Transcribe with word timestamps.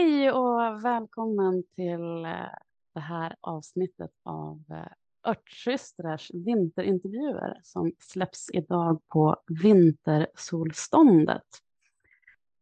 Hej 0.00 0.32
och 0.32 0.84
välkommen 0.84 1.62
till 1.76 2.24
eh, 2.24 2.50
det 2.94 3.00
här 3.00 3.36
avsnittet 3.40 4.10
av 4.22 4.62
eh, 4.70 4.86
Örtsystrars 5.30 6.30
vinterintervjuer 6.34 7.60
som 7.62 7.92
släpps 7.98 8.50
idag 8.52 9.00
på 9.08 9.36
Vintersolståndet. 9.62 11.46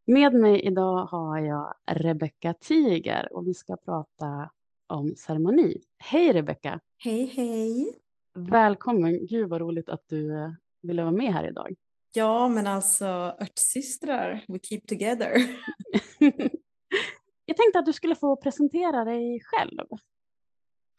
Med 0.04 0.34
mig 0.34 0.60
idag 0.60 1.06
har 1.06 1.38
jag 1.38 1.74
Rebecka 1.86 2.54
Tiger 2.60 3.28
och 3.32 3.46
vi 3.46 3.54
ska 3.54 3.76
prata 3.76 4.50
om 4.86 5.14
ceremoni. 5.16 5.82
Hej 5.98 6.32
Rebecka! 6.32 6.80
Hej 6.96 7.26
hej! 7.26 7.98
Välkommen! 8.34 9.26
Gud 9.26 9.48
vad 9.48 9.60
roligt 9.60 9.88
att 9.88 10.02
du 10.06 10.38
eh, 10.38 10.50
ville 10.82 11.02
vara 11.02 11.12
med 11.12 11.32
här 11.32 11.48
idag. 11.48 11.74
Ja, 12.12 12.48
men 12.48 12.66
alltså 12.66 13.06
örtsystrar, 13.40 14.44
we 14.48 14.58
keep 14.58 14.80
together. 14.88 15.32
Jag 17.48 17.56
tänkte 17.56 17.78
att 17.78 17.86
du 17.86 17.92
skulle 17.92 18.14
få 18.14 18.36
presentera 18.36 19.04
dig 19.04 19.40
själv. 19.44 19.86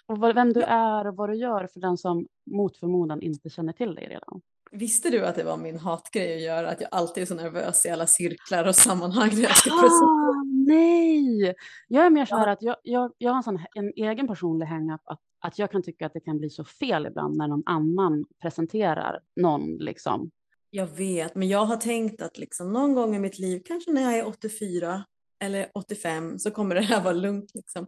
Och 0.05 0.23
vem 0.23 0.53
du 0.53 0.61
är 0.61 1.07
och 1.07 1.15
vad 1.15 1.29
du 1.29 1.35
gör 1.35 1.67
för 1.67 1.79
den 1.79 1.97
som 1.97 2.27
mot 2.51 2.77
förmodan 2.77 3.21
inte 3.21 3.49
känner 3.49 3.73
till 3.73 3.95
dig 3.95 4.07
redan. 4.07 4.41
Visste 4.71 5.09
du 5.09 5.25
att 5.25 5.35
det 5.35 5.43
var 5.43 5.57
min 5.57 5.79
hatgrej 5.79 6.35
att 6.35 6.41
göra? 6.41 6.69
Att 6.69 6.81
jag 6.81 6.89
alltid 6.91 7.21
är 7.21 7.25
så 7.25 7.35
nervös 7.35 7.85
i 7.85 7.89
alla 7.89 8.07
cirklar 8.07 8.67
och 8.67 8.75
sammanhang 8.75 9.29
när 9.33 9.41
jag 9.41 9.57
ska 9.57 9.69
ah, 9.69 9.81
presentera? 9.81 10.43
Nej! 10.67 11.55
Jag 11.87 12.05
är 12.05 12.09
mer 12.09 12.25
så 12.25 12.35
här 12.35 12.47
att 12.47 12.61
jag, 12.61 12.75
jag, 12.83 13.11
jag 13.17 13.31
har 13.31 13.37
en, 13.37 13.43
sån, 13.43 13.59
en 13.75 13.91
egen 13.95 14.27
personlig 14.27 14.65
hang-up 14.65 15.01
att, 15.05 15.19
att 15.39 15.59
jag 15.59 15.71
kan 15.71 15.83
tycka 15.83 16.05
att 16.05 16.13
det 16.13 16.19
kan 16.19 16.37
bli 16.37 16.49
så 16.49 16.65
fel 16.65 17.05
ibland 17.05 17.37
när 17.37 17.47
någon 17.47 17.63
annan 17.65 18.25
presenterar 18.41 19.19
någon 19.35 19.77
liksom. 19.77 20.31
Jag 20.69 20.87
vet, 20.87 21.35
men 21.35 21.47
jag 21.47 21.65
har 21.65 21.77
tänkt 21.77 22.21
att 22.21 22.37
liksom 22.37 22.73
någon 22.73 22.93
gång 22.95 23.15
i 23.15 23.19
mitt 23.19 23.39
liv, 23.39 23.61
kanske 23.65 23.91
när 23.91 24.01
jag 24.01 24.17
är 24.17 24.27
84, 24.27 25.03
eller 25.39 25.69
85 25.73 26.39
så 26.39 26.51
kommer 26.51 26.75
det 26.75 26.81
här 26.81 27.03
vara 27.03 27.13
lugnt. 27.13 27.51
Liksom. 27.53 27.87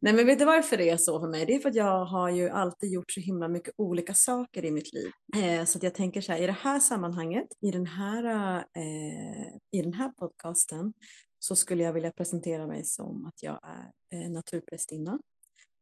Nej 0.00 0.12
men 0.12 0.26
vet 0.26 0.38
du 0.38 0.44
varför 0.44 0.76
det 0.76 0.90
är 0.90 0.96
så 0.96 1.20
för 1.20 1.28
mig? 1.28 1.46
Det 1.46 1.54
är 1.54 1.58
för 1.58 1.68
att 1.68 1.74
jag 1.74 2.04
har 2.04 2.30
ju 2.30 2.48
alltid 2.48 2.92
gjort 2.92 3.12
så 3.12 3.20
himla 3.20 3.48
mycket 3.48 3.74
olika 3.76 4.14
saker 4.14 4.64
i 4.64 4.70
mitt 4.70 4.92
liv. 4.92 5.10
Eh, 5.36 5.64
så 5.64 5.78
att 5.78 5.82
jag 5.82 5.94
tänker 5.94 6.20
så 6.20 6.32
här, 6.32 6.42
i 6.42 6.46
det 6.46 6.56
här 6.60 6.80
sammanhanget, 6.80 7.46
i 7.60 7.70
den 7.70 7.86
här, 7.86 8.56
eh, 8.56 9.54
i 9.72 9.82
den 9.82 9.94
här 9.94 10.08
podcasten 10.08 10.92
så 11.38 11.56
skulle 11.56 11.82
jag 11.82 11.92
vilja 11.92 12.12
presentera 12.12 12.66
mig 12.66 12.84
som 12.84 13.26
att 13.26 13.42
jag 13.42 13.60
är 13.62 14.18
eh, 14.18 14.30
naturprästinna 14.30 15.18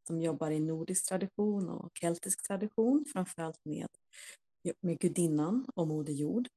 som 0.06 0.20
jobbar 0.20 0.50
i 0.50 0.60
nordisk 0.60 1.08
tradition 1.08 1.68
och 1.68 1.90
keltisk 1.94 2.46
tradition, 2.46 3.04
framförallt 3.12 3.64
med, 3.64 3.88
med 4.80 4.98
gudinnan 4.98 5.66
och 5.74 5.88
Moder 5.88 6.12
Jord. 6.12 6.48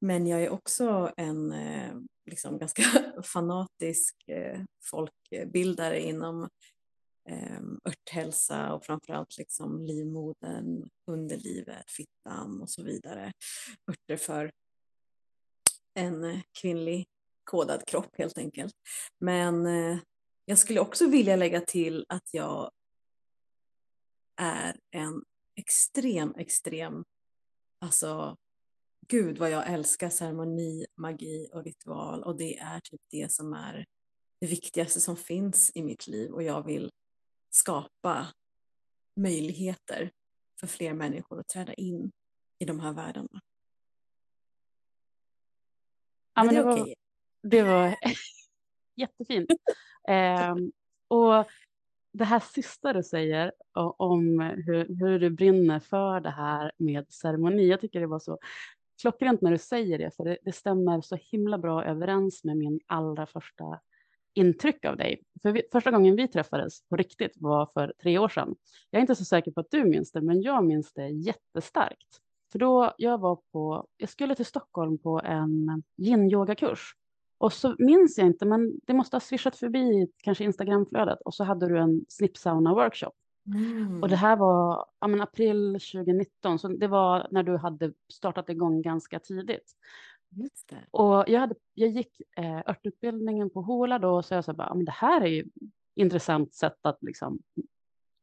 Men 0.00 0.26
jag 0.26 0.42
är 0.42 0.50
också 0.50 1.12
en 1.16 1.52
eh, 1.52 1.94
liksom 2.26 2.58
ganska 2.58 2.82
fanatisk 3.22 4.28
eh, 4.28 4.60
folkbildare 4.82 6.00
inom 6.00 6.48
ehm, 7.28 7.80
örthälsa 7.84 8.72
och 8.72 8.84
framförallt 8.84 9.38
liksom 9.38 9.84
livmodern, 9.84 10.88
underlivet, 11.06 11.90
fittan 11.90 12.62
och 12.62 12.70
så 12.70 12.82
vidare. 12.82 13.32
Örter 13.90 14.16
för 14.16 14.52
en 15.94 16.42
kvinnlig 16.60 17.06
kodad 17.44 17.86
kropp 17.86 18.18
helt 18.18 18.38
enkelt. 18.38 18.74
Men 19.18 19.66
eh, 19.66 19.98
jag 20.44 20.58
skulle 20.58 20.80
också 20.80 21.06
vilja 21.06 21.36
lägga 21.36 21.60
till 21.60 22.06
att 22.08 22.34
jag 22.34 22.70
är 24.36 24.80
en 24.90 25.24
extrem, 25.54 26.34
extrem, 26.34 27.04
alltså 27.78 28.36
gud 29.10 29.38
vad 29.38 29.50
jag 29.50 29.72
älskar 29.72 30.08
ceremoni, 30.08 30.86
magi 30.96 31.48
och 31.52 31.64
ritual 31.64 32.22
och 32.22 32.36
det 32.36 32.58
är 32.58 32.80
typ 32.80 33.00
det 33.10 33.32
som 33.32 33.52
är 33.52 33.86
det 34.40 34.46
viktigaste 34.46 35.00
som 35.00 35.16
finns 35.16 35.70
i 35.74 35.82
mitt 35.82 36.06
liv 36.06 36.32
och 36.32 36.42
jag 36.42 36.66
vill 36.66 36.90
skapa 37.50 38.26
möjligheter 39.16 40.10
för 40.60 40.66
fler 40.66 40.94
människor 40.94 41.40
att 41.40 41.48
träda 41.48 41.74
in 41.74 42.12
i 42.58 42.64
de 42.64 42.80
här 42.80 42.92
världarna. 42.92 43.40
Ja, 46.34 46.44
men 46.44 46.54
det, 46.54 46.62
var, 46.62 46.80
okay. 46.80 46.94
det 47.42 47.62
var 47.62 47.96
jättefint. 48.94 49.50
eh, 50.08 50.54
och 51.08 51.46
det 52.12 52.24
här 52.24 52.40
sista 52.40 52.92
du 52.92 53.02
säger 53.02 53.52
om 53.96 54.40
hur, 54.40 54.98
hur 55.00 55.18
du 55.18 55.30
brinner 55.30 55.80
för 55.80 56.20
det 56.20 56.30
här 56.30 56.72
med 56.76 57.12
ceremoni, 57.12 57.68
jag 57.68 57.80
tycker 57.80 58.00
det 58.00 58.06
var 58.06 58.18
så 58.18 58.38
klockrent 59.00 59.40
när 59.40 59.50
du 59.50 59.58
säger 59.58 59.98
det, 59.98 60.16
för 60.16 60.24
det, 60.24 60.38
det, 60.44 60.52
stämmer 60.52 61.00
så 61.00 61.16
himla 61.20 61.58
bra 61.58 61.84
överens 61.84 62.44
med 62.44 62.56
min 62.56 62.80
allra 62.86 63.26
första 63.26 63.80
intryck 64.34 64.84
av 64.84 64.96
dig. 64.96 65.22
För 65.42 65.52
vi, 65.52 65.62
första 65.72 65.90
gången 65.90 66.16
vi 66.16 66.28
träffades 66.28 66.88
på 66.88 66.96
riktigt 66.96 67.32
var 67.36 67.70
för 67.74 67.94
tre 68.02 68.18
år 68.18 68.28
sedan. 68.28 68.54
Jag 68.90 68.98
är 68.98 69.00
inte 69.00 69.14
så 69.14 69.24
säker 69.24 69.50
på 69.50 69.60
att 69.60 69.70
du 69.70 69.84
minns 69.84 70.12
det, 70.12 70.20
men 70.20 70.42
jag 70.42 70.64
minns 70.64 70.92
det 70.92 71.08
jättestarkt. 71.08 72.20
För 72.52 72.58
då 72.58 72.94
jag 72.98 73.18
var 73.18 73.40
på, 73.52 73.86
jag 73.96 74.08
skulle 74.08 74.34
till 74.34 74.46
Stockholm 74.46 74.98
på 74.98 75.20
en 75.24 75.82
yin-yoga-kurs. 75.96 76.94
Och 77.38 77.52
så 77.52 77.74
minns 77.78 78.18
jag 78.18 78.26
inte, 78.26 78.46
men 78.46 78.80
det 78.86 78.92
måste 78.92 79.16
ha 79.16 79.20
swishat 79.20 79.56
förbi 79.56 80.08
kanske 80.22 80.44
Instagramflödet 80.44 81.18
och 81.24 81.34
så 81.34 81.44
hade 81.44 81.68
du 81.68 81.78
en 81.78 82.04
snippsauna-workshop. 82.08 83.12
Mm. 83.46 84.02
Och 84.02 84.08
det 84.08 84.16
här 84.16 84.36
var 84.36 84.86
ja, 85.00 85.06
men 85.06 85.20
april 85.20 85.72
2019, 85.72 86.58
så 86.58 86.68
det 86.68 86.88
var 86.88 87.28
när 87.30 87.42
du 87.42 87.56
hade 87.56 87.92
startat 88.12 88.48
igång 88.48 88.82
ganska 88.82 89.18
tidigt. 89.18 89.76
Och 90.90 91.24
jag, 91.28 91.40
hade, 91.40 91.54
jag 91.74 91.88
gick 91.88 92.22
eh, 92.36 92.58
örtutbildningen 92.58 93.50
på 93.50 93.62
Hola 93.62 93.98
då, 93.98 94.22
så 94.22 94.34
jag 94.34 94.44
sa 94.44 94.52
bara, 94.52 94.68
ja, 94.68 94.74
men 94.74 94.84
det 94.84 94.92
här 94.92 95.20
är 95.20 95.26
ju 95.26 95.44
intressant 95.94 96.54
sätt 96.54 96.78
att 96.82 96.98
liksom 97.02 97.38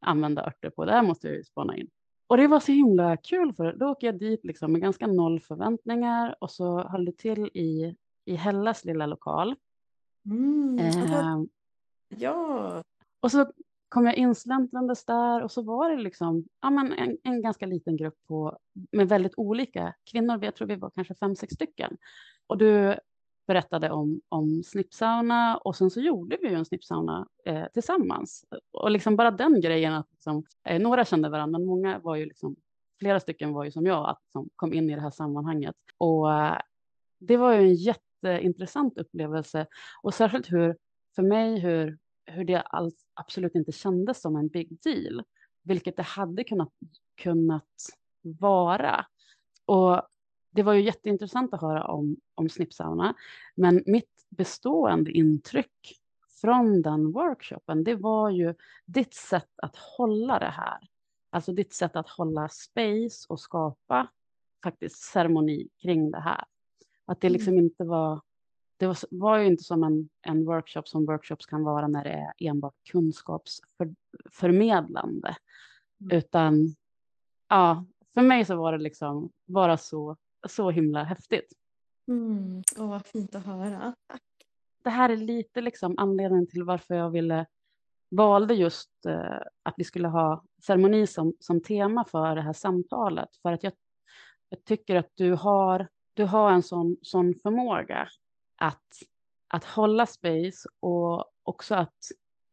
använda 0.00 0.46
örter 0.46 0.70
på, 0.70 0.84
det 0.84 0.92
här 0.92 1.02
måste 1.02 1.28
jag 1.28 1.36
ju 1.36 1.44
spana 1.44 1.76
in. 1.76 1.90
Och 2.26 2.36
det 2.36 2.46
var 2.46 2.60
så 2.60 2.72
himla 2.72 3.16
kul 3.16 3.52
för 3.54 3.72
då 3.72 3.88
åker 3.88 4.06
jag 4.06 4.18
dit 4.18 4.44
liksom 4.44 4.72
med 4.72 4.80
ganska 4.80 5.06
noll 5.06 5.40
förväntningar 5.40 6.36
och 6.40 6.50
så 6.50 6.88
höll 6.88 7.04
det 7.04 7.18
till 7.18 7.46
i, 7.54 7.96
i 8.24 8.34
Hellas 8.34 8.84
lilla 8.84 9.06
lokal. 9.06 9.54
Mm. 10.24 10.78
Eh, 10.78 11.42
ja. 12.08 12.82
Och 13.20 13.30
så 13.30 13.52
kom 13.88 14.06
jag 14.06 14.14
insläntrandes 14.14 15.04
där 15.04 15.42
och 15.42 15.50
så 15.50 15.62
var 15.62 15.90
det 15.90 16.02
liksom, 16.02 16.44
ja, 16.60 16.70
men 16.70 16.92
en, 16.92 17.18
en 17.22 17.42
ganska 17.42 17.66
liten 17.66 17.96
grupp 17.96 18.14
på, 18.28 18.58
med 18.92 19.08
väldigt 19.08 19.34
olika 19.36 19.94
kvinnor. 20.10 20.44
Jag 20.44 20.54
tror 20.54 20.68
vi 20.68 20.76
var 20.76 20.90
kanske 20.90 21.14
fem, 21.14 21.36
sex 21.36 21.54
stycken. 21.54 21.96
Och 22.46 22.58
du 22.58 22.94
berättade 23.46 23.90
om, 23.90 24.20
om 24.28 24.62
snippsauna 24.62 25.56
och 25.56 25.76
sen 25.76 25.90
så 25.90 26.00
gjorde 26.00 26.38
vi 26.42 26.48
ju 26.48 26.54
en 26.54 26.64
snippsauna 26.64 27.28
eh, 27.44 27.64
tillsammans. 27.72 28.44
Och 28.70 28.90
liksom 28.90 29.16
bara 29.16 29.30
den 29.30 29.60
grejen 29.60 29.94
att 29.94 30.10
liksom, 30.10 30.44
eh, 30.64 30.82
några 30.82 31.04
kände 31.04 31.28
varandra, 31.28 31.58
men 31.58 31.66
många 31.66 31.98
var 31.98 32.16
ju 32.16 32.24
liksom, 32.24 32.56
flera 32.98 33.20
stycken 33.20 33.52
var 33.52 33.64
ju 33.64 33.70
som 33.70 33.86
jag, 33.86 34.08
att 34.10 34.22
som 34.32 34.48
kom 34.56 34.72
in 34.72 34.90
i 34.90 34.94
det 34.94 35.00
här 35.00 35.10
sammanhanget. 35.10 35.76
Och 35.98 36.32
eh, 36.32 36.58
det 37.18 37.36
var 37.36 37.52
ju 37.52 37.60
en 37.60 37.74
jätteintressant 37.74 38.98
upplevelse 38.98 39.66
och 40.02 40.14
särskilt 40.14 40.52
hur, 40.52 40.76
för 41.14 41.22
mig, 41.22 41.58
hur 41.58 41.98
hur 42.28 42.44
det 42.44 42.60
alls, 42.60 43.06
absolut 43.18 43.54
inte 43.54 43.72
kändes 43.72 44.20
som 44.20 44.36
en 44.36 44.48
big 44.48 44.78
deal, 44.82 45.22
vilket 45.62 45.96
det 45.96 46.02
hade 46.02 46.44
kunnat, 46.44 46.72
kunnat 47.14 47.90
vara. 48.22 49.06
Och 49.64 50.02
det 50.50 50.62
var 50.62 50.72
ju 50.72 50.82
jätteintressant 50.82 51.54
att 51.54 51.60
höra 51.60 51.84
om, 51.84 52.16
om 52.34 52.48
snippsauna, 52.48 53.14
men 53.54 53.82
mitt 53.86 54.26
bestående 54.28 55.10
intryck 55.10 55.98
från 56.40 56.82
den 56.82 57.12
workshopen, 57.12 57.84
det 57.84 57.94
var 57.94 58.30
ju 58.30 58.54
ditt 58.86 59.14
sätt 59.14 59.50
att 59.62 59.76
hålla 59.76 60.38
det 60.38 60.50
här. 60.50 60.88
Alltså 61.30 61.52
ditt 61.52 61.72
sätt 61.72 61.96
att 61.96 62.08
hålla 62.08 62.48
space 62.48 63.26
och 63.28 63.40
skapa 63.40 64.08
faktiskt 64.62 64.96
ceremoni 64.96 65.68
kring 65.82 66.10
det 66.10 66.20
här. 66.20 66.44
Att 67.04 67.20
det 67.20 67.26
mm. 67.26 67.32
liksom 67.32 67.58
inte 67.58 67.84
var 67.84 68.20
det 68.78 68.86
var, 68.86 68.96
var 69.10 69.38
ju 69.38 69.46
inte 69.46 69.64
som 69.64 69.84
en, 69.84 70.08
en 70.22 70.44
workshop 70.44 70.82
som 70.84 71.06
workshops 71.06 71.46
kan 71.46 71.64
vara 71.64 71.88
när 71.88 72.04
det 72.04 72.10
är 72.10 72.32
enbart 72.38 72.74
kunskapsförmedlande. 72.90 75.36
Mm. 76.00 76.16
Utan 76.16 76.74
ja, 77.48 77.84
för 78.14 78.22
mig 78.22 78.44
så 78.44 78.56
var 78.56 78.72
det 78.72 78.78
liksom 78.78 79.30
bara 79.46 79.76
så, 79.76 80.16
så 80.48 80.70
himla 80.70 81.04
häftigt. 81.04 81.52
Mm. 82.08 82.62
Oh, 82.78 82.88
vad 82.88 83.06
fint 83.06 83.34
att 83.34 83.46
höra. 83.46 83.94
Tack. 84.06 84.22
Det 84.82 84.90
här 84.90 85.10
är 85.10 85.16
lite 85.16 85.60
liksom 85.60 85.94
anledningen 85.98 86.46
till 86.46 86.64
varför 86.64 86.94
jag 86.94 87.10
ville 87.10 87.46
valde 88.10 88.54
just 88.54 89.06
eh, 89.06 89.40
att 89.62 89.74
vi 89.76 89.84
skulle 89.84 90.08
ha 90.08 90.44
ceremoni 90.62 91.06
som, 91.06 91.34
som 91.40 91.62
tema 91.62 92.04
för 92.04 92.34
det 92.34 92.42
här 92.42 92.52
samtalet. 92.52 93.36
För 93.42 93.52
att 93.52 93.62
jag, 93.62 93.72
jag 94.48 94.64
tycker 94.64 94.96
att 94.96 95.10
du 95.14 95.32
har, 95.32 95.88
du 96.14 96.24
har 96.24 96.52
en 96.52 96.62
sån, 96.62 96.96
sån 97.02 97.34
förmåga 97.34 98.08
att, 98.58 99.02
att 99.48 99.64
hålla 99.64 100.06
space 100.06 100.68
och 100.80 101.24
också 101.42 101.74
att 101.74 102.10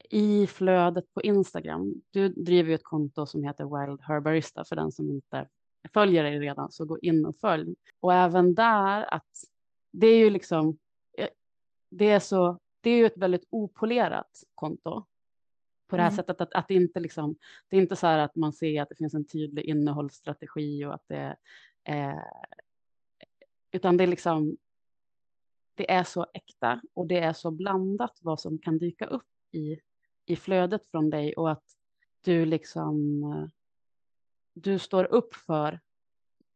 i 0.10 0.48
flödet 0.48 1.14
på 1.14 1.22
Instagram, 1.22 2.02
du 2.12 2.30
driver 2.30 2.70
ju 2.70 2.76
ett 2.76 2.84
konto 2.84 3.26
som 3.26 3.44
heter 3.44 3.64
Wild 3.64 4.02
Herbarista 4.02 4.66
för 4.66 4.76
den 4.76 4.92
som 4.92 5.10
inte 5.10 5.48
följer 5.94 6.24
dig 6.24 6.40
redan, 6.40 6.72
så 6.72 6.86
gå 6.86 7.00
in 7.00 7.26
och 7.26 7.36
följ. 7.36 7.76
Och 8.00 8.14
även 8.14 8.56
där 8.56 9.14
att 9.14 9.30
det 9.92 10.08
är 10.08 10.18
ju 10.18 10.30
liksom, 10.30 10.78
eh, 11.18 11.28
det 11.90 12.10
är 12.10 12.20
så, 12.20 12.60
det 12.82 12.90
är 12.90 12.98
ju 12.98 13.06
ett 13.06 13.18
väldigt 13.18 13.48
opolerat 13.50 14.44
konto 14.56 15.06
på 15.88 15.96
det 15.96 16.02
här 16.02 16.10
mm. 16.10 16.16
sättet 16.16 16.42
att, 16.42 16.54
att 16.54 16.68
det 16.68 16.74
inte 16.74 17.00
liksom, 17.00 17.36
det 17.68 17.78
är 17.78 17.82
inte 17.82 17.96
så 17.96 18.08
här 18.08 18.20
att 18.20 18.36
man 18.36 18.54
ser 18.54 18.82
att 18.82 18.90
det 18.90 18.96
finns 18.96 19.14
en 19.14 19.26
tydlig 19.26 19.66
innehållsstrategi 19.66 20.86
och 20.86 20.94
att 20.94 21.08
det 21.08 21.36
eh, 21.84 22.20
utan 23.72 23.98
det 23.98 24.04
är 24.04 24.08
liksom, 24.08 24.58
det 25.76 25.92
är 25.92 26.04
så 26.04 26.26
äkta 26.34 26.82
och 26.94 27.08
det 27.08 27.20
är 27.20 27.34
så 27.34 27.52
blandat 27.52 28.20
vad 28.22 28.40
som 28.40 28.58
kan 28.58 28.78
dyka 28.78 29.06
upp 29.06 29.28
i, 29.52 29.80
i 30.26 30.36
flödet 30.36 30.86
från 30.86 31.10
dig 31.10 31.34
och 31.34 31.52
att 31.52 31.64
du 32.22 32.46
liksom, 32.46 33.24
du 34.54 34.80
står 34.80 35.04
upp 35.04 35.36
för 35.36 35.80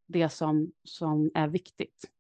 det 0.06 0.30
som, 0.30 0.72
som 0.84 1.32
är 1.34 1.48
viktigt 1.48 2.12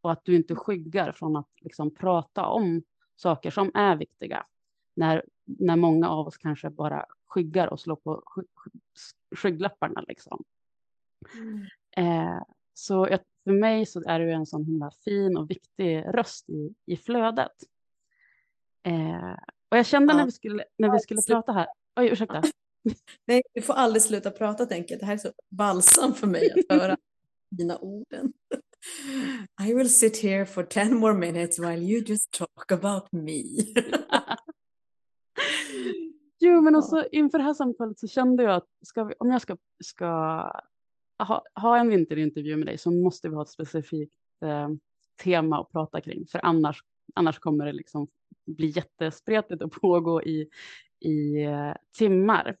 och 0.00 0.12
att 0.12 0.24
du 0.24 0.36
inte 0.36 0.54
skyggar 0.54 1.12
från 1.12 1.36
att 1.36 1.50
liksom 1.60 1.94
prata 1.94 2.46
om 2.46 2.82
saker 3.16 3.50
som 3.50 3.70
är 3.74 3.96
viktiga 3.96 4.46
när, 4.94 5.24
när 5.44 5.76
många 5.76 6.08
av 6.08 6.26
oss 6.26 6.36
kanske 6.36 6.70
bara 6.70 7.06
skyggar 7.26 7.66
och 7.66 7.80
slår 7.80 7.96
på 7.96 8.22
skygglapparna. 9.36 10.04
Liksom. 10.08 10.44
Mm. 11.34 11.66
Eh, 11.96 12.42
så 12.74 13.08
jag, 13.10 13.20
för 13.44 13.52
mig 13.52 13.86
så 13.86 14.02
är 14.06 14.20
du 14.20 14.32
en 14.32 14.46
sån 14.46 14.64
himla 14.64 14.90
fin 15.04 15.36
och 15.36 15.50
viktig 15.50 16.04
röst 16.06 16.50
i, 16.50 16.74
i 16.86 16.96
flödet. 16.96 17.52
Eh, 18.82 19.32
och 19.68 19.78
jag 19.78 19.86
kände 19.86 20.12
ja. 20.12 20.16
när 20.16 20.24
vi 20.24 20.32
skulle, 20.32 20.64
när 20.78 20.92
vi 20.92 20.98
skulle 20.98 21.22
prata 21.22 21.52
här, 21.52 21.66
oj 21.96 22.06
ursäkta. 22.06 22.42
Nej, 23.26 23.42
du 23.54 23.62
får 23.62 23.74
aldrig 23.74 24.02
sluta 24.02 24.30
prata 24.30 24.66
tänker 24.66 24.94
jag. 24.94 25.00
Det 25.00 25.06
här 25.06 25.14
är 25.14 25.18
så 25.18 25.32
balsam 25.50 26.14
för 26.14 26.26
mig 26.26 26.50
att 26.50 26.78
höra 26.78 26.96
dina 27.50 27.78
orden. 27.78 28.32
I 29.68 29.74
will 29.74 29.90
sit 29.90 30.22
here 30.22 30.46
for 30.46 30.62
ten 30.62 30.96
more 30.96 31.14
minutes 31.14 31.58
while 31.58 31.82
you 31.82 32.04
just 32.06 32.30
talk 32.30 32.72
about 32.72 33.12
me. 33.12 33.42
jo, 36.40 36.60
men 36.60 36.76
också 36.76 37.04
inför 37.12 37.38
det 37.38 37.44
här 37.44 37.54
samtalet 37.54 37.98
så 37.98 38.08
kände 38.08 38.42
jag 38.42 38.54
att 38.54 38.68
vi, 39.08 39.14
om 39.18 39.30
jag 39.30 39.42
ska, 39.42 39.56
ska 39.84 40.06
ha, 41.18 41.44
ha 41.54 41.78
en 41.78 41.88
vinterintervju 41.88 42.56
med 42.56 42.66
dig 42.66 42.78
så 42.78 42.90
måste 42.90 43.28
vi 43.28 43.34
ha 43.34 43.42
ett 43.42 43.48
specifikt 43.48 44.20
eh, 44.42 44.68
tema 45.22 45.60
att 45.60 45.72
prata 45.72 46.00
kring, 46.00 46.26
för 46.26 46.40
annars, 46.44 46.84
annars 47.14 47.38
kommer 47.38 47.66
det 47.66 47.72
liksom 47.72 48.08
bli 48.46 48.66
jättespretigt 48.66 49.62
och 49.62 49.72
pågå 49.82 50.22
i, 50.22 50.48
i 51.00 51.44
eh, 51.44 51.72
timmar. 51.98 52.56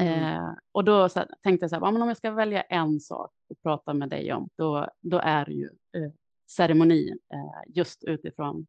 Mm. 0.00 0.36
Eh, 0.36 0.50
och 0.72 0.84
då 0.84 1.00
här, 1.00 1.28
tänkte 1.42 1.64
jag 1.64 1.70
så 1.70 1.76
här, 1.76 1.82
om 1.82 2.08
jag 2.08 2.16
ska 2.16 2.30
välja 2.30 2.62
en 2.62 3.00
sak 3.00 3.32
att 3.50 3.62
prata 3.62 3.94
med 3.94 4.08
dig 4.08 4.32
om, 4.32 4.48
då, 4.56 4.88
då 5.00 5.18
är 5.18 5.44
det 5.44 5.52
ju 5.52 5.66
eh, 5.66 6.12
ceremoni, 6.48 7.10
eh, 7.10 7.74
just 7.74 8.04
utifrån 8.04 8.66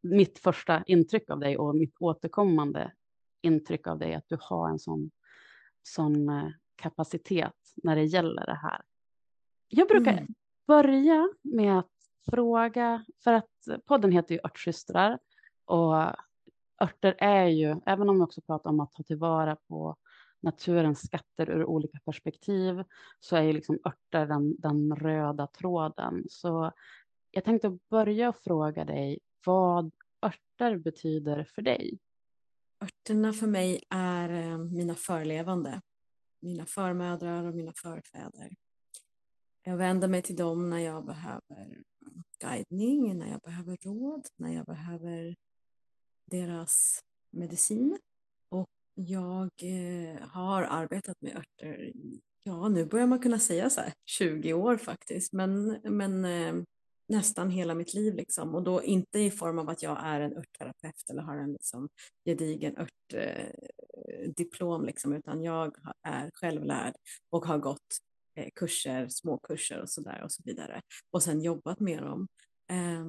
mitt 0.00 0.38
första 0.38 0.82
intryck 0.86 1.30
av 1.30 1.38
dig 1.38 1.58
och 1.58 1.76
mitt 1.76 1.94
återkommande 2.00 2.92
intryck 3.42 3.86
av 3.86 3.98
dig, 3.98 4.14
att 4.14 4.28
du 4.28 4.36
har 4.40 4.68
en 4.68 4.78
sån, 4.78 5.10
sån 5.82 6.28
eh, 6.28 6.48
kapacitet 6.76 7.54
när 7.76 7.96
det 7.96 8.04
gäller 8.04 8.46
det 8.46 8.58
här. 8.62 8.82
Jag 9.68 9.88
brukar 9.88 10.12
mm. 10.12 10.34
börja 10.66 11.28
med 11.42 11.78
att 11.78 11.90
fråga, 12.30 13.04
för 13.24 13.32
att 13.32 13.84
podden 13.84 14.12
heter 14.12 14.34
ju 14.34 14.40
Örtsystrar 14.44 15.18
och 15.64 15.94
örter 16.82 17.14
är 17.18 17.46
ju, 17.46 17.76
även 17.86 18.08
om 18.08 18.16
vi 18.16 18.22
också 18.22 18.40
pratar 18.40 18.70
om 18.70 18.80
att 18.80 18.92
ta 18.92 19.02
tillvara 19.02 19.56
på 19.56 19.96
naturens 20.40 21.06
skatter 21.06 21.50
ur 21.50 21.64
olika 21.64 21.98
perspektiv, 22.04 22.84
så 23.20 23.36
är 23.36 23.42
ju 23.42 23.52
liksom 23.52 23.78
örter 23.84 24.26
den, 24.26 24.56
den 24.58 24.96
röda 24.96 25.46
tråden. 25.46 26.24
Så 26.28 26.72
jag 27.30 27.44
tänkte 27.44 27.78
börja 27.90 28.32
fråga 28.32 28.84
dig 28.84 29.18
vad 29.46 29.90
örter 30.22 30.76
betyder 30.76 31.44
för 31.44 31.62
dig. 31.62 31.98
Örterna 32.80 33.32
för 33.32 33.46
mig 33.46 33.84
är 33.90 34.28
eh, 34.28 34.58
mina 34.58 34.94
förlevande 34.94 35.80
mina 36.42 36.66
förmödrar 36.66 37.44
och 37.44 37.54
mina 37.54 37.72
förfäder. 37.76 38.56
Jag 39.62 39.76
vänder 39.76 40.08
mig 40.08 40.22
till 40.22 40.36
dem 40.36 40.70
när 40.70 40.78
jag 40.78 41.06
behöver 41.06 41.82
guidning, 42.38 43.18
när 43.18 43.30
jag 43.30 43.40
behöver 43.40 43.76
råd, 43.76 44.26
när 44.36 44.54
jag 44.54 44.66
behöver 44.66 45.36
deras 46.24 47.04
medicin. 47.30 47.98
Och 48.48 48.70
jag 48.94 49.50
eh, 49.62 50.20
har 50.28 50.62
arbetat 50.62 51.20
med 51.20 51.36
örter 51.36 51.92
ja 52.42 52.68
nu 52.68 52.84
börjar 52.84 53.06
man 53.06 53.18
kunna 53.18 53.38
säga 53.38 53.70
så 53.70 53.80
här 53.80 53.92
20 54.04 54.52
år 54.52 54.76
faktiskt, 54.76 55.32
men, 55.32 55.80
men 55.84 56.24
eh, 56.24 56.64
nästan 57.08 57.50
hela 57.50 57.74
mitt 57.74 57.94
liv 57.94 58.14
liksom. 58.14 58.54
Och 58.54 58.62
då 58.62 58.82
inte 58.82 59.18
i 59.18 59.30
form 59.30 59.58
av 59.58 59.68
att 59.68 59.82
jag 59.82 59.98
är 60.02 60.20
en 60.20 60.36
örtterapeut 60.36 61.10
eller 61.10 61.22
har 61.22 61.36
en 61.36 61.52
liksom 61.52 61.88
gedigen 62.24 62.78
ört 62.78 63.14
eh, 63.14 63.46
diplom 64.36 64.84
liksom, 64.84 65.12
utan 65.12 65.42
jag 65.42 65.76
är 66.02 66.30
självlärd 66.34 66.94
och 67.30 67.46
har 67.46 67.58
gått 67.58 67.98
eh, 68.34 68.48
kurser, 68.54 69.08
små 69.08 69.38
kurser 69.38 69.80
och 69.80 69.90
så 69.90 70.00
där 70.00 70.22
och 70.22 70.32
så 70.32 70.42
vidare 70.44 70.82
och 71.10 71.22
sen 71.22 71.40
jobbat 71.40 71.80
med 71.80 72.02
dem. 72.02 72.28
Eh, 72.70 73.04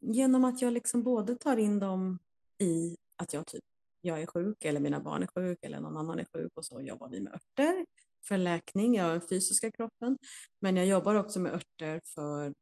genom 0.00 0.44
att 0.44 0.62
jag 0.62 0.72
liksom 0.72 1.02
både 1.02 1.34
tar 1.34 1.56
in 1.56 1.78
dem 1.78 2.18
i 2.58 2.96
att 3.16 3.32
jag 3.32 3.46
typ 3.46 3.64
jag 4.00 4.22
är 4.22 4.26
sjuk 4.26 4.64
eller 4.64 4.80
mina 4.80 5.00
barn 5.00 5.22
är 5.22 5.26
sjuk 5.26 5.58
eller 5.62 5.80
någon 5.80 5.96
annan 5.96 6.18
är 6.18 6.26
sjuk 6.32 6.52
och 6.54 6.64
så 6.64 6.80
jobbar 6.80 7.08
vi 7.08 7.20
med 7.20 7.32
örter 7.32 7.86
för 8.24 8.38
läkning 8.38 8.94
jag 8.94 9.04
har 9.04 9.10
den 9.10 9.28
fysiska 9.28 9.70
kroppen. 9.70 10.18
Men 10.60 10.76
jag 10.76 10.86
jobbar 10.86 11.14
också 11.14 11.40
med 11.40 11.52
örter 11.52 12.00
för 12.04 12.54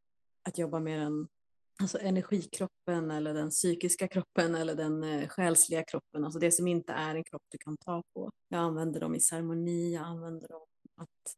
att 0.42 0.58
jobba 0.58 0.80
med 0.80 1.00
den 1.00 1.28
alltså 1.78 1.98
energikroppen 1.98 3.10
eller 3.10 3.34
den 3.34 3.50
psykiska 3.50 4.08
kroppen 4.08 4.54
eller 4.54 4.74
den 4.74 5.04
eh, 5.04 5.28
själsliga 5.28 5.84
kroppen, 5.84 6.24
alltså 6.24 6.38
det 6.38 6.52
som 6.52 6.68
inte 6.68 6.92
är 6.92 7.14
en 7.14 7.24
kropp 7.24 7.42
du 7.48 7.58
kan 7.58 7.76
ta 7.76 8.02
på. 8.14 8.30
Jag 8.48 8.60
använder 8.60 9.00
dem 9.00 9.14
i 9.14 9.20
ceremoni, 9.20 9.94
jag 9.94 10.04
använder 10.04 10.48
dem 10.48 10.66
att 10.96 11.36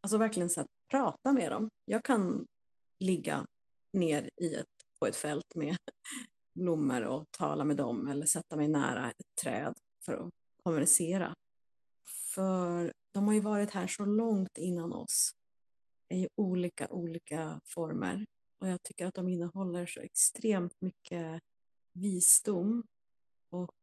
alltså 0.00 0.18
verkligen 0.18 0.50
så 0.50 0.60
att 0.60 0.66
prata 0.90 1.32
med 1.32 1.52
dem. 1.52 1.70
Jag 1.84 2.04
kan 2.04 2.46
ligga 2.98 3.46
ner 3.92 4.30
i 4.36 4.54
ett, 4.54 4.66
på 4.98 5.06
ett 5.06 5.16
fält 5.16 5.54
med 5.54 5.76
blommor 6.54 7.02
och 7.02 7.24
tala 7.30 7.64
med 7.64 7.76
dem 7.76 8.08
eller 8.08 8.26
sätta 8.26 8.56
mig 8.56 8.68
nära 8.68 9.10
ett 9.10 9.42
träd 9.42 9.74
för 10.04 10.12
att 10.12 10.30
kommunicera. 10.62 11.34
För 12.34 12.92
de 13.12 13.26
har 13.26 13.34
ju 13.34 13.40
varit 13.40 13.70
här 13.70 13.86
så 13.86 14.04
långt 14.04 14.58
innan 14.58 14.92
oss 14.92 15.32
i 16.08 16.28
olika, 16.36 16.88
olika 16.88 17.60
former 17.64 18.26
och 18.64 18.70
jag 18.70 18.82
tycker 18.82 19.06
att 19.06 19.14
de 19.14 19.28
innehåller 19.28 19.86
så 19.86 20.00
extremt 20.00 20.80
mycket 20.80 21.42
visdom 21.92 22.82
och 23.50 23.74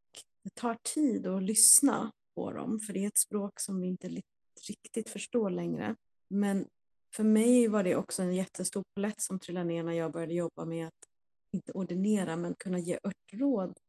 det 0.44 0.56
tar 0.56 0.78
tid 0.83 1.28
att 1.28 1.44
lyssna 1.44 2.11
på 2.35 2.52
dem 2.52 2.80
för 2.80 2.94
det 2.94 3.04
är 3.04 3.07
ett 3.07 3.18
språk 3.18 3.59
som 3.59 3.81
vi 3.81 3.88
inte 3.88 4.21
riktigt 4.68 5.09
förstår 5.09 5.50
längre. 5.50 5.95
Men 6.28 6.68
för 7.16 7.23
mig 7.23 7.68
var 7.68 7.83
det 7.83 7.95
också 7.95 8.21
en 8.21 8.35
jättestor 8.35 8.83
palett 8.95 9.21
som 9.21 9.40
trillade 9.40 9.66
ner 9.66 9.83
när 9.83 9.94
jag 9.94 10.11
började 10.11 10.33
jobba 10.33 10.66
med 10.66 10.88
att 10.88 11.07
inte 11.52 11.71
ordinera 11.71 12.35
men 12.35 12.56
kunna 12.56 12.80
ge 12.80 13.00
örtråd. 13.04 13.80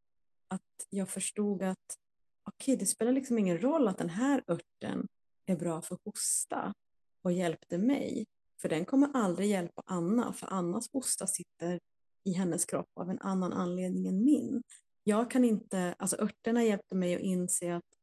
Att 0.49 0.87
jag 0.91 1.09
förstod 1.09 1.63
att 1.63 1.99
okej, 2.43 2.73
okay, 2.73 2.77
det 2.77 2.87
spelar 2.87 3.13
liksom 3.13 3.39
ingen 3.39 3.59
roll 3.63 3.89
att 3.89 3.99
den 3.99 4.11
här 4.11 4.45
örten 4.47 5.09
är 5.47 5.57
bra 5.57 5.83
för 5.83 5.99
hosta 6.05 6.75
och 7.23 7.33
hjälpte 7.33 7.79
mig. 7.79 8.27
För 8.63 8.69
den 8.69 8.85
kommer 8.85 9.11
aldrig 9.15 9.51
hjälpa 9.51 9.83
Anna, 9.87 10.33
för 10.33 10.47
Annas 10.47 10.93
hosta 10.93 11.27
sitter 11.27 11.81
i 12.25 12.33
hennes 12.33 12.65
kropp 12.65 12.91
av 12.95 13.11
en 13.11 13.19
annan 13.19 13.53
anledning 13.53 14.07
än 14.07 14.25
min. 14.25 14.63
Jag 15.05 15.31
kan 15.31 15.45
inte, 15.45 15.95
alltså 15.99 16.17
örterna 16.17 16.65
hjälpte 16.65 16.95
mig 16.95 17.15
att 17.15 17.21
inse 17.21 17.77
att 17.77 17.99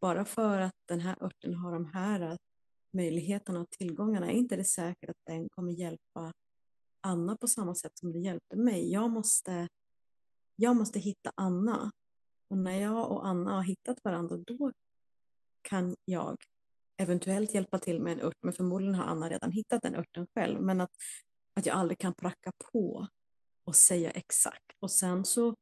bara 0.00 0.24
för 0.24 0.60
att 0.60 0.74
den 0.88 1.00
här 1.00 1.24
örten 1.24 1.54
har 1.54 1.72
de 1.72 1.86
här 1.86 2.38
möjligheterna 2.92 3.60
och 3.60 3.70
tillgångarna 3.70 4.30
är 4.30 4.34
inte 4.34 4.56
det 4.56 4.64
säkert 4.64 5.10
att 5.10 5.26
den 5.26 5.48
kommer 5.48 5.72
hjälpa 5.72 6.32
Anna 7.00 7.36
på 7.36 7.48
samma 7.48 7.74
sätt 7.74 7.98
som 7.98 8.12
det 8.12 8.18
hjälpte 8.18 8.56
mig. 8.56 8.92
Jag 8.92 9.10
måste, 9.10 9.68
jag 10.56 10.76
måste 10.76 10.98
hitta 10.98 11.32
Anna. 11.34 11.90
Och 12.48 12.58
när 12.58 12.80
jag 12.80 13.10
och 13.10 13.26
Anna 13.26 13.54
har 13.54 13.62
hittat 13.62 14.04
varandra, 14.04 14.36
då 14.36 14.72
kan 15.62 15.96
jag 16.04 16.36
eventuellt 16.96 17.54
hjälpa 17.54 17.78
till 17.78 18.00
med 18.00 18.12
en 18.12 18.20
ört, 18.20 18.38
men 18.42 18.52
förmodligen 18.52 18.94
har 18.94 19.04
Anna 19.04 19.28
redan 19.28 19.52
hittat 19.52 19.82
den 19.82 19.94
örten 19.94 20.26
själv. 20.34 20.62
Men 20.62 20.80
att, 20.80 20.90
att 21.54 21.66
jag 21.66 21.76
aldrig 21.76 21.98
kan 21.98 22.14
pracka 22.14 22.52
på 22.72 23.08
och 23.64 23.76
säga 23.76 24.10
exakt. 24.10 24.72
Och 24.80 24.90
sen 24.90 25.24
så 25.24 25.54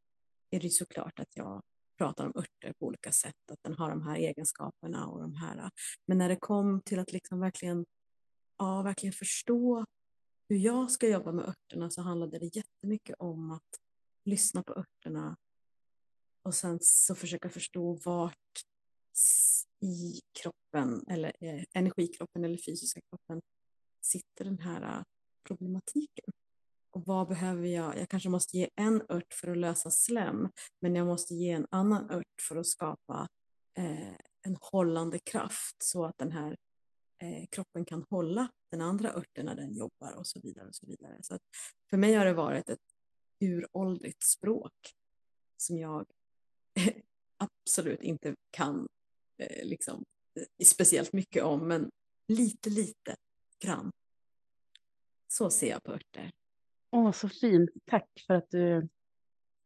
är 0.50 0.60
det 0.60 0.70
såklart 0.70 1.18
att 1.20 1.36
jag 1.36 1.62
pratar 1.98 2.26
om 2.26 2.32
örter 2.36 2.72
på 2.78 2.86
olika 2.86 3.12
sätt, 3.12 3.50
att 3.52 3.62
den 3.62 3.74
har 3.74 3.90
de 3.90 4.02
här 4.02 4.16
egenskaperna 4.16 5.06
och 5.06 5.20
de 5.20 5.34
här. 5.34 5.70
Men 6.06 6.18
när 6.18 6.28
det 6.28 6.36
kom 6.36 6.80
till 6.80 6.98
att 6.98 7.12
liksom 7.12 7.40
verkligen, 7.40 7.86
ja, 8.58 8.82
verkligen 8.82 9.12
förstå 9.12 9.84
hur 10.48 10.56
jag 10.56 10.90
ska 10.90 11.08
jobba 11.08 11.32
med 11.32 11.44
örterna 11.44 11.90
så 11.90 12.02
handlade 12.02 12.38
det 12.38 12.56
jättemycket 12.56 13.16
om 13.18 13.50
att 13.50 13.80
lyssna 14.24 14.62
på 14.62 14.72
örterna 14.72 15.36
och 16.42 16.54
sen 16.54 16.78
så 16.80 17.14
försöka 17.14 17.48
förstå 17.48 17.92
vart 18.04 18.62
i 19.82 20.20
kroppen 20.42 21.04
eller 21.08 21.32
eh, 21.40 21.64
energikroppen 21.74 22.44
eller 22.44 22.58
fysiska 22.58 23.00
kroppen 23.00 23.42
sitter 24.00 24.44
den 24.44 24.58
här 24.58 24.82
eh, 24.82 25.02
problematiken. 25.46 26.32
och 26.90 27.02
vad 27.06 27.28
behöver 27.28 27.66
jag? 27.66 27.98
Jag 27.98 28.08
kanske 28.08 28.28
måste 28.28 28.56
ge 28.56 28.68
en 28.76 29.02
ört 29.08 29.34
för 29.34 29.48
att 29.48 29.56
lösa 29.56 29.90
slem, 29.90 30.48
men 30.80 30.94
jag 30.94 31.06
måste 31.06 31.34
ge 31.34 31.50
en 31.50 31.66
annan 31.70 32.10
ört 32.10 32.42
för 32.48 32.56
att 32.56 32.66
skapa 32.66 33.28
eh, 33.78 34.14
en 34.42 34.56
hållande 34.60 35.18
kraft 35.18 35.76
så 35.78 36.04
att 36.04 36.18
den 36.18 36.32
här 36.32 36.56
eh, 37.18 37.46
kroppen 37.50 37.84
kan 37.84 38.04
hålla 38.10 38.48
den 38.70 38.80
andra 38.80 39.12
örten 39.12 39.46
när 39.46 39.54
den 39.54 39.72
jobbar 39.74 40.12
och 40.12 40.26
så 40.26 40.40
vidare. 40.40 40.68
och 40.68 40.74
så 40.74 40.86
vidare. 40.86 41.18
Så 41.22 41.38
för 41.90 41.96
mig 41.96 42.14
har 42.14 42.24
det 42.24 42.34
varit 42.34 42.68
ett 42.68 42.92
uråldrigt 43.40 44.22
språk 44.22 44.94
som 45.56 45.78
jag 45.78 46.06
absolut 47.36 48.02
inte 48.02 48.36
kan 48.50 48.88
eh, 49.38 49.66
liksom, 49.66 50.04
eh, 50.34 50.64
speciellt 50.64 51.12
mycket 51.12 51.42
om, 51.42 51.68
men 51.68 51.90
lite, 52.28 52.70
lite 52.70 53.16
grann. 53.58 53.90
Så 55.28 55.50
ser 55.50 55.70
jag 55.70 55.82
på 55.82 55.92
örter. 55.92 56.30
Åh, 56.90 57.12
så 57.12 57.28
fint. 57.28 57.70
Tack 57.86 58.08
för 58.26 58.34
att 58.34 58.50
du 58.50 58.88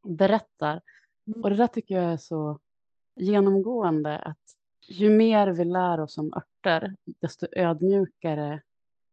berättar. 0.02 0.80
Mm. 1.26 1.42
Och 1.42 1.50
det 1.50 1.56
där 1.56 1.66
tycker 1.66 1.94
jag 1.94 2.12
är 2.12 2.16
så 2.16 2.61
genomgående 3.14 4.18
att 4.18 4.56
ju 4.88 5.11
mer 5.11 5.49
vi 5.49 5.64
lär 5.64 6.00
oss 6.00 6.18
om 6.18 6.32
örter, 6.35 6.96
desto 7.04 7.46
ödmjukare 7.52 8.62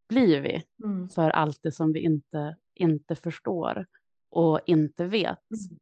blir 0.08 0.40
vi 0.40 0.64
mm. 0.84 1.08
för 1.08 1.30
allt 1.30 1.62
det 1.62 1.72
som 1.72 1.92
vi 1.92 2.00
inte, 2.00 2.56
inte 2.74 3.16
förstår 3.16 3.86
och 4.28 4.60
inte 4.66 5.04
vet. 5.04 5.50
Mm. 5.50 5.78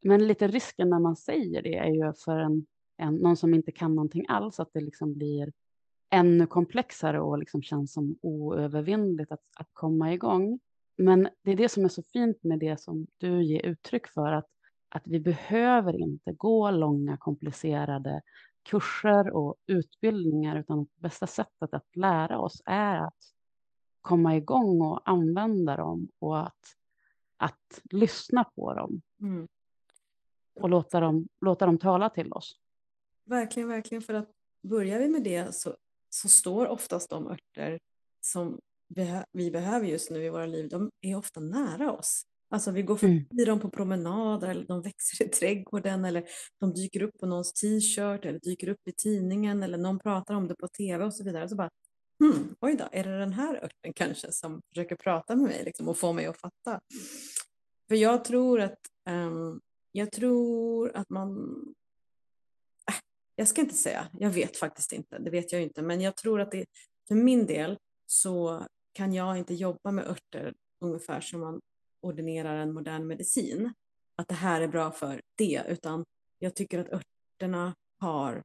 Men 0.00 0.26
lite 0.26 0.48
risken 0.48 0.90
när 0.90 0.98
man 0.98 1.16
säger 1.16 1.62
det 1.62 1.76
är 1.76 1.86
ju 1.88 2.12
för 2.24 2.38
en, 2.38 2.66
en, 2.96 3.14
någon 3.14 3.36
som 3.36 3.54
inte 3.54 3.72
kan 3.72 3.94
någonting 3.94 4.24
alls, 4.28 4.60
att 4.60 4.72
det 4.72 4.80
liksom 4.80 5.14
blir 5.14 5.52
ännu 6.10 6.46
komplexare 6.46 7.20
och 7.20 7.38
liksom 7.38 7.62
känns 7.62 7.92
som 7.92 8.18
oövervinnligt 8.22 9.32
att, 9.32 9.44
att 9.56 9.68
komma 9.72 10.12
igång. 10.12 10.60
Men 10.96 11.28
det 11.42 11.50
är 11.50 11.56
det 11.56 11.68
som 11.68 11.84
är 11.84 11.88
så 11.88 12.02
fint 12.02 12.42
med 12.42 12.58
det 12.58 12.80
som 12.80 13.06
du 13.18 13.42
ger 13.42 13.66
uttryck 13.66 14.06
för, 14.06 14.32
att, 14.32 14.46
att 14.88 15.02
vi 15.06 15.20
behöver 15.20 16.00
inte 16.00 16.32
gå 16.32 16.70
långa 16.70 17.16
komplicerade 17.16 18.22
kurser 18.62 19.30
och 19.30 19.56
utbildningar, 19.66 20.58
utan 20.58 20.86
bästa 20.96 21.26
sättet 21.26 21.74
att 21.74 21.96
lära 21.96 22.38
oss 22.38 22.62
är 22.64 22.96
att 22.96 23.32
komma 24.00 24.36
igång 24.36 24.82
och 24.82 25.00
använda 25.10 25.76
dem 25.76 26.08
och 26.18 26.46
att, 26.46 26.76
att 27.36 27.80
lyssna 27.84 28.44
på 28.44 28.74
dem. 28.74 29.02
Mm. 29.20 29.48
Och 30.54 30.70
låta 30.70 31.00
dem, 31.00 31.28
låta 31.40 31.66
dem 31.66 31.78
tala 31.78 32.10
till 32.10 32.32
oss. 32.32 32.61
Verkligen, 33.32 33.68
verkligen. 33.68 34.02
För 34.02 34.14
att 34.14 34.30
börjar 34.62 34.98
vi 34.98 35.08
med 35.08 35.22
det 35.22 35.54
så, 35.54 35.76
så 36.10 36.28
står 36.28 36.66
oftast 36.66 37.10
de 37.10 37.26
örter 37.26 37.80
som 38.20 38.60
vi 39.32 39.50
behöver 39.50 39.86
just 39.86 40.10
nu 40.10 40.24
i 40.24 40.30
våra 40.30 40.46
liv, 40.46 40.68
de 40.68 40.90
är 41.00 41.16
ofta 41.16 41.40
nära 41.40 41.92
oss. 41.92 42.22
Alltså 42.50 42.70
vi 42.70 42.82
går 42.82 42.96
förbi 42.96 43.26
mm. 43.30 43.46
dem 43.46 43.60
på 43.60 43.70
promenader 43.70 44.48
eller 44.48 44.66
de 44.66 44.82
växer 44.82 45.24
i 45.24 45.28
trädgården 45.28 46.04
eller 46.04 46.24
de 46.60 46.72
dyker 46.72 47.02
upp 47.02 47.18
på 47.20 47.26
någons 47.26 47.52
t-shirt 47.52 48.24
eller 48.24 48.40
dyker 48.40 48.68
upp 48.68 48.88
i 48.88 48.92
tidningen 48.92 49.62
eller 49.62 49.78
någon 49.78 49.98
pratar 49.98 50.34
om 50.34 50.48
det 50.48 50.54
på 50.54 50.68
tv 50.68 51.04
och 51.04 51.14
så 51.14 51.24
vidare. 51.24 51.48
Så 51.48 51.56
bara, 51.56 51.70
hmm, 52.18 52.54
oj 52.60 52.76
då, 52.76 52.88
är 52.92 53.04
det 53.04 53.18
den 53.18 53.32
här 53.32 53.64
örten 53.64 53.92
kanske 53.94 54.32
som 54.32 54.62
försöker 54.68 54.96
prata 54.96 55.36
med 55.36 55.44
mig 55.44 55.62
liksom, 55.64 55.88
och 55.88 55.98
få 55.98 56.12
mig 56.12 56.26
att 56.26 56.40
fatta? 56.40 56.80
För 57.88 57.94
jag 57.94 58.24
tror 58.24 58.60
att, 58.60 58.78
um, 59.10 59.60
jag 59.92 60.12
tror 60.12 60.96
att 60.96 61.10
man, 61.10 61.56
jag 63.36 63.48
ska 63.48 63.60
inte 63.60 63.74
säga, 63.74 64.08
jag 64.18 64.30
vet 64.30 64.56
faktiskt 64.56 64.92
inte, 64.92 65.18
det 65.18 65.30
vet 65.30 65.52
jag 65.52 65.62
inte, 65.62 65.82
men 65.82 66.00
jag 66.00 66.16
tror 66.16 66.40
att 66.40 66.50
det, 66.50 66.64
för 67.08 67.14
min 67.14 67.46
del 67.46 67.78
så 68.06 68.66
kan 68.92 69.12
jag 69.12 69.38
inte 69.38 69.54
jobba 69.54 69.90
med 69.90 70.06
örter 70.06 70.54
ungefär 70.80 71.20
som 71.20 71.40
man 71.40 71.60
ordinerar 72.00 72.56
en 72.56 72.74
modern 72.74 73.06
medicin, 73.06 73.72
att 74.16 74.28
det 74.28 74.34
här 74.34 74.60
är 74.60 74.68
bra 74.68 74.90
för 74.90 75.22
det, 75.34 75.62
utan 75.68 76.04
jag 76.38 76.54
tycker 76.54 76.78
att 76.78 76.92
örterna 76.92 77.74
har, 77.98 78.42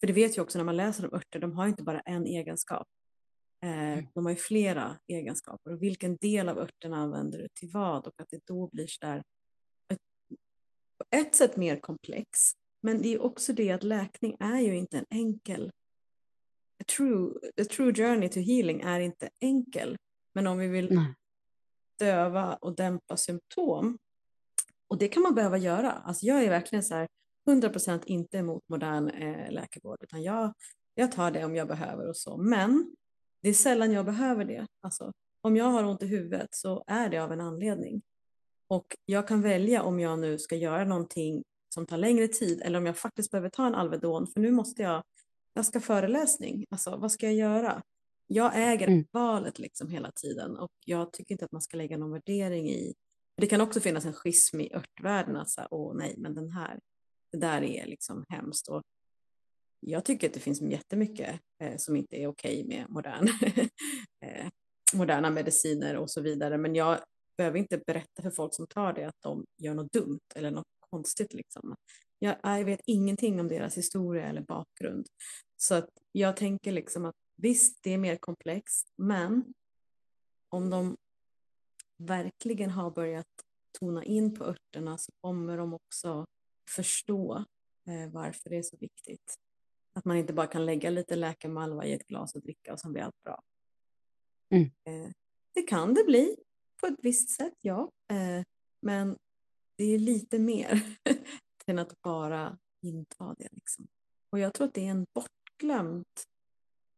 för 0.00 0.06
det 0.06 0.12
vet 0.12 0.36
jag 0.36 0.44
också 0.44 0.58
när 0.58 0.64
man 0.64 0.76
läser 0.76 1.04
om 1.04 1.14
örter, 1.14 1.40
de 1.40 1.52
har 1.52 1.68
inte 1.68 1.82
bara 1.82 2.00
en 2.00 2.26
egenskap. 2.26 2.86
Eh, 3.62 3.92
mm. 3.92 4.06
de 4.14 4.26
har 4.26 4.32
ju 4.32 4.36
flera 4.36 4.98
egenskaper. 5.06 5.72
Och 5.72 5.82
vilken 5.82 6.16
del 6.16 6.48
av 6.48 6.58
örterna 6.58 6.96
använder 6.96 7.38
du 7.38 7.48
till 7.54 7.70
vad? 7.72 8.06
Och 8.06 8.20
att 8.20 8.30
det 8.30 8.46
då 8.46 8.68
blir 8.72 8.86
så 8.86 9.06
där 9.06 9.22
ett, 9.88 9.98
på 10.98 11.04
ett 11.10 11.34
sätt 11.34 11.56
mer 11.56 11.80
komplex. 11.80 12.52
Men 12.80 13.02
det 13.02 13.14
är 13.14 13.22
också 13.22 13.52
det 13.52 13.70
att 13.70 13.82
läkning 13.82 14.36
är 14.40 14.60
ju 14.60 14.76
inte 14.76 14.98
en 14.98 15.06
enkel 15.10 15.70
a 16.80 16.84
true, 16.96 17.30
a 17.60 17.64
true 17.70 17.94
journey 17.94 18.28
to 18.28 18.40
healing 18.40 18.80
är 18.80 19.00
inte 19.00 19.28
enkel. 19.40 19.96
Men 20.34 20.46
om 20.46 20.58
vi 20.58 20.68
vill 20.68 20.94
Nej 20.94 21.14
döva 21.98 22.54
och 22.54 22.74
dämpa 22.74 23.16
symptom. 23.16 23.98
Och 24.88 24.98
det 24.98 25.08
kan 25.08 25.22
man 25.22 25.34
behöva 25.34 25.58
göra. 25.58 25.92
Alltså 25.92 26.26
jag 26.26 26.44
är 26.44 26.50
verkligen 26.50 26.82
så 26.82 26.94
här 26.94 27.08
100% 27.48 28.02
inte 28.06 28.38
emot 28.38 28.62
modern 28.68 29.08
eh, 29.08 29.50
läkarvård, 29.50 29.98
utan 30.02 30.22
jag, 30.22 30.54
jag 30.94 31.12
tar 31.12 31.30
det 31.30 31.44
om 31.44 31.54
jag 31.54 31.68
behöver 31.68 32.08
och 32.08 32.16
så. 32.16 32.36
Men 32.36 32.96
det 33.42 33.48
är 33.48 33.54
sällan 33.54 33.92
jag 33.92 34.04
behöver 34.04 34.44
det. 34.44 34.66
Alltså, 34.80 35.12
om 35.40 35.56
jag 35.56 35.64
har 35.64 35.84
ont 35.84 36.02
i 36.02 36.06
huvudet 36.06 36.48
så 36.50 36.84
är 36.86 37.08
det 37.08 37.18
av 37.18 37.32
en 37.32 37.40
anledning. 37.40 38.02
Och 38.68 38.96
jag 39.04 39.28
kan 39.28 39.42
välja 39.42 39.82
om 39.82 40.00
jag 40.00 40.18
nu 40.18 40.38
ska 40.38 40.56
göra 40.56 40.84
någonting 40.84 41.44
som 41.68 41.86
tar 41.86 41.96
längre 41.96 42.28
tid 42.28 42.62
eller 42.64 42.78
om 42.78 42.86
jag 42.86 42.96
faktiskt 42.96 43.30
behöver 43.30 43.48
ta 43.48 43.66
en 43.66 43.74
Alvedon 43.74 44.26
för 44.26 44.40
nu 44.40 44.50
måste 44.50 44.82
jag, 44.82 45.02
jag 45.54 45.66
ska 45.66 45.80
föreläsning. 45.80 46.66
Alltså 46.70 46.96
vad 46.96 47.12
ska 47.12 47.26
jag 47.26 47.34
göra? 47.34 47.82
jag 48.28 48.52
äger 48.54 48.88
mm. 48.88 49.04
valet 49.10 49.58
liksom 49.58 49.90
hela 49.90 50.10
tiden 50.10 50.56
och 50.56 50.72
jag 50.84 51.12
tycker 51.12 51.32
inte 51.32 51.44
att 51.44 51.52
man 51.52 51.62
ska 51.62 51.76
lägga 51.76 51.96
någon 51.98 52.12
värdering 52.12 52.70
i. 52.70 52.94
Det 53.36 53.46
kan 53.46 53.60
också 53.60 53.80
finnas 53.80 54.04
en 54.04 54.12
schism 54.12 54.60
i 54.60 54.74
örtvärlden 54.74 55.36
att 55.36 55.50
säga, 55.50 55.68
åh 55.70 55.96
nej, 55.96 56.14
men 56.18 56.34
den 56.34 56.50
här, 56.50 56.80
det 57.32 57.38
där 57.38 57.62
är 57.62 57.86
liksom 57.86 58.24
hemskt. 58.28 58.68
Och 58.68 58.82
jag 59.80 60.04
tycker 60.04 60.26
att 60.26 60.34
det 60.34 60.40
finns 60.40 60.60
jättemycket 60.60 61.40
eh, 61.62 61.76
som 61.76 61.96
inte 61.96 62.16
är 62.16 62.26
okej 62.26 62.62
okay 62.62 62.76
med 62.76 62.90
modern, 62.90 63.28
eh, 64.24 64.48
moderna 64.94 65.30
mediciner 65.30 65.96
och 65.96 66.10
så 66.10 66.20
vidare. 66.20 66.58
Men 66.58 66.74
jag 66.74 66.98
behöver 67.36 67.58
inte 67.58 67.78
berätta 67.86 68.22
för 68.22 68.30
folk 68.30 68.54
som 68.54 68.66
tar 68.66 68.92
det 68.92 69.04
att 69.04 69.22
de 69.22 69.44
gör 69.56 69.74
något 69.74 69.92
dumt 69.92 70.20
eller 70.34 70.50
något 70.50 70.66
konstigt. 70.90 71.34
Liksom. 71.34 71.74
Jag, 72.18 72.36
jag 72.42 72.64
vet 72.64 72.80
ingenting 72.84 73.40
om 73.40 73.48
deras 73.48 73.78
historia 73.78 74.28
eller 74.28 74.42
bakgrund. 74.42 75.06
Så 75.56 75.74
att 75.74 75.88
jag 76.12 76.36
tänker 76.36 76.72
liksom 76.72 77.04
att 77.04 77.14
Visst, 77.40 77.82
det 77.82 77.90
är 77.90 77.98
mer 77.98 78.16
komplext, 78.16 78.92
men 78.96 79.54
om 80.48 80.70
de 80.70 80.96
verkligen 81.96 82.70
har 82.70 82.90
börjat 82.90 83.26
tona 83.78 84.04
in 84.04 84.34
på 84.34 84.44
örterna 84.44 84.98
så 84.98 85.12
kommer 85.20 85.56
de 85.56 85.74
också 85.74 86.26
förstå 86.68 87.44
eh, 87.86 88.10
varför 88.12 88.50
det 88.50 88.56
är 88.56 88.62
så 88.62 88.76
viktigt. 88.76 89.34
Att 89.92 90.04
man 90.04 90.16
inte 90.16 90.32
bara 90.32 90.46
kan 90.46 90.66
lägga 90.66 90.90
lite 90.90 91.16
läkemalva 91.16 91.84
i 91.84 91.92
ett 91.92 92.06
glas 92.06 92.34
och 92.34 92.42
dricka 92.42 92.72
och 92.72 92.80
så 92.80 92.90
blir 92.90 93.02
allt 93.02 93.22
bra. 93.24 93.42
Mm. 94.50 94.64
Eh, 94.64 95.12
det 95.54 95.62
kan 95.62 95.94
det 95.94 96.04
bli 96.04 96.36
på 96.80 96.86
ett 96.86 96.98
visst 97.02 97.30
sätt, 97.30 97.56
ja. 97.60 97.92
Eh, 98.10 98.44
men 98.80 99.18
det 99.78 99.84
är 99.84 99.98
lite 99.98 100.38
mer 100.38 100.82
än 101.66 101.78
att 101.78 102.02
bara 102.02 102.58
inta 102.80 103.34
det. 103.38 103.48
Liksom. 103.52 103.88
Och 104.30 104.38
jag 104.38 104.54
tror 104.54 104.66
att 104.66 104.74
det 104.74 104.86
är 104.86 104.90
en 104.90 105.06
bortglömt, 105.14 106.24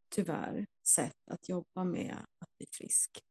tyvärr 0.08 0.66
sätt 0.86 1.16
att 1.30 1.48
jobba 1.48 1.84
med 1.84 2.16
att 2.38 2.56
bli 2.56 2.66
frisk 2.72 3.24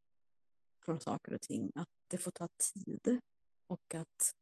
från 0.84 1.00
saker 1.00 1.34
och 1.34 1.40
ting. 1.40 1.72
Att 1.74 1.88
det 2.08 2.18
får 2.18 2.30
ta 2.30 2.48
tid 2.48 3.20
och 3.66 3.94
att 3.94 4.34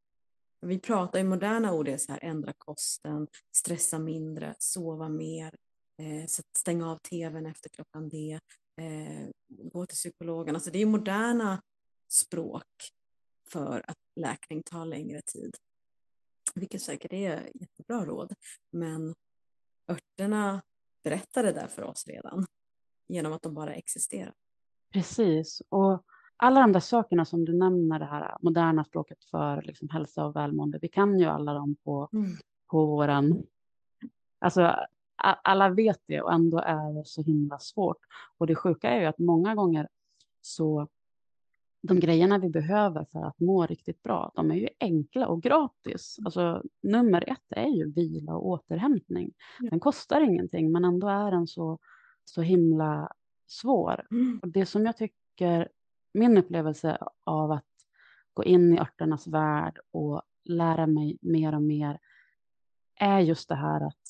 vi 0.60 0.78
pratar 0.78 1.18
i 1.18 1.24
moderna 1.24 1.72
ord, 1.72 1.86
det 1.86 1.92
är 1.92 1.98
så 1.98 2.12
här 2.12 2.24
ändra 2.24 2.52
kosten, 2.58 3.26
stressa 3.52 3.98
mindre, 3.98 4.54
sova 4.58 5.08
mer, 5.08 5.54
eh, 5.96 6.26
stänga 6.56 6.90
av 6.90 6.98
tvn 6.98 7.46
efter 7.46 7.68
klockan 7.68 8.08
det, 8.08 8.40
eh, 8.76 9.28
gå 9.48 9.86
till 9.86 9.96
psykologen. 9.96 10.54
Alltså 10.54 10.70
det 10.70 10.78
är 10.78 10.86
moderna 10.86 11.62
språk 12.08 12.92
för 13.48 13.82
att 13.86 13.98
läkning 14.18 14.62
tar 14.62 14.84
längre 14.84 15.22
tid. 15.22 15.56
Vilket 16.54 16.82
säkert 16.82 17.12
är 17.12 17.50
jättebra 17.54 18.04
råd, 18.04 18.34
men 18.70 19.14
örterna 19.88 20.62
berättade 21.02 21.52
där 21.52 21.66
för 21.66 21.82
oss 21.82 22.06
redan 22.06 22.46
genom 23.06 23.32
att 23.32 23.42
de 23.42 23.54
bara 23.54 23.74
existerar. 23.74 24.34
Precis, 24.92 25.62
och 25.68 26.04
alla 26.36 26.60
de 26.60 26.72
där 26.72 26.80
sakerna 26.80 27.24
som 27.24 27.44
du 27.44 27.52
nämner, 27.52 27.98
det 27.98 28.04
här 28.04 28.36
moderna 28.40 28.84
språket 28.84 29.24
för 29.24 29.62
liksom 29.62 29.88
hälsa 29.88 30.26
och 30.26 30.36
välmående, 30.36 30.78
vi 30.82 30.88
kan 30.88 31.18
ju 31.18 31.24
alla 31.24 31.54
dem 31.54 31.76
på, 31.84 32.08
mm. 32.12 32.30
på 32.66 32.86
våran... 32.86 33.42
Alltså, 34.38 34.74
alla 35.16 35.68
vet 35.68 36.00
det 36.06 36.22
och 36.22 36.32
ändå 36.32 36.58
är 36.58 36.92
det 36.92 37.06
så 37.06 37.22
himla 37.22 37.58
svårt. 37.58 37.98
Och 38.38 38.46
det 38.46 38.54
sjuka 38.54 38.90
är 38.90 39.00
ju 39.00 39.06
att 39.06 39.18
många 39.18 39.54
gånger 39.54 39.88
så 40.40 40.88
de 41.88 42.00
grejerna 42.00 42.38
vi 42.38 42.48
behöver 42.48 43.04
för 43.12 43.22
att 43.22 43.40
må 43.40 43.66
riktigt 43.66 44.02
bra, 44.02 44.32
de 44.34 44.50
är 44.50 44.54
ju 44.54 44.68
enkla 44.80 45.26
och 45.26 45.42
gratis. 45.42 46.18
Alltså, 46.24 46.62
nummer 46.82 47.30
ett 47.32 47.46
är 47.48 47.68
ju 47.68 47.92
vila 47.92 48.34
och 48.34 48.46
återhämtning. 48.46 49.32
Den 49.70 49.80
kostar 49.80 50.20
ingenting, 50.20 50.72
men 50.72 50.84
ändå 50.84 51.08
är 51.08 51.30
den 51.30 51.46
så, 51.46 51.78
så 52.24 52.42
himla 52.42 53.12
svår. 53.46 54.06
Mm. 54.10 54.38
Och 54.42 54.48
det 54.48 54.66
som 54.66 54.86
jag 54.86 54.96
tycker, 54.96 55.68
min 56.12 56.38
upplevelse 56.38 56.98
av 57.24 57.52
att 57.52 57.64
gå 58.34 58.44
in 58.44 58.74
i 58.74 58.78
örternas 58.78 59.26
värld 59.26 59.78
och 59.90 60.22
lära 60.44 60.86
mig 60.86 61.18
mer 61.20 61.54
och 61.54 61.62
mer 61.62 61.98
är 62.94 63.20
just 63.20 63.48
det 63.48 63.54
här 63.54 63.86
att 63.86 64.02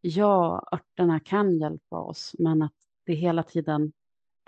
ja, 0.00 0.68
örterna 0.72 1.20
kan 1.20 1.58
hjälpa 1.58 1.96
oss, 1.96 2.34
men 2.38 2.62
att 2.62 2.74
det 3.04 3.14
hela 3.14 3.42
tiden 3.42 3.92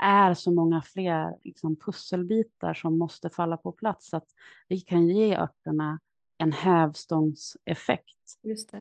är 0.02 0.34
så 0.34 0.50
många 0.52 0.82
fler 0.82 1.36
liksom, 1.42 1.76
pusselbitar 1.76 2.74
som 2.74 2.98
måste 2.98 3.30
falla 3.30 3.56
på 3.56 3.72
plats, 3.72 4.14
att 4.14 4.28
vi 4.68 4.80
kan 4.80 5.08
ge 5.08 5.36
örterna 5.36 6.00
en 6.38 6.52
hävstångseffekt 6.52 8.16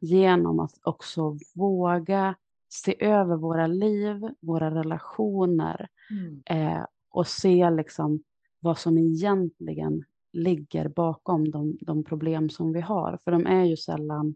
genom 0.01 0.59
att 0.59 0.79
också 0.83 1.37
våga 1.55 2.35
se 2.69 3.05
över 3.05 3.35
våra 3.35 3.67
liv, 3.67 4.29
våra 4.39 4.71
relationer 4.71 5.87
mm. 6.09 6.41
eh, 6.45 6.85
och 7.09 7.27
se 7.27 7.69
liksom 7.69 8.23
vad 8.59 8.77
som 8.77 8.97
egentligen 8.97 10.03
ligger 10.31 10.87
bakom 10.87 11.51
de, 11.51 11.77
de 11.81 12.03
problem 12.03 12.49
som 12.49 12.73
vi 12.73 12.81
har. 12.81 13.19
För 13.23 13.31
de 13.31 13.45
är 13.45 13.63
ju 13.63 13.77
sällan 13.77 14.35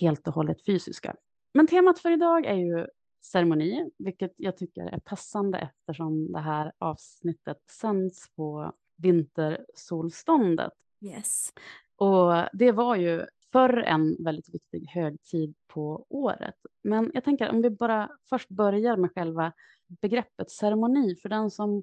helt 0.00 0.28
och 0.28 0.34
hållet 0.34 0.64
fysiska. 0.66 1.16
Men 1.54 1.66
temat 1.66 1.98
för 1.98 2.10
idag 2.10 2.46
är 2.46 2.54
ju 2.54 2.86
ceremoni, 3.20 3.90
vilket 3.98 4.34
jag 4.36 4.56
tycker 4.56 4.86
är 4.86 4.98
passande 4.98 5.58
eftersom 5.58 6.32
det 6.32 6.38
här 6.38 6.72
avsnittet 6.78 7.62
sänds 7.70 8.30
på 8.36 8.72
vintersolståndet. 8.96 10.72
Yes. 11.00 11.52
Och 11.96 12.32
det 12.52 12.72
var 12.72 12.96
ju 12.96 13.26
förr 13.52 13.82
en 13.82 14.24
väldigt 14.24 14.54
viktig 14.54 14.86
högtid 14.86 15.54
på 15.66 16.06
året. 16.08 16.54
Men 16.82 17.10
jag 17.14 17.24
tänker 17.24 17.50
om 17.50 17.62
vi 17.62 17.70
bara 17.70 18.10
först 18.28 18.48
börjar 18.48 18.96
med 18.96 19.12
själva 19.14 19.52
begreppet 19.86 20.50
ceremoni 20.50 21.16
för 21.16 21.28
den 21.28 21.50
som 21.50 21.82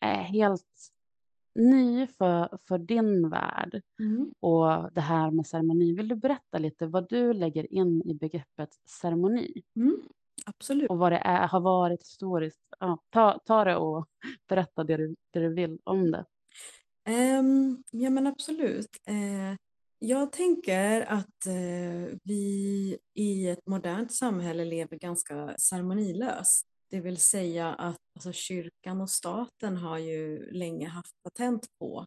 är 0.00 0.22
helt 0.22 0.92
ny 1.54 2.06
för, 2.06 2.58
för 2.68 2.78
din 2.78 3.30
värld 3.30 3.82
mm. 3.98 4.34
och 4.40 4.92
det 4.92 5.00
här 5.00 5.30
med 5.30 5.46
ceremoni. 5.46 5.92
Vill 5.92 6.08
du 6.08 6.14
berätta 6.14 6.58
lite 6.58 6.86
vad 6.86 7.08
du 7.08 7.32
lägger 7.32 7.72
in 7.72 8.02
i 8.02 8.14
begreppet 8.14 8.74
ceremoni? 8.86 9.62
Mm. 9.76 10.02
Absolut. 10.46 10.90
Och 10.90 10.98
vad 10.98 11.12
det 11.12 11.18
är, 11.24 11.48
har 11.48 11.60
varit 11.60 12.00
historiskt. 12.00 12.60
Ja, 12.78 12.98
ta, 13.10 13.38
ta 13.44 13.64
det 13.64 13.76
och 13.76 14.06
berätta 14.48 14.84
det 14.84 14.96
du, 14.96 15.16
det 15.30 15.40
du 15.40 15.54
vill 15.54 15.78
om 15.84 16.10
det. 16.10 16.24
Um, 17.08 17.82
ja 17.90 18.10
men 18.10 18.26
absolut. 18.26 18.88
Uh, 19.10 19.56
jag 19.98 20.32
tänker 20.32 21.00
att 21.00 21.46
uh, 21.46 22.18
vi 22.24 22.98
i 23.14 23.48
ett 23.48 23.66
modernt 23.66 24.12
samhälle 24.12 24.64
lever 24.64 24.96
ganska 24.96 25.54
ceremonilöst. 25.58 26.66
Det 26.90 27.00
vill 27.00 27.16
säga 27.16 27.74
att 27.74 27.98
alltså, 28.14 28.32
kyrkan 28.32 29.00
och 29.00 29.10
staten 29.10 29.76
har 29.76 29.98
ju 29.98 30.50
länge 30.52 30.88
haft 30.88 31.22
patent 31.22 31.66
på 31.78 32.06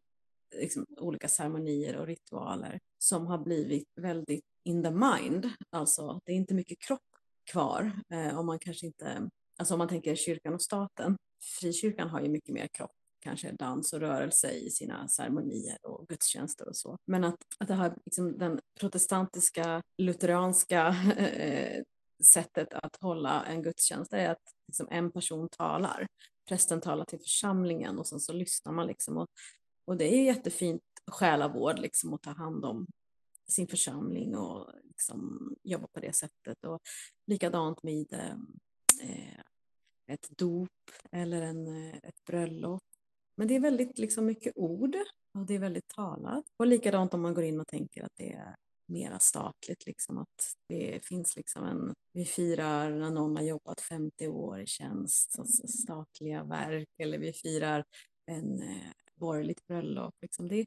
liksom, 0.55 0.85
olika 0.97 1.27
ceremonier 1.27 1.95
och 1.97 2.07
ritualer 2.07 2.79
som 2.97 3.27
har 3.27 3.37
blivit 3.37 3.87
väldigt 3.95 4.45
in 4.63 4.83
the 4.83 4.91
mind. 4.91 5.49
Alltså 5.69 6.19
det 6.25 6.31
är 6.31 6.35
inte 6.35 6.53
mycket 6.53 6.79
kropp 6.79 7.01
kvar 7.51 7.91
eh, 8.13 8.39
om 8.39 8.45
man 8.45 8.59
kanske 8.59 8.85
inte, 8.85 9.29
alltså 9.57 9.73
om 9.73 9.77
man 9.77 9.88
tänker 9.88 10.15
kyrkan 10.15 10.53
och 10.53 10.62
staten. 10.62 11.17
Frikyrkan 11.59 12.09
har 12.09 12.21
ju 12.21 12.29
mycket 12.29 12.53
mer 12.53 12.67
kropp 12.67 12.91
kanske 13.23 13.51
dans 13.51 13.93
och 13.93 14.00
rörelse 14.00 14.51
i 14.51 14.69
sina 14.69 15.07
ceremonier 15.07 15.77
och 15.83 16.07
gudstjänster 16.07 16.67
och 16.67 16.75
så. 16.75 16.97
Men 17.05 17.23
att, 17.23 17.38
att 17.59 17.67
det 17.67 17.73
här 17.73 17.95
liksom 18.05 18.38
den 18.38 18.59
protestantiska, 18.79 19.81
lutheranska 19.97 20.88
eh, 21.17 21.83
sättet 22.33 22.73
att 22.73 22.97
hålla 23.01 23.45
en 23.45 23.63
gudstjänst 23.63 24.13
är 24.13 24.29
att 24.29 24.41
liksom 24.67 24.88
en 24.91 25.12
person 25.12 25.50
talar. 25.50 26.07
Prästen 26.47 26.81
talar 26.81 27.05
till 27.05 27.19
församlingen 27.19 28.00
och 28.00 28.07
sen 28.07 28.19
så 28.19 28.33
lyssnar 28.33 28.73
man 28.73 28.88
liksom. 28.88 29.17
Och, 29.17 29.27
och 29.85 29.97
det 29.97 30.13
är 30.13 30.23
jättefint 30.23 30.81
själavård 31.12 31.79
liksom 31.79 32.13
att 32.13 32.21
ta 32.21 32.31
hand 32.31 32.65
om 32.65 32.88
sin 33.47 33.67
församling 33.67 34.35
och 34.35 34.69
liksom 34.88 35.50
jobba 35.63 35.88
på 35.88 36.00
det 36.00 36.13
sättet. 36.13 36.65
Och 36.65 36.81
likadant 37.27 37.83
med 37.83 38.13
eh, 38.13 38.35
eh, 39.01 39.41
ett 40.07 40.29
dop 40.37 40.70
eller 41.11 41.41
en, 41.41 41.68
eh, 41.68 41.96
ett 42.03 42.24
bröllop. 42.25 42.83
Men 43.35 43.48
det 43.48 43.55
är 43.55 43.59
väldigt 43.59 44.00
liksom 44.00 44.25
mycket 44.25 44.53
ord 44.55 44.96
och 45.37 45.46
det 45.46 45.53
är 45.53 45.59
väldigt 45.59 45.87
talat. 45.87 46.46
Och 46.57 46.68
likadant 46.68 47.13
om 47.13 47.22
man 47.22 47.33
går 47.33 47.44
in 47.44 47.59
och 47.59 47.68
tänker 47.68 48.03
att 48.03 48.15
det 48.15 48.33
är 48.33 48.55
mera 48.85 49.20
statligt, 49.20 49.85
liksom 49.85 50.18
att 50.18 50.53
det 50.68 51.05
finns 51.05 51.35
liksom 51.35 51.63
en, 51.63 51.94
vi 52.13 52.25
firar 52.25 52.91
när 52.91 53.11
någon 53.11 53.35
har 53.35 53.44
jobbat 53.44 53.81
50 53.81 54.27
år 54.27 54.61
i 54.61 54.65
tjänst, 54.65 55.39
alltså 55.39 55.68
statliga 55.68 56.44
verk, 56.44 56.89
eller 56.98 57.18
vi 57.18 57.33
firar 57.33 57.83
en 58.25 58.61
eh, 58.61 58.91
borgerligt 59.15 59.68
bröllop. 59.68 60.15
Liksom 60.22 60.48
det, 60.48 60.65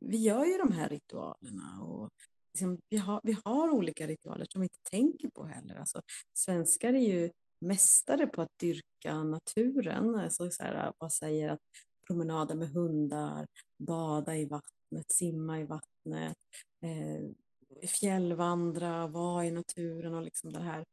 vi 0.00 0.16
gör 0.16 0.44
ju 0.44 0.58
de 0.58 0.72
här 0.72 0.88
ritualerna 0.88 1.82
och 1.82 2.10
liksom, 2.52 2.78
vi, 2.88 2.96
har, 2.96 3.20
vi 3.24 3.36
har 3.44 3.70
olika 3.70 4.06
ritualer 4.06 4.46
som 4.50 4.60
vi 4.60 4.64
inte 4.64 4.90
tänker 4.90 5.28
på 5.28 5.44
heller. 5.44 5.74
Alltså, 5.74 6.02
svenskar 6.34 6.94
är 6.94 6.98
ju 6.98 7.30
mästare 7.60 8.26
på 8.26 8.42
att 8.42 8.58
dyrka 8.60 9.22
naturen. 9.24 10.14
Alltså, 10.14 10.50
så 10.50 10.62
här, 10.62 10.92
vad 10.98 11.12
säger 11.12 11.48
att 11.48 11.60
promenader 12.06 12.54
med 12.54 12.68
hundar, 12.68 13.46
bada 13.78 14.36
i 14.36 14.46
vattnet, 14.46 15.12
simma 15.12 15.60
i 15.60 15.64
vattnet, 15.64 16.36
eh, 16.82 17.88
fjällvandra, 17.88 19.06
vara 19.06 19.44
i 19.44 19.50
naturen 19.50 20.14
och 20.14 20.22
liksom 20.22 20.52
det 20.52 20.60
här 20.60 20.84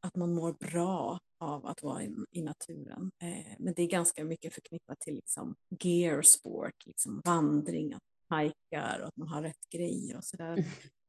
att 0.00 0.16
man 0.16 0.34
mår 0.34 0.52
bra 0.52 1.20
av 1.38 1.66
att 1.66 1.82
vara 1.82 2.02
i, 2.02 2.14
i 2.30 2.42
naturen. 2.42 3.10
Eh, 3.22 3.56
men 3.58 3.74
det 3.74 3.82
är 3.82 3.86
ganska 3.86 4.24
mycket 4.24 4.54
förknippat 4.54 5.00
till 5.00 5.14
liksom 5.14 5.54
gear 5.80 6.22
sport, 6.22 6.86
liksom 6.86 7.22
vandring, 7.24 7.92
att 7.92 8.02
hajkar 8.28 9.00
och 9.00 9.08
att 9.08 9.16
man 9.16 9.28
har 9.28 9.42
rätt 9.42 9.70
grejer 9.70 10.16
och 10.16 10.24
sådär. 10.24 10.52
Mm. 10.52 10.64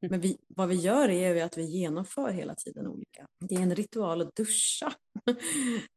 Men 0.10 0.20
vi, 0.20 0.38
vad 0.48 0.70
vi 0.70 0.76
gör 0.76 1.10
är 1.10 1.44
att 1.44 1.58
vi 1.58 1.64
genomför 1.64 2.32
hela 2.32 2.56
tiden 2.56 2.88
olika. 2.88 3.28
Det 3.40 3.56
är 3.56 3.60
en 3.60 3.76
ritual 3.76 4.22
att 4.22 4.36
duscha. 4.36 4.94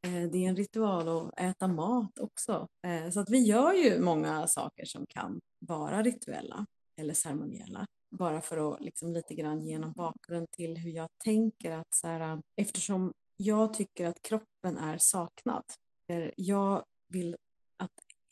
Eh, 0.07 0.31
det 0.31 0.45
är 0.45 0.49
en 0.49 0.57
ritual 0.57 1.09
att 1.09 1.41
äta 1.41 1.69
mat 1.69 2.19
också. 2.19 2.69
Eh, 2.87 3.11
så 3.11 3.21
att 3.21 3.31
vi 3.31 3.39
gör 3.39 3.73
ju 3.73 4.01
många 4.01 4.47
saker 4.47 4.85
som 4.85 5.07
kan 5.07 5.41
vara 5.59 6.03
rituella 6.03 6.67
eller 6.97 7.15
ceremoniella. 7.15 7.87
Bara 8.11 8.41
för 8.41 8.73
att 8.73 8.81
liksom 8.81 9.13
lite 9.13 9.35
grann 9.35 9.63
ge 9.63 9.73
en 9.73 9.93
bakgrund 9.93 10.51
till 10.51 10.77
hur 10.77 10.91
jag 10.91 11.09
tänker 11.25 11.73
att 11.73 11.95
så 11.95 12.09
här, 12.09 12.43
eftersom 12.57 13.13
jag 13.37 13.75
tycker 13.75 14.07
att 14.07 14.23
kroppen 14.23 14.79
är 14.79 14.99
saknad. 14.99 15.65
Jag 16.37 16.85
vill 17.09 17.37
att 17.77 17.91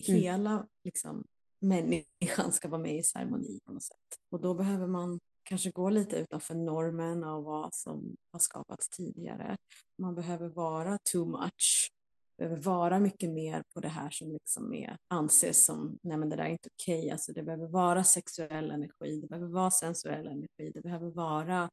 mm. 0.09 0.21
hela 0.21 0.67
liksom, 0.85 1.25
människan 1.61 2.53
ska 2.53 2.69
vara 2.69 2.83
med 2.83 2.97
i 2.97 3.03
ceremoni 3.03 3.61
på 3.65 3.73
något 3.73 3.83
sätt. 3.83 4.21
Och 4.31 4.41
då 4.41 4.55
behöver 4.55 4.87
man 4.87 5.21
kanske 5.43 5.71
gå 5.71 5.91
lite 5.91 6.17
utanför 6.17 6.55
normen 6.55 7.25
av 7.25 7.45
vad 7.45 7.75
som 7.75 8.17
har 8.33 8.41
skapats 8.41 8.89
tidigare. 8.89 9.57
Man 9.99 10.15
behöver 10.15 10.49
vara 10.49 10.99
too 11.13 11.25
much, 11.25 11.91
behöver 12.39 12.57
vara 12.57 12.99
mycket 12.99 13.31
mer 13.31 13.63
på 13.75 13.81
det 13.81 13.89
här 13.89 14.11
som 14.11 14.33
liksom 14.33 14.75
är, 14.75 14.99
anses 15.09 15.65
som, 15.65 15.99
nej 16.03 16.17
men 16.17 16.29
det 16.29 16.37
där 16.37 16.45
är 16.45 16.49
inte 16.49 16.69
okej, 16.73 16.99
okay. 16.99 17.11
alltså 17.11 17.33
det 17.33 17.43
behöver 17.43 17.67
vara 17.67 18.05
sexuell 18.05 18.71
energi, 18.71 19.21
det 19.21 19.29
behöver 19.29 19.49
vara 19.49 19.71
sensuell 19.71 20.27
energi, 20.27 20.71
det 20.75 20.83
behöver 20.83 21.11
vara 21.11 21.71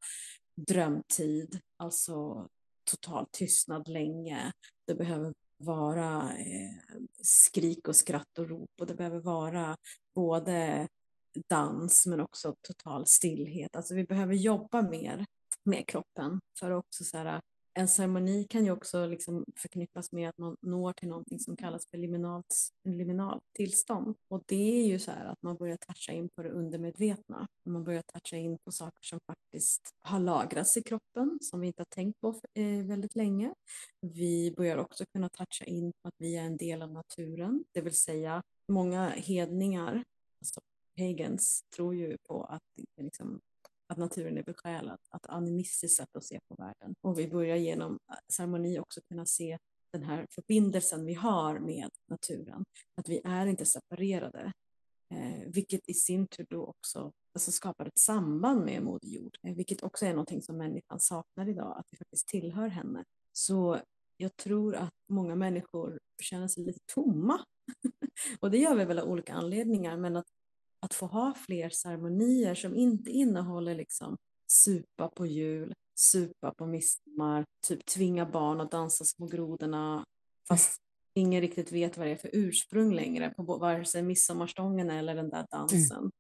drömtid, 0.68 1.60
alltså 1.78 2.48
total 2.92 3.26
tystnad 3.32 3.88
länge, 3.88 4.52
det 4.88 4.96
behöver 4.96 5.34
vara 5.64 6.38
eh, 6.38 7.00
skrik 7.22 7.88
och 7.88 7.96
skratt 7.96 8.40
och 8.40 8.50
rop 8.50 8.72
och 8.80 8.88
det 8.88 8.96
behöver 8.96 9.20
vara 9.20 9.78
både 10.16 10.88
dans 11.50 12.06
men 12.06 12.20
också 12.20 12.56
total 12.62 13.04
stillhet. 13.08 13.76
Alltså 13.76 13.96
vi 13.96 14.04
behöver 14.04 14.34
jobba 14.34 14.82
mer 14.82 15.26
med 15.64 15.88
kroppen 15.88 16.40
för 16.60 16.72
att 16.72 16.80
också 16.80 17.04
så 17.04 17.18
här, 17.18 17.42
en 17.74 17.88
ceremoni 17.88 18.44
kan 18.50 18.66
ju 18.66 18.72
också 18.72 19.06
liksom 19.06 19.46
förknippas 19.56 20.12
med 20.12 20.30
att 20.30 20.38
man 20.38 20.58
når 20.62 20.94
till 20.94 21.08
någonting 21.08 21.40
som 21.40 21.56
kallas 21.56 21.88
för 21.88 21.98
liminalt, 21.98 22.56
liminalt 22.84 23.44
tillstånd. 23.54 24.16
Och 24.28 24.44
det 24.46 24.82
är 24.82 24.88
ju 24.88 25.00
så 25.00 25.12
här 25.12 25.26
att 25.26 25.42
man 25.42 25.56
börjar 25.56 25.78
toucha 25.78 26.12
in 26.12 26.30
på 26.30 26.44
det 26.44 26.50
undermedvetna. 26.50 27.48
Man 27.66 27.84
börjar 27.84 28.02
toucha 28.02 28.38
in 28.38 28.58
på 28.58 28.72
saker 28.72 29.04
som 29.04 29.20
faktiskt 29.28 29.82
har 30.02 30.20
lagrats 30.20 30.78
i 30.78 30.84
kroppen 30.84 31.40
som 31.42 31.60
vi 31.60 31.68
inte 31.68 31.80
har 31.80 31.96
tänkt 31.96 32.22
på 32.22 32.34
för, 32.34 32.50
eh, 32.54 32.86
väldigt 32.86 33.16
länge. 33.16 33.54
Vi 34.02 34.54
börjar 34.58 34.78
också 34.78 35.06
kunna 35.06 35.30
toucha 35.30 35.66
in 35.66 35.92
på 36.02 36.08
att 36.08 36.16
vi 36.18 36.38
är 36.38 36.44
en 36.44 36.58
del 36.58 36.82
av 36.82 36.92
naturen, 36.92 37.64
det 37.72 37.82
vill 37.82 37.98
säga 37.98 38.44
många 38.68 39.10
hedningar, 39.10 40.04
alltså 40.40 40.62
pagans, 40.98 41.64
tror 41.76 41.96
ju 41.96 42.18
på 42.18 42.44
att 42.44 42.62
liksom, 42.98 43.42
att 43.88 43.98
naturen 43.98 44.38
är 44.38 44.44
besjälad, 44.44 45.00
att 45.10 45.26
animistiskt 45.26 45.98
sätt 45.98 46.16
att 46.16 46.24
se 46.24 46.40
på 46.48 46.56
världen. 46.56 46.96
Och 47.02 47.20
vi 47.20 47.28
börjar 47.28 47.56
genom 47.56 48.00
ceremoni 48.30 48.80
också 48.80 49.02
kunna 49.02 49.26
se 49.26 49.58
den 49.94 50.04
här 50.04 50.28
förbindelsen 50.32 51.06
vi 51.06 51.14
har 51.14 51.60
med 51.60 51.90
naturen, 52.10 52.66
att 52.96 53.10
vi 53.10 53.22
är 53.24 53.46
inte 53.46 53.66
separerade, 53.66 54.52
eh, 55.10 55.48
vilket 55.48 55.90
i 55.90 55.94
sin 55.94 56.28
tur 56.28 56.46
då 56.50 56.66
också 56.66 57.12
alltså 57.34 57.52
skapar 57.52 57.86
ett 57.86 58.00
samband 58.00 58.66
med 58.66 58.84
Moder 58.84 59.08
Jord, 59.08 59.38
eh, 59.44 59.56
vilket 59.56 59.84
också 59.84 60.06
är 60.06 60.10
någonting 60.10 60.42
som 60.42 60.58
människan 60.58 61.00
saknar 61.00 61.50
idag, 61.50 61.76
att 61.78 61.88
vi 61.90 61.98
faktiskt 61.98 62.28
tillhör 62.28 62.68
henne. 62.68 63.04
Så 63.32 63.80
jag 64.18 64.36
tror 64.36 64.76
att 64.76 64.94
många 65.10 65.36
människor 65.36 66.00
känner 66.22 66.48
sig 66.48 66.64
lite 66.64 66.80
tomma 66.86 67.46
och 68.40 68.52
det 68.52 68.58
gör 68.58 68.76
vi 68.76 68.86
väl 68.86 69.00
av 69.00 69.10
olika 69.10 69.34
anledningar, 69.34 69.98
men 69.98 70.16
att, 70.16 70.28
att 70.84 70.94
få 70.94 71.06
ha 71.06 71.34
fler 71.34 71.70
ceremonier 71.70 72.56
som 72.56 72.76
inte 72.76 73.12
innehåller 73.12 73.76
liksom 73.76 74.18
supa 74.48 75.08
på 75.08 75.26
jul, 75.26 75.74
supa 75.96 76.54
på 76.54 76.66
midsommar, 76.66 77.46
typ 77.68 77.86
tvinga 77.86 78.26
barn 78.26 78.62
att 78.62 78.72
dansa 78.72 79.06
små 79.06 79.28
grodorna 79.28 80.06
fast 80.48 80.78
ingen 81.14 81.42
riktigt 81.42 81.72
vet 81.72 81.98
vad 81.98 82.08
det 82.08 82.12
är 82.12 82.16
för 82.16 82.30
ursprung 82.34 82.94
längre 82.94 83.30
på 83.30 83.44
vare 83.44 83.86
sig 83.86 84.04
midsommarstången 84.04 84.90
eller 84.90 85.16
den 85.16 85.30
där 85.30 85.48
dansen. 85.52 86.12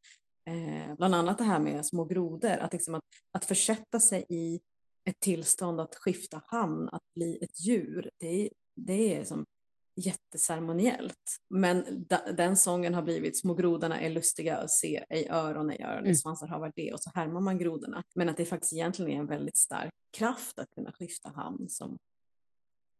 Mm. 0.45 0.89
Eh, 0.89 0.95
bland 0.95 1.15
annat 1.15 1.37
det 1.37 1.43
här 1.43 1.59
med 1.59 1.85
små 1.85 2.05
grodor, 2.05 2.57
att, 2.57 2.73
liksom 2.73 2.95
att, 2.95 3.03
att 3.31 3.45
försätta 3.45 3.99
sig 3.99 4.25
i 4.29 4.59
ett 5.05 5.19
tillstånd 5.19 5.79
att 5.79 5.95
skifta 5.95 6.41
hamn, 6.45 6.89
att 6.91 7.13
bli 7.15 7.37
ett 7.41 7.59
djur, 7.59 8.09
det, 8.19 8.49
det 8.75 9.15
är 9.15 9.23
som 9.23 9.45
jätteceremoniellt. 9.95 11.37
Men 11.49 12.05
den 12.37 12.57
sången 12.57 12.93
har 12.93 13.01
blivit 13.01 13.39
små 13.39 13.53
grodorna 13.53 14.01
är 14.01 14.09
lustiga 14.09 14.57
att 14.57 14.71
se, 14.71 15.05
ej 15.09 15.27
öron, 15.29 15.69
ej 15.69 15.83
öron, 15.83 16.03
mm. 16.03 16.15
svansar 16.15 16.47
har 16.47 16.59
varit 16.59 16.75
det 16.75 16.93
och 16.93 16.99
så 16.99 17.11
härmar 17.15 17.41
man 17.41 17.57
grodorna. 17.57 18.03
Men 18.15 18.29
att 18.29 18.37
det 18.37 18.45
faktiskt 18.45 18.73
egentligen 18.73 19.11
är 19.11 19.19
en 19.19 19.25
väldigt 19.25 19.57
stark 19.57 19.93
kraft 20.11 20.59
att 20.59 20.69
kunna 20.75 20.91
skifta 20.91 21.29
hamn 21.29 21.69
som, 21.69 21.97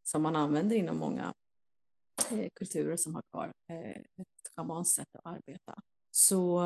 som 0.04 0.22
man 0.22 0.36
använder 0.36 0.76
inom 0.76 0.98
många 0.98 1.34
eh, 2.32 2.50
kulturer 2.54 2.98
som 2.98 3.16
har 3.16 3.22
kvar 3.32 3.54
eh, 3.70 4.02
ett 4.02 4.52
schamanskt 4.56 4.96
sätt 4.96 5.10
att 5.14 5.26
arbeta. 5.26 5.76
Så 6.12 6.62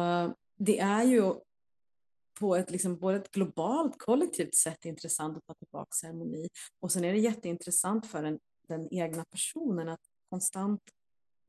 det 0.58 0.80
är 0.80 1.04
ju 1.04 1.34
på 2.40 2.56
ett, 2.56 2.72
liksom, 2.72 2.98
både 2.98 3.18
ett 3.18 3.32
globalt 3.32 3.98
kollektivt 3.98 4.56
sätt 4.56 4.86
intressant 4.86 5.38
att 5.38 5.46
ta 5.46 5.54
tillbaka 5.54 5.90
ceremoni 5.92 6.50
och 6.80 6.92
sen 6.92 7.04
är 7.04 7.14
det 7.14 7.20
jätteintressant 7.20 8.08
för 8.08 8.24
den, 8.24 8.40
den 8.68 8.94
egna 8.94 9.26
personen 9.26 9.90
att 9.90 10.00
konstant 10.30 10.82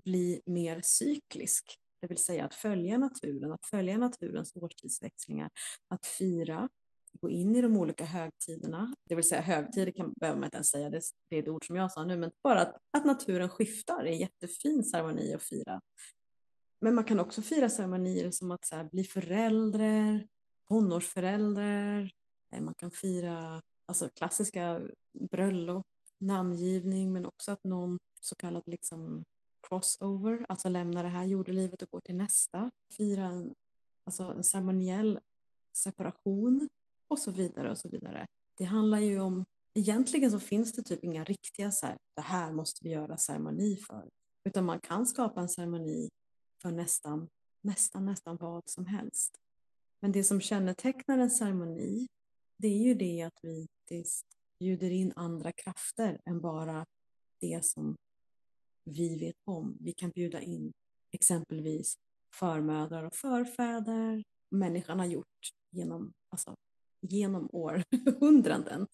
bli 0.04 0.42
mer 0.46 0.80
cyklisk, 0.84 1.78
det 2.00 2.06
vill 2.06 2.18
säga 2.18 2.44
att 2.44 2.54
följa 2.54 2.98
naturen, 2.98 3.52
att 3.52 3.66
följa 3.66 3.98
naturens 3.98 4.56
årstidsväxlingar, 4.56 5.50
att 5.88 6.06
fira, 6.06 6.68
gå 7.20 7.30
in 7.30 7.56
i 7.56 7.62
de 7.62 7.76
olika 7.76 8.04
högtiderna, 8.04 8.94
det 9.04 9.14
vill 9.14 9.28
säga 9.28 9.40
högtider 9.40 9.92
kan, 9.92 10.12
behöver 10.12 10.40
man 10.40 10.46
inte 10.46 10.56
ens 10.56 10.68
säga, 10.68 10.90
det, 10.90 11.00
det 11.30 11.36
är 11.36 11.42
ett 11.42 11.48
ord 11.48 11.66
som 11.66 11.76
jag 11.76 11.92
sa 11.92 12.04
nu, 12.04 12.16
men 12.16 12.30
bara 12.42 12.60
att, 12.60 12.76
att 12.90 13.04
naturen 13.04 13.48
skiftar 13.48 14.04
är 14.04 14.06
en 14.06 14.18
jättefin 14.18 14.84
ceremoni 14.84 15.34
att 15.34 15.42
fira. 15.42 15.80
Men 16.80 16.94
man 16.94 17.04
kan 17.04 17.20
också 17.20 17.42
fira 17.42 17.68
ceremonier 17.68 18.30
som 18.30 18.50
att 18.50 18.68
här, 18.72 18.84
bli 18.84 19.04
förälder, 19.04 20.26
tonårsförälder, 20.68 22.12
eh, 22.52 22.60
man 22.60 22.74
kan 22.74 22.90
fira 22.90 23.62
alltså, 23.86 24.08
klassiska 24.08 24.80
bröllop, 25.30 25.86
namngivning, 26.18 27.12
men 27.12 27.26
också 27.26 27.52
att 27.52 27.64
någon 27.64 27.98
så 28.20 28.34
kallad 28.34 28.62
liksom 28.66 29.24
crossover, 29.68 30.46
alltså 30.48 30.68
lämna 30.68 31.02
det 31.02 31.08
här 31.08 31.24
jordelivet 31.24 31.82
och 31.82 31.90
gå 31.90 32.00
till 32.00 32.16
nästa, 32.16 32.70
fira 32.96 33.24
en, 33.24 33.54
alltså 34.04 34.22
en 34.22 34.44
ceremoniell 34.44 35.20
separation 35.72 36.68
och 37.08 37.18
så 37.18 37.30
vidare 37.30 37.70
och 37.70 37.78
så 37.78 37.88
vidare. 37.88 38.26
Det 38.54 38.64
handlar 38.64 38.98
ju 38.98 39.20
om, 39.20 39.44
egentligen 39.74 40.30
så 40.30 40.40
finns 40.40 40.72
det 40.72 40.82
typ 40.82 41.04
inga 41.04 41.24
riktiga 41.24 41.70
så 41.70 41.86
här, 41.86 41.98
det 42.14 42.22
här 42.22 42.52
måste 42.52 42.84
vi 42.84 42.90
göra 42.90 43.16
ceremoni 43.16 43.76
för, 43.76 44.08
utan 44.44 44.64
man 44.64 44.80
kan 44.80 45.06
skapa 45.06 45.40
en 45.40 45.48
ceremoni 45.48 46.08
för 46.62 46.70
nästan, 46.70 47.28
nästan, 47.60 48.06
nästan 48.06 48.36
vad 48.36 48.62
som 48.68 48.86
helst. 48.86 49.40
Men 50.00 50.12
det 50.12 50.24
som 50.24 50.40
kännetecknar 50.40 51.18
en 51.18 51.30
ceremoni, 51.30 52.06
det 52.56 52.68
är 52.68 52.78
ju 52.78 52.94
det 52.94 53.22
att 53.22 53.38
vi 53.42 53.66
bjuder 54.60 54.90
in 54.90 55.12
andra 55.16 55.52
krafter 55.52 56.20
än 56.24 56.40
bara 56.40 56.86
det 57.40 57.64
som 57.64 57.96
vi 58.84 59.18
vet 59.18 59.36
om. 59.44 59.76
Vi 59.80 59.92
kan 59.92 60.10
bjuda 60.10 60.40
in 60.40 60.72
exempelvis 61.10 61.98
förmödrar 62.34 63.04
och 63.04 63.14
förfäder. 63.14 64.24
Människan 64.50 64.98
har 64.98 65.06
gjort 65.06 65.48
genom, 65.70 66.12
alltså, 66.28 66.56
genom 67.00 67.48
århundraden 67.52 68.86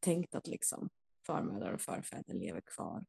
tänkt 0.00 0.34
att 0.34 0.46
liksom 0.46 0.88
förmödrar 1.26 1.72
och 1.72 1.80
förfäder 1.80 2.34
lever 2.34 2.60
kvar. 2.60 3.04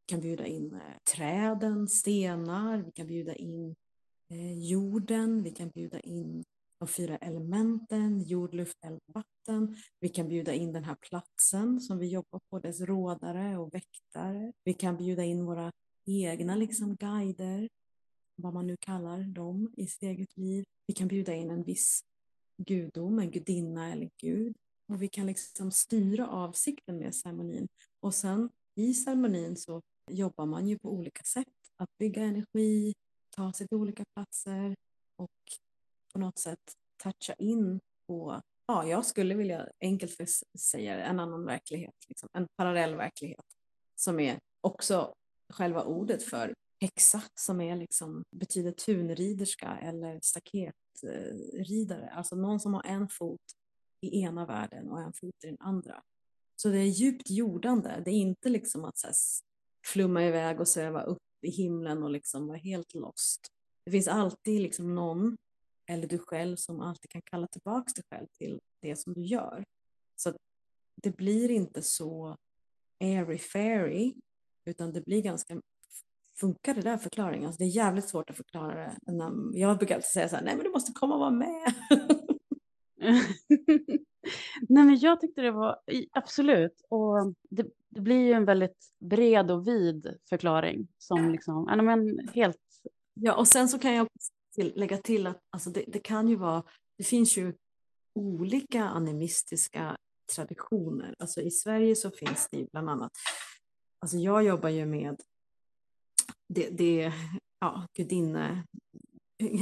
Vi 0.00 0.06
kan 0.06 0.20
bjuda 0.20 0.46
in 0.46 0.74
eh, 0.74 0.80
träden, 1.16 1.88
stenar, 1.88 2.82
vi 2.82 2.92
kan 2.92 3.06
bjuda 3.06 3.34
in 3.34 3.76
eh, 4.30 4.58
jorden, 4.58 5.42
vi 5.42 5.50
kan 5.50 5.68
bjuda 5.68 6.00
in 6.00 6.44
de 6.78 6.88
fyra 6.88 7.16
elementen, 7.16 8.22
jord, 8.22 8.54
luft, 8.54 8.76
eld, 8.84 9.00
vatten. 9.06 9.76
Vi 10.00 10.08
kan 10.08 10.28
bjuda 10.28 10.54
in 10.54 10.72
den 10.72 10.84
här 10.84 10.96
platsen 11.00 11.80
som 11.80 11.98
vi 11.98 12.08
jobbar 12.08 12.40
på, 12.50 12.58
dess 12.58 12.80
rådare 12.80 13.58
och 13.58 13.74
väktare. 13.74 14.52
Vi 14.64 14.74
kan 14.74 14.96
bjuda 14.96 15.24
in 15.24 15.44
våra 15.44 15.72
egna 16.06 16.56
liksom 16.56 16.96
guider, 16.96 17.68
vad 18.36 18.54
man 18.54 18.66
nu 18.66 18.76
kallar 18.80 19.22
dem 19.22 19.72
i 19.76 19.86
sitt 19.86 20.02
eget 20.02 20.36
liv. 20.36 20.64
Vi 20.86 20.94
kan 20.94 21.08
bjuda 21.08 21.34
in 21.34 21.50
en 21.50 21.62
viss 21.62 22.00
gudom, 22.56 23.18
en 23.18 23.30
gudinna 23.30 23.92
eller 23.92 24.10
gud. 24.20 24.56
Och 24.88 25.02
vi 25.02 25.08
kan 25.08 25.26
liksom 25.26 25.70
styra 25.70 26.28
avsikten 26.28 26.98
med 26.98 27.14
ceremonin. 27.14 27.68
Och 28.00 28.14
sen 28.14 28.50
i 28.74 28.94
ceremonin 28.94 29.56
så 29.56 29.82
jobbar 30.10 30.46
man 30.46 30.68
ju 30.68 30.78
på 30.78 30.92
olika 30.92 31.22
sätt. 31.22 31.46
Att 31.76 31.98
bygga 31.98 32.22
energi, 32.22 32.94
ta 33.30 33.52
sig 33.52 33.68
till 33.68 33.78
olika 33.78 34.04
platser 34.14 34.76
och 35.16 35.30
på 36.12 36.18
något 36.18 36.38
sätt 36.38 36.74
toucha 37.02 37.34
in 37.38 37.80
på, 38.06 38.42
ja, 38.66 38.86
jag 38.86 39.06
skulle 39.06 39.34
vilja 39.34 39.68
enkelt 39.80 40.16
säga 40.16 40.44
säga 40.58 41.04
en 41.04 41.20
annan 41.20 41.44
verklighet, 41.44 41.94
liksom, 42.08 42.28
en 42.32 42.46
parallell 42.56 42.96
verklighet 42.96 43.44
som 43.96 44.20
är 44.20 44.38
också 44.60 45.14
själva 45.52 45.84
ordet 45.84 46.22
för 46.22 46.54
häxa 46.80 47.22
som 47.34 47.60
är 47.60 47.76
liksom, 47.76 48.24
betyder 48.30 48.72
tunriderska 48.72 49.78
eller 49.82 50.20
staketridare, 50.22 52.10
alltså 52.10 52.36
någon 52.36 52.60
som 52.60 52.74
har 52.74 52.82
en 52.86 53.08
fot 53.08 53.40
i 54.00 54.20
ena 54.20 54.46
världen 54.46 54.88
och 54.88 55.00
en 55.00 55.12
fot 55.12 55.44
i 55.44 55.46
den 55.46 55.60
andra. 55.60 56.02
Så 56.56 56.68
det 56.68 56.78
är 56.78 56.84
djupt 56.84 57.30
jordande, 57.30 58.02
det 58.04 58.10
är 58.10 58.14
inte 58.14 58.48
liksom 58.48 58.84
att 58.84 58.98
så 58.98 59.06
här, 59.06 59.16
flumma 59.86 60.24
iväg 60.24 60.60
och 60.60 60.68
sväva 60.68 61.02
upp 61.02 61.18
i 61.42 61.50
himlen 61.50 62.02
och 62.02 62.10
liksom 62.10 62.46
vara 62.46 62.58
helt 62.58 62.94
lost. 62.94 63.46
Det 63.84 63.90
finns 63.90 64.08
alltid 64.08 64.60
liksom 64.60 64.94
någon 64.94 65.36
eller 65.88 66.08
du 66.08 66.18
själv 66.18 66.56
som 66.56 66.80
alltid 66.80 67.10
kan 67.10 67.22
kalla 67.22 67.46
tillbaka 67.46 67.92
dig 67.94 68.04
själv 68.10 68.26
till 68.26 68.60
det 68.80 68.96
som 68.96 69.14
du 69.14 69.22
gör. 69.22 69.64
Så 70.16 70.32
det 71.02 71.16
blir 71.16 71.50
inte 71.50 71.82
så 71.82 72.36
airy-fairy, 73.00 74.14
utan 74.64 74.92
det 74.92 75.04
blir 75.04 75.22
ganska 75.22 75.60
Funkar 76.40 76.74
det 76.74 76.80
där 76.80 76.96
förklaringen? 76.96 77.46
Alltså 77.46 77.58
det 77.58 77.64
är 77.64 77.76
jävligt 77.76 78.08
svårt 78.08 78.30
att 78.30 78.36
förklara 78.36 78.74
det. 78.74 78.96
Jag 79.52 79.78
brukar 79.78 79.94
alltid 79.94 80.10
säga 80.10 80.28
så 80.28 80.36
här, 80.36 80.44
nej 80.44 80.56
men 80.56 80.64
du 80.64 80.70
måste 80.70 80.92
komma 80.92 81.14
och 81.14 81.20
vara 81.20 81.30
med. 81.30 81.74
nej 84.68 84.84
men 84.84 84.98
jag 84.98 85.20
tyckte 85.20 85.40
det 85.40 85.50
var, 85.50 85.78
absolut, 86.12 86.86
och 86.88 87.34
det, 87.50 87.66
det 87.88 88.00
blir 88.00 88.26
ju 88.26 88.32
en 88.32 88.44
väldigt 88.44 88.94
bred 88.98 89.50
och 89.50 89.68
vid 89.68 90.16
förklaring 90.28 90.88
som 90.98 91.32
liksom, 91.32 91.66
ja, 91.68 91.82
men 91.82 92.28
helt... 92.34 92.60
Ja, 93.14 93.34
och 93.34 93.48
sen 93.48 93.68
så 93.68 93.78
kan 93.78 93.94
jag 93.94 94.08
till, 94.58 94.72
lägga 94.76 94.98
till 94.98 95.26
att 95.26 95.40
alltså 95.50 95.70
det, 95.70 95.84
det, 95.88 95.98
kan 95.98 96.28
ju 96.28 96.36
vara, 96.36 96.62
det 96.98 97.04
finns 97.04 97.38
ju 97.38 97.54
olika 98.14 98.84
animistiska 98.84 99.96
traditioner. 100.34 101.14
Alltså 101.18 101.40
i 101.40 101.50
Sverige 101.50 101.96
så 101.96 102.10
finns 102.10 102.48
det 102.50 102.66
bland 102.72 102.90
annat, 102.90 103.12
alltså 104.00 104.16
jag 104.16 104.44
jobbar 104.44 104.68
ju 104.68 104.86
med 104.86 105.16
det, 106.48 106.70
det 106.70 107.12
ja, 107.60 107.86
gudinne, 107.96 108.64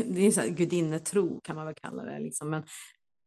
det 0.06 0.26
är 0.26 0.30
så 0.30 0.40
här, 0.40 0.48
gudinnetro 0.48 1.40
kan 1.40 1.56
man 1.56 1.66
väl 1.66 1.74
kalla 1.74 2.04
det, 2.04 2.18
liksom. 2.18 2.50
men 2.50 2.62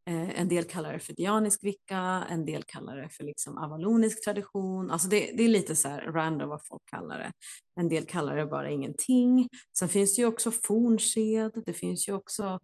Eh, 0.10 0.40
en 0.42 0.48
del 0.48 0.64
kallar 0.64 0.94
det 0.94 1.00
för 1.00 1.14
dianisk 1.14 1.64
vicka, 1.64 2.26
en 2.30 2.46
del 2.46 2.64
kallar 2.64 2.98
det 2.98 3.10
för 3.10 3.24
liksom 3.24 3.58
avalonisk 3.58 4.24
tradition. 4.24 4.92
Alltså 4.92 5.08
det, 5.08 5.32
det, 5.38 5.44
är 5.44 5.48
lite 5.48 5.76
så 5.76 5.90
här 5.90 6.02
random 6.02 6.50
vad 6.50 6.66
folk 6.66 6.82
kallar 6.86 7.20
det. 7.20 7.32
En 7.76 7.90
del 7.90 8.06
kallar 8.06 8.36
det 8.36 8.46
bara 8.46 8.70
ingenting. 8.70 9.50
Sen 9.78 9.90
finns 9.90 10.16
det 10.16 10.22
ju 10.22 10.28
också 10.28 10.52
fornsed, 10.52 11.64
det 11.66 11.74
finns 11.74 12.08
ju 12.10 12.14
också 12.14 12.60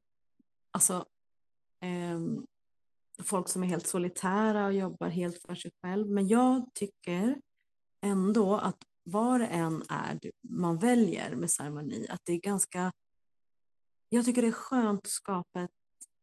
alltså, 0.71 1.05
eh, 1.81 2.19
folk 3.23 3.49
som 3.49 3.63
är 3.63 3.67
helt 3.67 3.87
solitära 3.87 4.65
och 4.65 4.73
jobbar 4.73 5.09
helt 5.09 5.41
för 5.41 5.55
sig 5.55 5.71
själv. 5.81 6.07
Men 6.07 6.27
jag 6.27 6.69
tycker 6.73 7.41
ändå 8.01 8.57
att 8.57 8.77
var 9.03 9.39
det 9.39 9.47
än 9.47 9.83
är 9.89 10.19
man 10.49 10.77
väljer 10.77 11.35
med 11.35 11.51
ceremoni, 11.51 12.07
att 12.09 12.21
det 12.23 12.33
är 12.33 12.39
ganska 12.39 12.91
jag 14.09 14.25
tycker 14.25 14.41
det 14.41 14.47
är 14.47 14.51
skönt 14.51 14.99
att 15.05 15.11
skapa 15.11 15.61
ett 15.61 15.71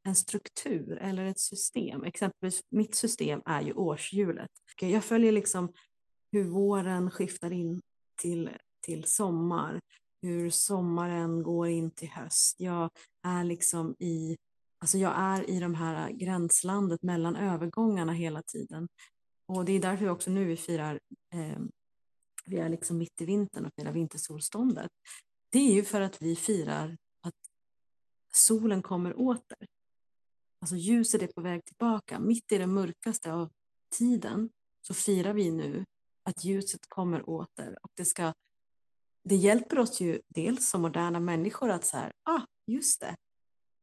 en 0.04 0.14
struktur 0.14 0.96
eller 0.96 1.24
ett 1.24 1.40
system. 1.40 2.04
Exempelvis 2.04 2.62
mitt 2.70 2.94
system 2.94 3.42
är 3.46 3.62
ju 3.62 3.72
årshjulet. 3.72 4.50
Jag 4.80 5.04
följer 5.04 5.32
liksom 5.32 5.72
hur 6.32 6.44
våren 6.44 7.10
skiftar 7.10 7.52
in 7.52 7.80
till, 8.16 8.50
till 8.80 9.04
sommar, 9.04 9.80
hur 10.22 10.50
sommaren 10.50 11.42
går 11.42 11.68
in 11.68 11.90
till 11.90 12.08
höst. 12.08 12.60
Jag 12.60 12.90
är 13.22 13.44
liksom 13.44 13.96
i, 13.98 14.36
alltså 14.78 14.98
jag 14.98 15.12
är 15.16 15.50
i 15.50 15.60
de 15.60 15.74
här 15.74 16.10
gränslandet 16.10 17.02
mellan 17.02 17.36
övergångarna 17.36 18.12
hela 18.12 18.42
tiden. 18.42 18.88
Och 19.46 19.64
det 19.64 19.72
är 19.72 19.80
därför 19.80 20.08
också 20.08 20.30
nu 20.30 20.44
vi 20.44 20.56
firar, 20.56 21.00
eh, 21.34 21.58
vi 22.46 22.58
är 22.58 22.68
liksom 22.68 22.98
mitt 22.98 23.20
i 23.20 23.24
vintern 23.24 23.66
och 23.66 23.72
firar 23.76 23.92
vintersolståndet. 23.92 24.90
det 25.50 25.58
är 25.58 25.74
ju 25.74 25.84
för 25.84 26.00
att 26.00 26.22
vi 26.22 26.36
firar 26.36 26.96
att 27.20 27.34
solen 28.32 28.82
kommer 28.82 29.20
åter. 29.20 29.66
Alltså 30.62 30.76
ljuset 30.76 31.22
är 31.22 31.26
på 31.26 31.40
väg 31.40 31.64
tillbaka. 31.64 32.20
Mitt 32.20 32.52
i 32.52 32.58
det 32.58 32.66
mörkaste 32.66 33.32
av 33.32 33.50
tiden 33.98 34.50
så 34.82 34.94
firar 34.94 35.32
vi 35.32 35.50
nu 35.50 35.84
att 36.22 36.44
ljuset 36.44 36.80
kommer 36.88 37.28
åter. 37.28 37.78
Och 37.82 37.90
det, 37.94 38.04
ska, 38.04 38.32
det 39.24 39.36
hjälper 39.36 39.78
oss 39.78 40.00
ju 40.00 40.20
dels 40.28 40.70
som 40.70 40.82
moderna 40.82 41.20
människor 41.20 41.70
att 41.70 41.84
så 41.84 41.96
här, 41.96 42.12
ah, 42.22 42.40
just 42.66 43.00
det, 43.00 43.16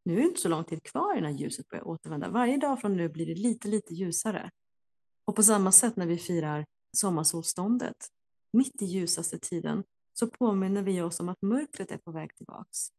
nu 0.06 0.14
är 0.14 0.18
det 0.18 0.28
inte 0.28 0.42
så 0.42 0.50
lång 0.50 0.64
tid 0.64 0.84
kvar 0.84 1.18
innan 1.18 1.38
ljuset 1.38 1.68
börjar 1.68 1.88
återvända. 1.88 2.30
Varje 2.30 2.58
dag 2.58 2.82
från 2.82 2.98
nu 2.98 3.10
blir 3.10 3.26
det 3.26 3.36
lite, 3.36 3.68
lite 3.68 3.94
ljusare. 3.94 4.50
Och 5.26 5.36
på 5.36 5.44
samma 5.44 5.72
sätt 5.72 5.96
när 5.96 6.06
vi 6.06 6.18
firar 6.18 6.66
sommarsolståndet, 6.98 8.08
mitt 8.54 8.82
i 8.82 8.86
ljusaste 8.86 9.40
tiden, 9.40 9.84
så 10.14 10.28
påminner 10.28 10.82
vi 10.82 11.02
oss 11.02 11.20
om 11.20 11.30
att 11.30 11.42
mörkret 11.42 11.92
är 11.92 11.98
på 11.98 12.12
väg 12.12 12.36
tillbaks. 12.36 12.90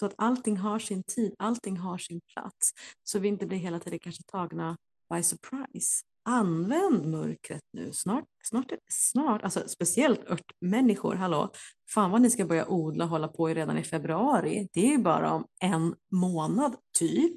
Så 0.00 0.06
att 0.06 0.14
allting 0.18 0.56
har 0.56 0.78
sin 0.78 1.02
tid, 1.02 1.34
allting 1.38 1.76
har 1.76 1.98
sin 1.98 2.20
plats. 2.20 2.70
Så 3.04 3.18
vi 3.18 3.28
inte 3.28 3.46
blir 3.46 3.58
hela 3.58 3.78
tiden 3.78 3.98
kanske 3.98 4.22
tagna 4.22 4.76
by 5.14 5.22
surprise. 5.22 6.02
Använd 6.24 7.06
mörkret 7.06 7.62
nu, 7.72 7.92
snart, 7.92 8.24
snart, 8.44 8.72
snart, 8.90 9.42
alltså 9.42 9.68
speciellt 9.68 10.30
örtmänniskor, 10.30 11.14
hallå, 11.14 11.50
fan 11.94 12.10
vad 12.10 12.20
ni 12.20 12.30
ska 12.30 12.44
börja 12.44 12.68
odla 12.68 13.04
och 13.04 13.10
hålla 13.10 13.28
på 13.28 13.48
redan 13.48 13.78
i 13.78 13.82
februari. 13.82 14.68
Det 14.72 14.86
är 14.86 14.90
ju 14.90 14.98
bara 14.98 15.32
om 15.32 15.44
en 15.60 15.94
månad 16.12 16.76
typ. 16.98 17.36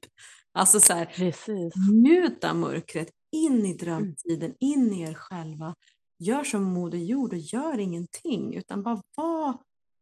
Alltså 0.51 0.79
så 0.79 0.93
här, 0.93 1.05
Precis. 1.05 1.73
njut 1.91 2.43
av 2.43 2.55
mörkret, 2.55 3.09
in 3.31 3.65
i 3.65 3.73
drömtiden, 3.73 4.53
in 4.59 4.93
i 4.93 5.01
er 5.01 5.13
själva. 5.13 5.75
Gör 6.19 6.43
som 6.43 6.63
Moder 6.63 6.97
Jord 6.97 7.33
och 7.33 7.39
gör 7.39 7.77
ingenting 7.77 8.55
utan 8.55 8.83
bara 8.83 9.01
var 9.15 9.57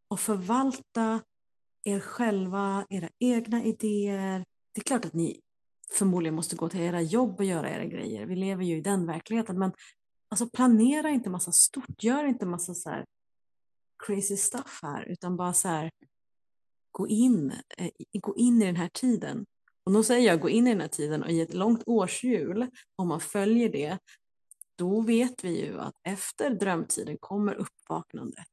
och 0.07 0.19
förvalta 0.19 1.19
er 1.83 1.99
själva, 1.99 2.85
era 2.89 3.09
egna 3.19 3.63
idéer. 3.63 4.45
Det 4.73 4.81
är 4.81 4.83
klart 4.83 5.05
att 5.05 5.13
ni 5.13 5.41
förmodligen 5.91 6.35
måste 6.35 6.55
gå 6.55 6.69
till 6.69 6.79
era 6.79 7.01
jobb 7.01 7.39
och 7.39 7.45
göra 7.45 7.69
era 7.69 7.85
grejer. 7.85 8.25
Vi 8.25 8.35
lever 8.35 8.63
ju 8.63 8.77
i 8.77 8.81
den 8.81 9.05
verkligheten. 9.05 9.59
Men 9.59 9.71
alltså 10.29 10.49
planera 10.49 11.09
inte 11.09 11.29
massa 11.29 11.51
stort, 11.51 12.03
gör 12.03 12.25
inte 12.25 12.45
massa 12.45 12.73
så 12.73 12.89
här 12.89 13.05
crazy 14.05 14.37
stuff 14.37 14.79
här, 14.81 15.05
utan 15.05 15.37
bara 15.37 15.53
så 15.53 15.67
här 15.67 15.91
gå 16.91 17.07
in, 17.07 17.53
eh, 17.77 17.89
gå 18.13 18.35
in 18.35 18.61
i 18.61 18.65
den 18.65 18.75
här 18.75 18.89
tiden. 18.93 19.45
Och 19.83 19.91
då 19.91 20.03
säger 20.03 20.27
jag 20.27 20.41
gå 20.41 20.49
in 20.49 20.67
i 20.67 20.69
den 20.69 20.81
här 20.81 20.87
tiden 20.87 21.23
och 21.23 21.29
i 21.29 21.41
ett 21.41 21.53
långt 21.53 21.83
årshjul, 21.85 22.67
om 22.95 23.07
man 23.07 23.19
följer 23.19 23.69
det, 23.69 23.97
då 24.75 25.01
vet 25.01 25.43
vi 25.43 25.65
ju 25.65 25.79
att 25.79 25.95
efter 26.03 26.49
drömtiden 26.49 27.17
kommer 27.19 27.53
uppvaknandet. 27.53 28.47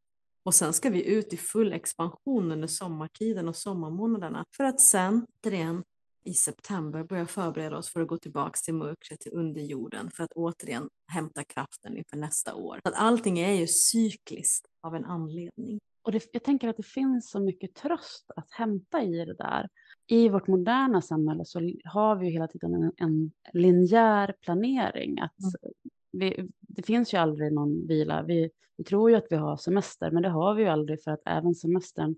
Och 0.48 0.54
sen 0.54 0.72
ska 0.72 0.90
vi 0.90 1.08
ut 1.08 1.32
i 1.32 1.36
full 1.36 1.72
expansion 1.72 2.52
under 2.52 2.68
sommartiden 2.68 3.48
och 3.48 3.56
sommarmånaderna 3.56 4.44
för 4.56 4.64
att 4.64 4.80
sen 4.80 5.26
återigen 5.42 5.84
i 6.24 6.34
september 6.34 7.04
börja 7.04 7.26
förbereda 7.26 7.76
oss 7.76 7.92
för 7.92 8.00
att 8.00 8.08
gå 8.08 8.18
tillbaka 8.18 8.58
till 8.64 8.74
mörkret, 8.74 9.20
till 9.20 9.32
underjorden 9.32 10.10
för 10.10 10.24
att 10.24 10.32
återigen 10.32 10.88
hämta 11.12 11.44
kraften 11.44 11.96
inför 11.96 12.16
nästa 12.16 12.54
år. 12.54 12.80
Att 12.84 12.94
allting 12.94 13.38
är 13.38 13.52
ju 13.52 13.66
cykliskt 13.66 14.66
av 14.82 14.94
en 14.94 15.04
anledning. 15.04 15.80
Och 16.02 16.12
det, 16.12 16.28
jag 16.32 16.44
tänker 16.44 16.68
att 16.68 16.76
det 16.76 16.86
finns 16.86 17.30
så 17.30 17.40
mycket 17.40 17.74
tröst 17.74 18.30
att 18.36 18.50
hämta 18.50 19.02
i 19.02 19.24
det 19.24 19.34
där. 19.34 19.68
I 20.06 20.28
vårt 20.28 20.46
moderna 20.46 21.02
samhälle 21.02 21.44
så 21.44 21.58
har 21.84 22.16
vi 22.16 22.26
ju 22.26 22.32
hela 22.32 22.48
tiden 22.48 22.74
en, 22.74 22.92
en 22.96 23.32
linjär 23.52 24.34
planering. 24.40 25.20
Att 25.20 25.40
mm 25.40 25.72
vi, 26.12 26.48
det 26.60 26.82
finns 26.82 27.14
ju 27.14 27.18
aldrig 27.18 27.52
någon 27.52 27.86
vila. 27.86 28.22
Vi, 28.22 28.50
vi 28.76 28.84
tror 28.84 29.10
ju 29.10 29.16
att 29.16 29.26
vi 29.30 29.36
har 29.36 29.56
semester, 29.56 30.10
men 30.10 30.22
det 30.22 30.28
har 30.28 30.54
vi 30.54 30.62
ju 30.62 30.68
aldrig 30.68 31.02
för 31.02 31.10
att 31.10 31.22
även 31.26 31.54
semestern 31.54 32.16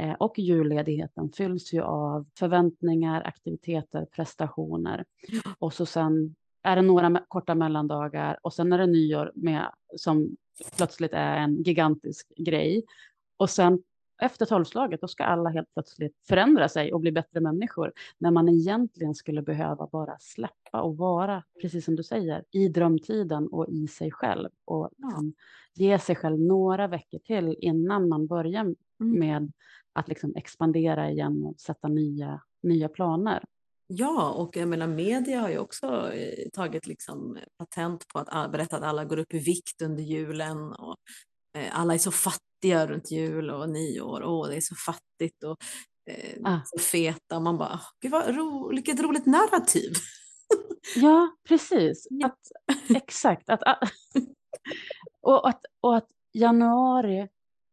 Eh, 0.00 0.12
och 0.12 0.38
julledigheten 0.38 1.32
fylls 1.32 1.72
ju 1.72 1.82
av 1.82 2.26
förväntningar, 2.38 3.22
aktiviteter, 3.22 4.04
prestationer. 4.04 5.04
Och 5.58 5.72
så 5.72 5.86
sen 5.86 6.34
är 6.62 6.76
det 6.76 6.82
några 6.82 7.22
korta 7.28 7.54
mellandagar 7.54 8.38
och 8.42 8.52
sen 8.52 8.72
är 8.72 8.78
det 8.78 8.86
nyår 8.86 9.32
med, 9.34 9.72
som 9.96 10.36
plötsligt 10.76 11.12
är 11.12 11.36
en 11.36 11.62
gigantisk 11.62 12.32
grej. 12.36 12.84
Och 13.36 13.50
sen 13.50 13.82
efter 14.22 14.46
tolvslaget 14.46 15.00
då 15.00 15.08
ska 15.08 15.24
alla 15.24 15.50
helt 15.50 15.74
plötsligt 15.74 16.16
förändra 16.28 16.68
sig 16.68 16.92
och 16.92 17.00
bli 17.00 17.12
bättre 17.12 17.40
människor 17.40 17.92
när 18.18 18.30
man 18.30 18.48
egentligen 18.48 19.14
skulle 19.14 19.42
behöva 19.42 19.88
bara 19.92 20.16
släppa 20.20 20.80
och 20.80 20.96
vara, 20.96 21.42
precis 21.60 21.84
som 21.84 21.96
du 21.96 22.02
säger, 22.02 22.44
i 22.50 22.68
drömtiden 22.68 23.48
och 23.48 23.68
i 23.68 23.88
sig 23.88 24.10
själv 24.10 24.48
och 24.64 24.90
liksom 24.96 25.34
ge 25.74 25.98
sig 25.98 26.16
själv 26.16 26.40
några 26.40 26.86
veckor 26.86 27.18
till 27.18 27.56
innan 27.58 28.08
man 28.08 28.26
börjar 28.26 28.60
mm. 28.60 28.76
med 28.98 29.52
att 29.92 30.08
liksom 30.08 30.36
expandera 30.36 31.10
igen 31.10 31.44
och 31.44 31.60
sätta 31.60 31.88
nya, 31.88 32.40
nya 32.62 32.88
planer. 32.88 33.44
Ja, 33.88 34.30
och 34.30 34.56
jag 34.56 34.68
menar 34.68 34.86
media 34.86 35.40
har 35.40 35.48
ju 35.48 35.58
också 35.58 36.12
eh, 36.12 36.48
tagit 36.52 36.86
liksom 36.86 37.38
patent 37.58 38.08
på 38.08 38.18
att 38.18 38.52
berätta 38.52 38.76
att 38.76 38.82
alla 38.82 39.04
går 39.04 39.18
upp 39.18 39.34
i 39.34 39.38
vikt 39.38 39.82
under 39.82 40.02
julen 40.02 40.72
och 40.72 40.96
eh, 41.58 41.80
alla 41.80 41.94
är 41.94 41.98
så 41.98 42.10
fattiga 42.10 42.46
runt 42.64 43.10
jul 43.10 43.50
och 43.50 43.70
nyår. 43.70 44.22
Åh, 44.24 44.48
det 44.48 44.56
är 44.56 44.60
så 44.60 44.74
fattigt 44.74 45.44
och 45.44 45.56
eh, 46.10 46.40
ah. 46.44 46.58
så 46.64 46.78
feta. 46.78 47.40
Man 47.40 47.58
bara, 47.58 47.80
gud 48.00 48.12
vad 48.12 48.36
ro, 48.36 48.68
vilket 48.68 49.00
roligt 49.00 49.26
narrativ. 49.26 49.92
Ja, 50.96 51.36
precis. 51.48 52.08
Att, 52.24 52.38
exakt. 52.96 53.50
Att, 53.50 53.62
och, 55.20 55.48
att, 55.48 55.60
och 55.80 55.96
att 55.96 56.08
januari 56.32 57.20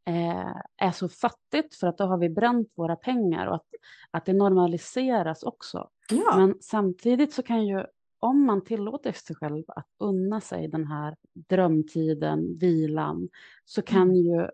eh, 0.05 0.55
är 0.77 0.91
så 0.91 1.09
fattigt 1.09 1.75
för 1.75 1.87
att 1.87 1.97
då 1.97 2.03
har 2.03 2.17
vi 2.17 2.29
bränt 2.29 2.67
våra 2.75 2.95
pengar 2.95 3.47
och 3.47 3.55
att, 3.55 3.67
att 4.11 4.25
det 4.25 4.33
normaliseras 4.33 5.43
också. 5.43 5.89
Ja. 6.09 6.37
Men 6.37 6.55
samtidigt 6.61 7.33
så 7.33 7.43
kan 7.43 7.67
ju 7.67 7.85
om 8.23 8.45
man 8.45 8.63
tillåter 8.63 9.11
sig 9.11 9.35
själv 9.35 9.63
att 9.67 9.87
unna 9.99 10.41
sig 10.41 10.67
den 10.67 10.87
här 10.87 11.15
drömtiden, 11.33 12.57
vilan, 12.57 13.29
så 13.65 13.81
kan 13.81 14.01
mm. 14.01 14.15
ju 14.15 14.47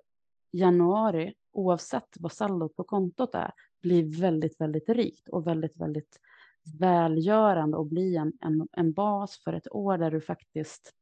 januari, 0.52 1.34
oavsett 1.52 2.18
vad 2.20 2.32
saldot 2.32 2.76
på 2.76 2.84
kontot 2.84 3.36
är, 3.36 3.52
bli 3.82 4.02
väldigt, 4.02 4.62
väldigt 4.62 4.90
rikt 4.90 5.30
och 5.30 5.48
väldigt, 5.48 5.78
väldigt 5.78 6.20
välgörande 6.80 7.78
och 7.78 7.86
bli 7.86 8.16
en, 8.16 8.34
en, 8.42 8.68
en 8.72 8.94
bas 8.94 9.44
för 9.44 9.54
ett 9.54 9.72
år 9.72 9.98
där 9.98 10.12
du 10.12 10.22
faktiskt 10.22 10.94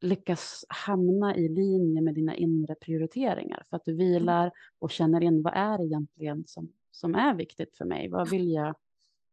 lyckas 0.00 0.64
hamna 0.68 1.36
i 1.36 1.48
linje 1.48 2.00
med 2.00 2.14
dina 2.14 2.36
inre 2.36 2.74
prioriteringar 2.74 3.62
för 3.70 3.76
att 3.76 3.84
du 3.84 3.94
vilar 3.94 4.52
och 4.78 4.90
känner 4.90 5.20
in 5.20 5.42
vad 5.42 5.52
är 5.56 5.84
egentligen 5.84 6.44
som, 6.46 6.72
som 6.90 7.14
är 7.14 7.34
viktigt 7.34 7.76
för 7.76 7.84
mig? 7.84 8.08
Vad 8.08 8.30
vill 8.30 8.52
jag, 8.52 8.74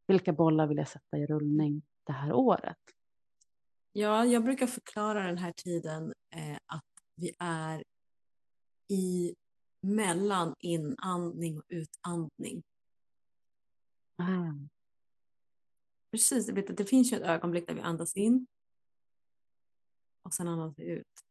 vilka 0.08 0.34
bollar 0.34 0.68
vill 0.68 0.78
jag 0.78 0.88
sätta 0.88 1.18
i 1.18 1.26
rullning 1.26 1.82
det 2.04 2.14
här 2.14 2.34
året? 2.34 2.78
Ja, 3.92 4.26
jag 4.26 4.44
brukar 4.44 4.68
förklara 4.68 5.24
den 5.24 5.38
här 5.38 5.52
tiden 5.52 6.14
eh, 6.36 6.58
att 6.66 6.84
vi 7.16 7.32
är 7.40 7.84
i 8.88 9.36
mellan 9.82 10.56
inandning 10.60 11.58
och 11.58 11.66
utandning. 11.68 12.64
Ah. 14.16 14.54
Precis, 16.12 16.46
det, 16.46 16.62
det 16.62 16.86
finns 16.86 17.14
ju 17.14 17.18
ett 17.18 17.24
ögonblick 17.24 17.68
där 17.68 17.74
vi 17.74 17.82
andas 17.82 18.16
in 18.16 18.48
och 20.22 20.34
sen 20.34 20.48
andas 20.48 20.74
vi 20.78 20.84
ut. 20.84 21.26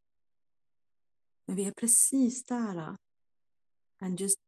Men 1.46 1.56
vi 1.56 1.64
är 1.64 1.72
precis 1.72 2.44
där. 2.44 2.96
And 3.98 4.20
just, 4.20 4.38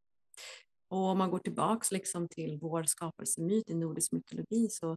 och 0.88 0.98
om 0.98 1.18
man 1.18 1.30
går 1.30 1.38
tillbaks 1.38 1.92
liksom 1.92 2.28
till 2.28 2.58
vår 2.58 2.82
skapelsemyt 2.82 3.70
i 3.70 3.74
nordisk 3.74 4.12
mytologi 4.12 4.68
så 4.68 4.96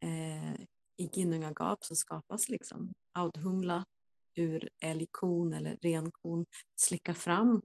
eh, 0.00 0.60
i 0.96 1.10
Ginnungagap 1.12 1.84
så 1.84 1.94
skapas 1.94 2.48
liksom 2.48 2.92
Audhumla 3.12 3.84
ur 4.34 4.68
älgkon 4.80 5.52
eller 5.52 5.76
renkon 5.76 6.46
slickar 6.76 7.14
fram 7.14 7.62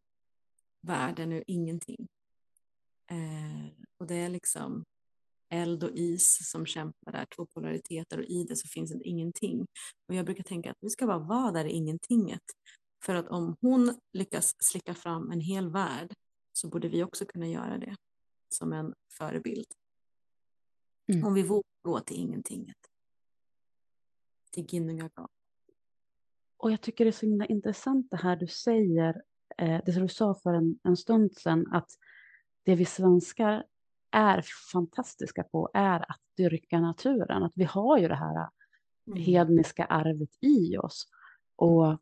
världen 0.82 1.32
ur 1.32 1.44
ingenting. 1.48 2.08
Eh, 3.12 3.68
och 3.98 4.08
det 4.08 4.16
är 4.16 4.30
liksom 4.30 4.84
eld 5.50 5.84
och 5.84 5.92
is 5.94 6.50
som 6.52 6.66
kämpar 6.66 7.12
där, 7.12 7.26
två 7.36 7.46
polariteter 7.46 8.18
och 8.18 8.26
i 8.26 8.44
det 8.44 8.56
så 8.56 8.68
finns 8.68 8.92
det 8.92 9.08
ingenting. 9.08 9.66
Och 10.08 10.16
jag 10.16 10.26
brukar 10.26 10.44
tänka 10.44 10.72
att 10.72 10.78
vi 10.82 10.90
ska 10.90 11.08
bara 11.08 11.20
vara 11.20 11.52
där 11.52 11.66
i 11.66 11.72
ingentinget. 11.72 12.44
För 13.04 13.16
att 13.16 13.28
om 13.28 13.56
hon 13.62 14.00
lyckas 14.14 14.56
slicka 14.60 14.94
fram 14.94 15.32
en 15.32 15.42
hel 15.42 15.70
värld 15.70 16.14
så 16.54 16.68
borde 16.68 16.90
vi 16.90 17.04
också 17.04 17.26
kunna 17.26 17.48
göra 17.48 17.78
det 17.78 17.96
som 18.50 18.74
en 18.74 18.94
förebild. 19.18 19.68
Mm. 21.08 21.26
Om 21.26 21.34
vi 21.34 21.44
vågar 21.44 21.64
gå 21.82 22.00
till 22.00 22.18
ingentinget. 22.18 22.78
Till 24.52 24.66
Ginnungagap. 24.66 25.32
Och 26.60 26.72
jag 26.72 26.82
tycker 26.82 27.06
det 27.06 27.10
är 27.10 27.12
så 27.12 27.26
himla 27.26 27.46
intressant 27.46 28.08
det 28.12 28.18
här 28.18 28.36
du 28.36 28.48
säger, 28.48 29.22
eh, 29.58 29.82
det 29.86 29.94
som 29.94 30.02
du 30.02 30.08
sa 30.08 30.36
för 30.44 30.54
en, 30.54 30.80
en 30.84 30.98
stund 30.98 31.34
sedan, 31.34 31.66
att 31.72 31.90
det 32.64 32.76
vi 32.76 32.86
svenskar 32.86 33.64
är 34.12 34.46
fantastiska 34.72 35.44
på 35.44 35.70
är 35.74 36.00
att 36.00 36.22
dyrka 36.38 36.80
naturen. 36.80 37.44
Att 37.44 37.52
vi 37.56 37.64
har 37.64 37.98
ju 37.98 38.08
det 38.08 38.16
här 38.16 38.50
mm. 39.08 39.20
hedniska 39.24 39.86
arvet 39.86 40.30
i 40.42 40.78
oss. 40.78 41.08
Och 41.56 41.98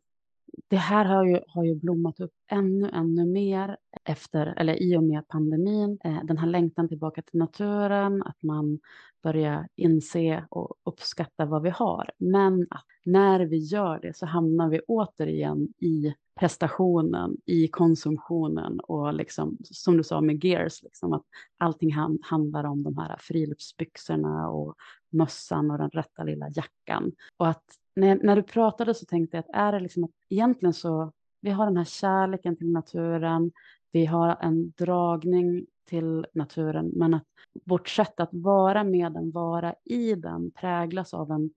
det 0.68 0.76
här 0.76 1.04
har 1.04 1.24
ju, 1.24 1.40
har 1.46 1.64
ju 1.64 1.74
blommat 1.74 2.20
upp 2.20 2.32
ännu, 2.50 2.90
ännu 2.92 3.26
mer 3.26 3.76
efter, 4.04 4.54
eller 4.56 4.82
i 4.82 4.96
och 4.96 5.02
med 5.02 5.28
pandemin. 5.28 5.98
Eh, 6.04 6.24
den 6.24 6.38
här 6.38 6.46
längtan 6.46 6.88
tillbaka 6.88 7.22
till 7.22 7.38
naturen, 7.38 8.22
att 8.22 8.42
man 8.42 8.78
börjar 9.22 9.68
inse 9.76 10.44
och 10.50 10.74
uppskatta 10.84 11.44
vad 11.44 11.62
vi 11.62 11.70
har. 11.70 12.10
Men 12.18 12.66
att 12.70 12.84
när 13.04 13.40
vi 13.40 13.56
gör 13.56 14.00
det 14.00 14.16
så 14.16 14.26
hamnar 14.26 14.68
vi 14.68 14.80
återigen 14.80 15.68
i 15.78 16.14
prestationen, 16.40 17.36
i 17.46 17.68
konsumtionen 17.68 18.80
och 18.80 19.14
liksom, 19.14 19.56
som 19.64 19.96
du 19.96 20.04
sa 20.04 20.20
med 20.20 20.44
gears, 20.44 20.82
liksom, 20.82 21.12
att 21.12 21.24
allting 21.58 21.92
handlar 22.22 22.64
om 22.64 22.82
de 22.82 22.98
här 22.98 23.16
friluftsbyxorna 23.20 24.48
och 24.48 24.74
mössan 25.10 25.70
och 25.70 25.78
den 25.78 25.90
rätta 25.90 26.24
lilla 26.24 26.48
jackan. 26.48 27.12
Och 27.36 27.48
att 27.48 27.64
när, 27.98 28.18
när 28.22 28.36
du 28.36 28.42
pratade 28.42 28.94
så 28.94 29.06
tänkte 29.06 29.36
jag 29.36 29.44
att 29.44 29.54
är 29.54 29.72
det 29.72 29.80
liksom 29.80 30.04
att 30.04 30.10
egentligen 30.28 30.74
så, 30.74 31.12
vi 31.40 31.50
har 31.50 31.66
den 31.66 31.76
här 31.76 31.84
kärleken 31.84 32.56
till 32.56 32.72
naturen, 32.72 33.52
vi 33.92 34.06
har 34.06 34.36
en 34.40 34.70
dragning 34.70 35.66
till 35.88 36.26
naturen, 36.32 36.92
men 36.94 37.14
att 37.14 37.24
vårt 37.64 37.88
sätt 37.88 38.20
att 38.20 38.28
vara 38.32 38.84
med 38.84 39.12
den, 39.12 39.30
vara 39.30 39.74
i 39.84 40.14
den, 40.14 40.50
präglas 40.50 41.14
av 41.14 41.30
en, 41.30 41.50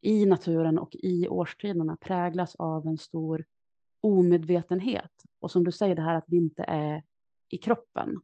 i 0.00 0.26
naturen 0.26 0.78
och 0.78 0.90
i 0.94 1.28
årstiderna, 1.28 1.96
präglas 1.96 2.54
av 2.54 2.86
en 2.86 2.98
stor 2.98 3.44
omedvetenhet. 4.00 5.12
Och 5.40 5.50
som 5.50 5.64
du 5.64 5.72
säger, 5.72 5.94
det 5.94 6.02
här 6.02 6.14
att 6.14 6.24
vi 6.26 6.36
inte 6.36 6.62
är 6.62 7.02
i 7.48 7.58
kroppen. 7.58 8.20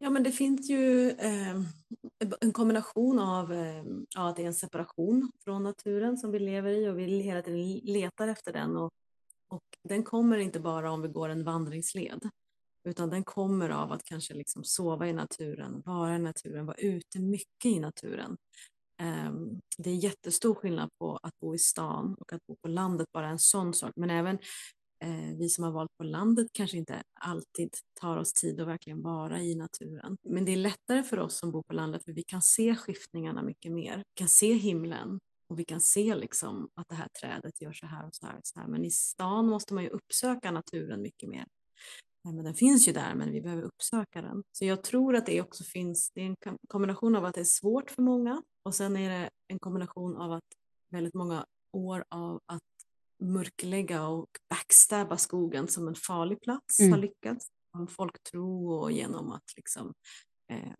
Ja, 0.00 0.10
men 0.10 0.22
det 0.22 0.32
finns 0.32 0.70
ju 0.70 1.10
eh, 1.10 1.60
en 2.40 2.52
kombination 2.52 3.18
av 3.18 3.52
eh, 3.52 3.84
ja, 4.14 4.32
det 4.36 4.42
är 4.42 4.46
en 4.46 4.54
separation 4.54 5.32
från 5.44 5.62
naturen 5.62 6.16
som 6.16 6.30
vi 6.30 6.38
lever 6.38 6.70
i 6.70 6.88
och 6.88 6.98
vi 6.98 7.20
hela 7.20 7.42
tiden 7.42 7.72
letar 7.72 8.28
efter 8.28 8.52
den. 8.52 8.76
Och, 8.76 8.92
och 9.48 9.64
den 9.82 10.02
kommer 10.02 10.38
inte 10.38 10.60
bara 10.60 10.90
om 10.90 11.02
vi 11.02 11.08
går 11.08 11.28
en 11.28 11.44
vandringsled, 11.44 12.30
utan 12.84 13.10
den 13.10 13.24
kommer 13.24 13.70
av 13.70 13.92
att 13.92 14.04
kanske 14.04 14.34
liksom 14.34 14.64
sova 14.64 15.08
i 15.08 15.12
naturen, 15.12 15.82
vara 15.84 16.16
i 16.16 16.18
naturen, 16.18 16.66
vara 16.66 16.76
ute 16.76 17.20
mycket 17.20 17.64
i 17.64 17.80
naturen. 17.80 18.36
Eh, 19.00 19.32
det 19.78 19.90
är 19.90 19.94
jättestor 19.94 20.54
skillnad 20.54 20.90
på 20.98 21.16
att 21.22 21.38
bo 21.38 21.54
i 21.54 21.58
stan 21.58 22.16
och 22.20 22.32
att 22.32 22.46
bo 22.46 22.56
på 22.56 22.68
landet, 22.68 23.12
bara 23.12 23.28
en 23.28 23.38
sån 23.38 23.74
sak. 23.74 23.92
Men 23.96 24.10
även 24.10 24.38
Eh, 25.00 25.36
vi 25.38 25.48
som 25.48 25.64
har 25.64 25.70
valt 25.70 25.96
på 25.98 26.04
landet 26.04 26.46
kanske 26.52 26.76
inte 26.76 27.02
alltid 27.20 27.70
tar 28.00 28.16
oss 28.16 28.32
tid 28.32 28.60
att 28.60 28.66
verkligen 28.66 29.02
vara 29.02 29.40
i 29.40 29.54
naturen. 29.54 30.16
Men 30.28 30.44
det 30.44 30.52
är 30.52 30.56
lättare 30.56 31.02
för 31.02 31.18
oss 31.18 31.38
som 31.38 31.52
bor 31.52 31.62
på 31.62 31.74
landet 31.74 32.04
för 32.04 32.12
vi 32.12 32.22
kan 32.22 32.42
se 32.42 32.74
skiftningarna 32.74 33.42
mycket 33.42 33.72
mer. 33.72 33.96
Vi 33.96 34.14
kan 34.14 34.28
se 34.28 34.54
himlen 34.54 35.20
och 35.48 35.58
vi 35.58 35.64
kan 35.64 35.80
se 35.80 36.14
liksom 36.14 36.68
att 36.74 36.88
det 36.88 36.94
här 36.94 37.08
trädet 37.20 37.60
gör 37.60 37.72
så 37.72 37.86
här 37.86 38.06
och 38.06 38.14
så 38.14 38.26
här. 38.26 38.36
Och 38.36 38.46
så 38.46 38.60
här. 38.60 38.68
Men 38.68 38.84
i 38.84 38.90
stan 38.90 39.48
måste 39.48 39.74
man 39.74 39.84
ju 39.84 39.90
uppsöka 39.90 40.50
naturen 40.50 41.02
mycket 41.02 41.28
mer. 41.28 41.46
Men 42.24 42.44
den 42.44 42.54
finns 42.54 42.88
ju 42.88 42.92
där, 42.92 43.14
men 43.14 43.32
vi 43.32 43.40
behöver 43.40 43.62
uppsöka 43.62 44.22
den. 44.22 44.42
Så 44.52 44.64
jag 44.64 44.84
tror 44.84 45.16
att 45.16 45.26
det 45.26 45.42
också 45.42 45.64
finns, 45.64 46.10
det 46.14 46.20
är 46.20 46.26
en 46.26 46.58
kombination 46.68 47.16
av 47.16 47.24
att 47.24 47.34
det 47.34 47.40
är 47.40 47.44
svårt 47.44 47.90
för 47.90 48.02
många 48.02 48.42
och 48.62 48.74
sen 48.74 48.96
är 48.96 49.10
det 49.10 49.30
en 49.48 49.58
kombination 49.58 50.16
av 50.16 50.32
att 50.32 50.44
väldigt 50.90 51.14
många 51.14 51.46
år 51.72 52.04
av 52.08 52.40
att 52.46 52.62
mörklägga 53.20 54.06
och 54.06 54.28
backstabba 54.50 55.16
skogen 55.16 55.68
som 55.68 55.88
en 55.88 55.94
farlig 55.94 56.40
plats 56.40 56.80
mm. 56.80 56.92
har 56.92 56.98
lyckats. 56.98 57.46
Genom 57.74 57.88
folktro 57.88 58.72
och 58.72 58.92
genom 58.92 59.32
att 59.32 59.56
liksom 59.56 59.92
eh, 60.52 60.72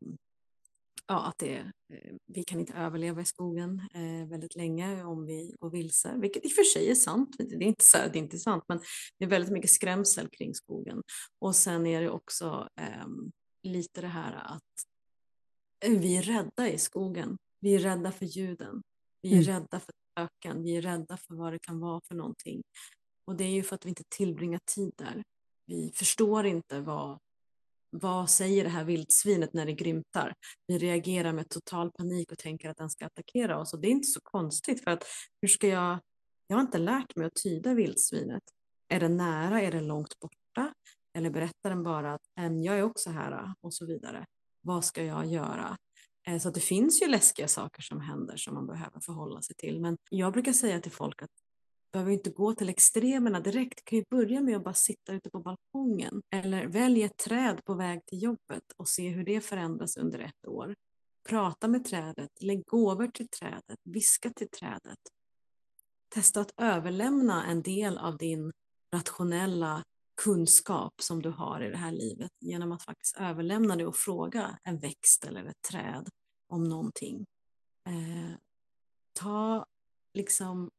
ja, 1.09 1.27
att 1.27 1.39
det, 1.39 1.57
eh, 1.93 2.15
vi 2.27 2.45
kan 2.45 2.61
inte 2.61 2.73
överleva 2.73 3.21
i 3.21 3.25
skogen 3.25 3.83
eh, 3.95 4.29
väldigt 4.29 4.57
länge 4.57 5.05
om 5.05 5.27
vi 5.27 5.55
går 5.61 5.71
vilse, 5.71 6.17
vilket 6.17 6.45
i 6.45 6.49
och 6.49 6.53
för 6.53 6.65
sig 6.65 6.91
är 6.91 6.95
sant. 6.95 7.37
Det 7.39 7.55
är, 7.55 7.63
inte 7.63 7.85
så, 7.85 7.99
det 7.99 8.19
är 8.19 8.23
inte 8.23 8.39
sant, 8.39 8.65
men 8.69 8.81
det 9.19 9.25
är 9.25 9.29
väldigt 9.29 9.53
mycket 9.53 9.71
skrämsel 9.71 10.29
kring 10.29 10.55
skogen. 10.55 11.03
Och 11.39 11.57
sen 11.57 11.87
är 11.87 12.01
det 12.01 12.11
också 12.11 12.69
eh, 12.81 13.07
lite 13.63 14.01
det 14.01 14.09
här 14.09 14.33
att 14.33 14.63
vi 15.87 16.17
är 16.17 16.23
rädda 16.23 16.69
i 16.69 16.79
skogen. 16.79 17.37
Vi 17.61 17.75
är 17.75 17.79
rädda 17.79 18.13
för 18.13 18.27
ljuden. 18.27 18.83
Vi 19.23 19.29
är 19.29 19.35
mm. 19.35 19.45
rädda 19.45 19.81
för 19.81 19.93
öken. 20.19 20.63
Vi 20.63 20.77
är 20.77 20.83
rädda 20.83 21.17
för 21.17 21.35
vad 21.35 21.53
det 21.53 21.59
kan 21.59 21.81
vara 21.81 22.01
för 22.09 22.15
någonting. 22.15 22.63
Och 23.25 23.37
det 23.37 23.45
är 23.45 23.51
ju 23.51 23.63
för 23.63 23.75
att 23.75 23.85
vi 23.85 23.89
inte 23.89 24.05
tillbringar 24.09 24.61
tid 24.75 24.93
där. 24.97 25.23
Vi 25.67 25.93
förstår 25.95 26.47
inte 26.47 26.81
vad, 26.81 27.19
vad 27.91 28.31
säger 28.31 28.65
det 28.65 28.71
här 28.71 28.85
vildsvinet 28.85 29.53
när 29.53 29.67
det 29.67 29.73
grymtar. 29.73 30.35
Vi 30.67 30.79
reagerar 30.79 31.33
med 31.33 31.49
total 31.49 31.91
panik 31.93 32.33
och 32.33 32.39
tänker 32.39 32.71
att 32.71 32.77
den 32.77 32.91
ska 32.91 33.07
attackera 33.07 33.61
oss. 33.61 33.73
Och 33.73 33.81
det 33.81 33.89
är 33.89 33.93
inte 33.93 34.09
så 34.09 34.21
konstigt 34.23 34.85
för 34.85 34.91
att 34.91 35.05
hur 35.41 35.49
ska 35.49 35.69
jag, 35.69 35.99
jag 36.47 36.57
har 36.57 36.63
inte 36.63 36.79
lärt 36.79 37.17
mig 37.17 37.27
att 37.27 37.35
tyda 37.43 37.75
vildsvinet. 37.75 38.43
Är 38.89 39.01
det 39.01 39.09
nära, 39.09 39.61
är 39.61 39.73
det 39.73 39.81
långt 39.81 40.19
borta? 40.19 40.75
Eller 41.15 41.31
berättar 41.31 41.71
den 41.71 41.83
bara 41.83 42.15
att 42.15 42.23
jag 42.65 42.79
är 42.79 42.83
också 42.83 43.11
här 43.11 43.33
ah, 43.33 43.55
och 43.61 43.75
så 43.75 43.87
vidare. 43.87 44.27
Vad 44.61 44.85
ska 44.85 45.05
jag 45.05 45.27
göra? 45.27 45.77
Eh, 46.29 46.39
så 46.39 46.41
så 46.41 46.51
det 46.51 46.61
finns 46.61 47.03
ju 47.03 47.07
läskiga 47.07 47.49
saker 47.49 47.83
som 47.83 48.01
händer 48.01 48.37
som 48.37 48.55
man 48.55 48.67
behöver 48.67 49.01
förhålla 49.01 49.43
sig 49.43 49.57
till. 49.57 49.81
Men 49.81 49.97
jag 50.11 50.33
brukar 50.33 50.53
säga 50.53 50.81
till 50.81 50.93
folk 50.93 51.23
att 51.23 51.31
behöver 51.93 52.13
inte 52.13 52.31
gå 52.31 52.55
till 52.55 52.69
extremerna 52.69 53.41
direkt. 53.41 53.77
Du 53.77 53.83
kan 53.85 53.99
ju 53.99 54.05
börja 54.11 54.41
med 54.41 54.57
att 54.57 54.65
bara 54.65 54.75
sitta 54.75 55.13
ute 55.13 55.31
på 55.31 55.41
balkongen 55.41 56.23
eller 56.31 56.67
välj 56.67 57.03
ett 57.03 57.17
träd 57.17 57.65
på 57.65 57.75
väg 57.75 58.07
till 58.07 58.23
jobbet 58.23 58.63
och 58.77 58.89
se 58.89 59.09
hur 59.09 59.25
det 59.25 59.41
förändras 59.41 59.97
under 59.97 60.19
ett 60.19 60.47
år. 60.47 60.75
Prata 61.29 61.69
med 61.69 61.85
trädet, 61.85 62.43
lägg 62.43 62.67
gåvor 62.67 63.07
till 63.07 63.29
trädet, 63.29 63.79
viska 63.85 64.31
till 64.31 64.49
trädet. 64.49 64.99
Testa 66.09 66.41
att 66.41 66.53
överlämna 66.57 67.45
en 67.47 67.63
del 67.63 67.99
av 67.99 68.17
din 68.17 68.53
rationella 68.95 69.85
kunskap 70.25 70.95
som 71.03 71.23
du 71.23 71.31
har 71.31 71.61
i 71.63 71.71
det 71.71 71.77
här 71.77 71.93
livet 71.93 72.31
genom 72.41 72.73
att 72.73 72.83
faktiskt 72.83 73.17
överlämna 73.17 73.77
det 73.77 73.87
och 73.87 73.97
fråga 73.97 74.59
en 74.65 74.79
växt 74.79 75.25
eller 75.25 75.45
ett 75.45 75.63
träd 75.71 76.09
om 76.47 76.65
någonting. 76.65 77.27
Eh, 77.87 78.37
ta 79.13 79.67
liksom 80.15 80.71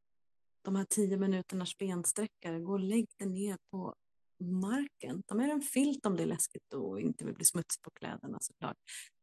de 0.61 0.75
här 0.75 0.85
tio 0.89 1.17
minuternas 1.17 1.77
bensträckare, 1.77 2.59
gå 2.59 2.71
och 2.71 2.79
lägg 2.79 3.07
dig 3.17 3.27
ner 3.27 3.57
på 3.71 3.95
marken. 4.39 5.23
Ta 5.23 5.35
med 5.35 5.49
en 5.49 5.61
filt 5.61 6.05
om 6.05 6.15
det 6.15 6.23
är 6.23 6.27
läskigt 6.27 6.73
och 6.73 7.01
inte 7.01 7.25
vill 7.25 7.35
bli 7.35 7.45
smutsig 7.45 7.81
på 7.81 7.91
kläderna 7.91 8.37
såklart. 8.41 8.77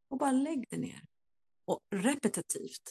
Och 0.09 0.18
bara 0.18 0.33
lägg 0.33 0.68
dig 0.70 0.79
ner. 0.79 1.02
Och 1.64 1.81
repetitivt. 1.90 2.90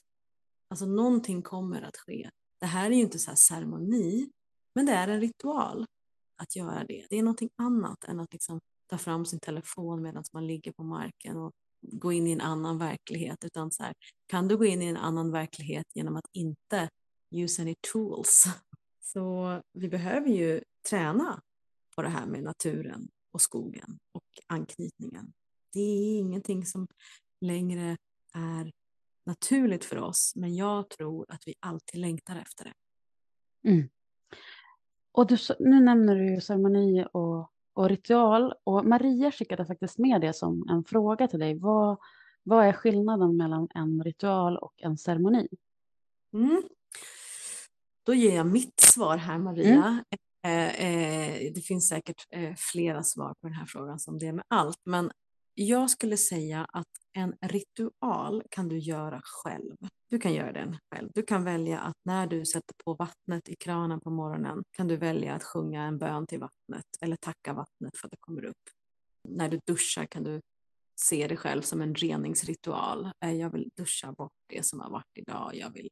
Alltså 0.68 0.86
någonting 0.86 1.42
kommer 1.42 1.82
att 1.82 1.98
ske. 1.98 2.30
Det 2.60 2.66
här 2.66 2.92
är 2.92 2.96
ju 2.96 3.02
inte 3.02 3.20
så 3.20 3.32
här 3.32 3.36
ceremoni, 3.36 4.30
men 4.76 4.86
det 4.86 4.92
är 4.92 5.08
en 5.08 5.22
ritual 5.22 5.86
att 6.38 6.56
göra 6.56 6.84
det. 6.84 7.06
Det 7.10 7.16
är 7.16 7.24
någonting 7.24 7.50
annat 7.56 8.04
än 8.04 8.20
att 8.20 8.34
liksom 8.34 8.62
ta 8.88 8.98
fram 8.98 9.26
sin 9.26 9.40
telefon 9.40 10.02
medan 10.02 10.24
man 10.34 10.48
ligger 10.48 10.72
på 10.72 10.84
marken 10.84 11.38
och 11.38 11.54
gå 11.82 12.12
in 12.12 12.28
i 12.28 12.32
en 12.32 12.42
annan 12.42 12.78
verklighet. 12.78 13.44
Utan 13.44 13.72
så 13.72 13.84
här, 13.84 13.94
kan 14.28 14.48
du 14.48 14.58
gå 14.58 14.66
in 14.66 14.82
i 14.82 14.86
en 14.86 14.98
annan 14.98 15.32
verklighet 15.32 15.86
genom 15.94 16.16
att 16.16 16.28
inte 16.32 16.90
use 17.32 17.62
any 17.62 17.76
tools? 17.94 18.46
Så 19.00 19.62
vi 19.74 19.90
behöver 19.90 20.30
ju 20.30 20.64
träna 20.90 21.42
på 21.96 22.02
det 22.02 22.10
här 22.10 22.26
med 22.26 22.44
naturen 22.44 23.10
och 23.32 23.42
skogen 23.42 24.00
och 24.12 24.26
anknytningen. 24.48 25.34
Det 25.74 25.80
är 25.80 26.20
ingenting 26.20 26.66
som 26.66 26.88
längre 27.42 27.98
är 28.34 28.72
naturligt 29.24 29.86
för 29.86 29.98
oss, 29.98 30.34
men 30.36 30.56
jag 30.56 30.90
tror 30.90 31.26
att 31.30 31.48
vi 31.48 31.54
alltid 31.60 32.00
längtar 32.00 32.36
efter 32.36 32.66
det. 32.66 32.74
Mm. 33.70 33.90
Och 35.16 35.28
du, 35.28 35.38
nu 35.60 35.80
nämner 35.80 36.16
du 36.16 36.42
ceremoni 36.42 37.06
och, 37.12 37.52
och 37.74 37.90
ritual 37.90 38.54
och 38.64 38.86
Maria 38.86 39.32
skickade 39.32 39.66
faktiskt 39.66 39.98
med 39.98 40.22
det 40.22 40.34
som 40.34 40.70
en 40.70 40.84
fråga 40.84 41.28
till 41.28 41.40
dig. 41.40 41.60
Vad, 41.60 41.98
vad 42.44 42.66
är 42.66 42.74
skillnaden 42.74 43.38
mellan 43.38 43.68
en 43.76 44.04
ritual 44.04 44.58
och 44.58 44.74
en 44.78 44.98
ceremoni? 44.98 45.48
Mm. 46.34 46.64
Då 48.06 48.14
ger 48.14 48.36
jag 48.36 48.46
mitt 48.46 48.80
svar 48.80 49.18
här 49.18 49.38
Maria. 49.38 50.04
Mm. 50.44 50.70
Eh, 50.70 50.86
eh, 50.86 51.54
det 51.54 51.62
finns 51.62 51.90
säkert 51.90 52.28
eh, 52.30 52.54
flera 52.58 53.04
svar 53.04 53.34
på 53.42 53.48
den 53.48 53.54
här 53.54 53.66
frågan 53.66 54.00
som 54.00 54.20
det 54.20 54.28
är 54.28 54.34
med 54.34 54.46
allt, 54.48 54.82
men 54.84 55.12
jag 55.56 55.90
skulle 55.90 56.18
säga 56.18 56.68
att 56.74 56.88
en 57.14 57.36
ritual 57.42 58.44
kan 58.50 58.70
du 58.70 58.78
göra 58.78 59.22
själv. 59.24 59.76
Du 60.10 60.20
kan 60.20 60.34
göra 60.34 60.52
den 60.52 60.78
själv. 60.92 61.10
Du 61.14 61.24
kan 61.24 61.44
välja 61.44 61.80
att 61.80 61.96
när 62.04 62.28
du 62.28 62.46
sätter 62.46 62.76
på 62.86 62.94
vattnet 62.94 63.50
i 63.50 63.56
kranen 63.56 64.00
på 64.00 64.10
morgonen 64.10 64.64
kan 64.72 64.88
du 64.88 64.98
välja 64.98 65.34
att 65.34 65.44
sjunga 65.44 65.84
en 65.84 65.98
bön 65.98 66.28
till 66.28 66.40
vattnet 66.40 66.86
eller 67.02 67.16
tacka 67.16 67.54
vattnet 67.54 67.98
för 67.98 68.08
att 68.08 68.12
det 68.12 68.18
kommer 68.20 68.46
upp. 68.46 68.70
När 69.30 69.50
du 69.50 69.60
duschar 69.68 70.06
kan 70.06 70.24
du 70.24 70.42
se 70.96 71.28
dig 71.28 71.38
själv 71.38 71.62
som 71.62 71.82
en 71.82 71.96
reningsritual. 71.96 73.12
Eh, 73.20 73.34
jag 73.34 73.50
vill 73.50 73.70
duscha 73.78 74.12
bort 74.12 74.34
det 74.48 74.66
som 74.66 74.80
har 74.80 74.90
varit 74.90 75.18
idag. 75.18 75.52
Jag 75.56 75.74
vill, 75.74 75.90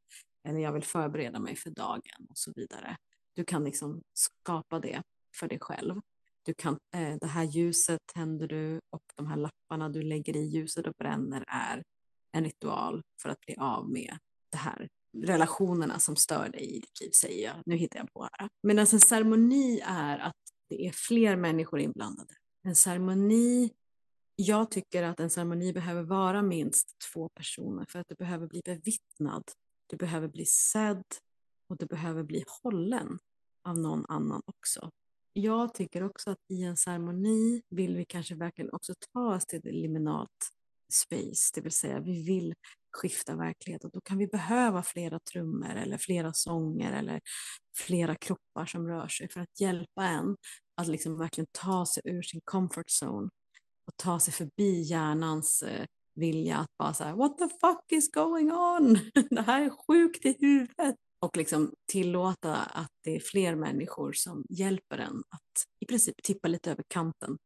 eller 0.47 0.59
jag 0.59 0.73
vill 0.73 0.83
förbereda 0.83 1.39
mig 1.39 1.55
för 1.55 1.69
dagen 1.69 2.27
och 2.29 2.37
så 2.37 2.51
vidare. 2.55 2.97
Du 3.33 3.45
kan 3.45 3.63
liksom 3.63 4.01
skapa 4.13 4.79
det 4.79 5.01
för 5.39 5.47
dig 5.47 5.59
själv. 5.61 6.01
Du 6.45 6.53
kan, 6.53 6.77
eh, 6.95 7.15
det 7.21 7.27
här 7.27 7.43
ljuset 7.43 7.99
tänder 8.13 8.47
du 8.47 8.79
och 8.89 9.03
de 9.15 9.27
här 9.27 9.37
lapparna 9.37 9.89
du 9.89 10.01
lägger 10.01 10.35
i 10.35 10.45
ljuset 10.45 10.87
och 10.87 10.93
bränner 10.93 11.43
är 11.47 11.83
en 12.31 12.43
ritual 12.43 13.01
för 13.21 13.29
att 13.29 13.39
bli 13.41 13.55
av 13.55 13.89
med 13.89 14.17
det 14.49 14.57
här 14.57 14.87
relationerna 15.17 15.99
som 15.99 16.15
stör 16.15 16.49
dig 16.49 16.75
i 16.75 16.79
ditt 16.79 17.01
liv, 17.01 17.11
säger 17.11 17.45
jag. 17.45 17.55
Nu 17.65 17.75
hittar 17.75 17.99
jag 17.99 18.13
på 18.13 18.27
här. 18.31 18.49
Medan 18.63 18.79
alltså, 18.79 18.95
en 18.95 18.99
ceremoni 18.99 19.81
är 19.85 20.19
att 20.19 20.35
det 20.69 20.87
är 20.87 20.91
fler 20.91 21.35
människor 21.35 21.79
inblandade. 21.79 22.33
En 22.63 22.75
ceremoni, 22.75 23.71
jag 24.35 24.71
tycker 24.71 25.03
att 25.03 25.19
en 25.19 25.29
ceremoni 25.29 25.73
behöver 25.73 26.03
vara 26.03 26.41
minst 26.41 26.95
två 27.13 27.29
personer 27.29 27.85
för 27.89 27.99
att 27.99 28.07
du 28.07 28.15
behöver 28.15 28.47
bli 28.47 28.61
bevittnad. 28.65 29.43
Du 29.87 29.97
behöver 29.97 30.27
bli 30.27 30.45
sedd 30.45 31.03
och 31.67 31.77
du 31.77 31.85
behöver 31.85 32.23
bli 32.23 32.43
hållen 32.47 33.19
av 33.63 33.77
någon 33.79 34.05
annan 34.09 34.41
också. 34.45 34.91
Jag 35.33 35.73
tycker 35.73 36.03
också 36.03 36.29
att 36.29 36.39
i 36.49 36.63
en 36.63 36.77
ceremoni 36.77 37.61
vill 37.69 37.95
vi 37.95 38.05
kanske 38.05 38.35
verkligen 38.35 38.73
också 38.73 38.93
ta 39.13 39.35
oss 39.35 39.45
till 39.45 39.61
det 39.61 39.71
liminalt 39.71 40.49
space, 40.93 41.51
det 41.53 41.61
vill 41.61 41.71
säga 41.71 41.99
vi 41.99 42.25
vill 42.25 42.53
skifta 42.97 43.35
verklighet 43.35 43.83
och 43.83 43.91
då 43.91 44.01
kan 44.01 44.17
vi 44.17 44.27
behöva 44.27 44.83
flera 44.83 45.19
trummor 45.19 45.75
eller 45.75 45.97
flera 45.97 46.33
sånger 46.33 46.93
eller 46.93 47.21
flera 47.77 48.15
kroppar 48.15 48.65
som 48.65 48.87
rör 48.87 49.07
sig 49.07 49.29
för 49.29 49.41
att 49.41 49.59
hjälpa 49.59 50.03
en 50.03 50.35
att 50.77 50.87
liksom 50.87 51.17
verkligen 51.17 51.47
ta 51.51 51.85
sig 51.85 52.03
ur 52.05 52.21
sin 52.21 52.41
comfort 52.43 52.87
zone 53.03 53.29
och 53.85 53.93
ta 53.97 54.19
sig 54.19 54.33
förbi 54.33 54.81
hjärnans 54.81 55.63
eh, 55.63 55.85
vilja 56.15 56.57
att 56.57 56.77
bara 56.77 56.93
säga 56.93 57.15
what 57.15 57.37
the 57.37 57.47
fuck 57.49 57.91
is 57.91 58.11
going 58.11 58.51
on? 58.51 58.99
Det 59.29 59.41
här 59.41 59.61
är 59.61 59.69
sjukt 59.87 60.25
i 60.25 60.37
huvudet. 60.39 60.95
Och 61.23 61.37
liksom 61.37 61.73
tillåta 61.85 62.55
att 62.55 62.91
det 63.03 63.15
är 63.15 63.19
fler 63.19 63.55
människor 63.55 64.13
som 64.13 64.45
hjälper 64.49 64.97
en 64.97 65.23
att 65.29 65.65
i 65.79 65.85
princip 65.85 66.23
tippa 66.23 66.47
lite 66.47 66.71
över 66.71 66.83
kanten 66.87 67.37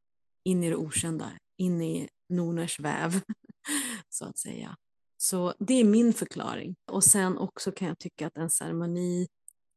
in 0.44 0.64
i 0.64 0.70
det 0.70 0.76
okända, 0.76 1.32
in 1.58 1.82
i 1.82 2.10
Noners 2.30 2.80
väv 2.80 3.22
så 4.10 4.26
att 4.26 4.38
säga. 4.38 4.76
Så 5.18 5.54
det 5.60 5.74
är 5.74 5.84
min 5.84 6.14
förklaring. 6.14 6.76
Och 6.92 7.04
sen 7.04 7.38
också 7.38 7.72
kan 7.72 7.88
jag 7.88 8.00
tycka 8.00 8.28
att 8.28 8.38
en 8.38 8.50
ceremoni, 8.50 9.28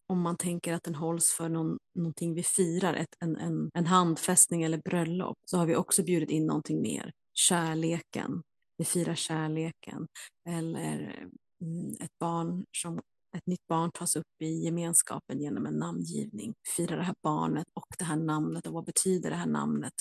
om 0.06 0.20
man 0.20 0.36
tänker 0.36 0.72
att 0.74 0.84
den 0.84 0.94
hålls 0.94 1.30
för 1.30 1.48
någon, 1.48 1.78
någonting 1.94 2.34
vi 2.34 2.42
firar, 2.42 2.94
ett, 2.94 3.14
en, 3.18 3.36
en, 3.36 3.70
en 3.74 3.86
handfästning 3.86 4.62
eller 4.62 4.78
bröllop, 4.78 5.38
så 5.44 5.56
har 5.56 5.66
vi 5.66 5.76
också 5.76 6.02
bjudit 6.02 6.30
in 6.30 6.46
någonting 6.46 6.82
mer. 6.82 7.12
Kärleken, 7.32 8.42
vi 8.76 8.84
firar 8.84 9.14
kärleken. 9.14 10.08
Eller 10.48 11.26
mm, 11.62 11.96
ett 12.00 12.18
barn 12.18 12.64
som 12.72 13.00
ett 13.36 13.46
nytt 13.46 13.66
barn 13.66 13.90
tas 13.94 14.16
upp 14.16 14.42
i 14.42 14.64
gemenskapen 14.64 15.40
genom 15.40 15.66
en 15.66 15.74
namngivning. 15.74 16.54
Fira 16.76 16.96
det 16.96 17.02
här 17.02 17.14
barnet 17.22 17.66
och 17.74 17.86
det 17.98 18.04
här 18.04 18.16
namnet 18.16 18.66
och 18.66 18.72
vad 18.72 18.84
betyder 18.84 19.30
det 19.30 19.36
här 19.36 19.46
namnet 19.46 19.94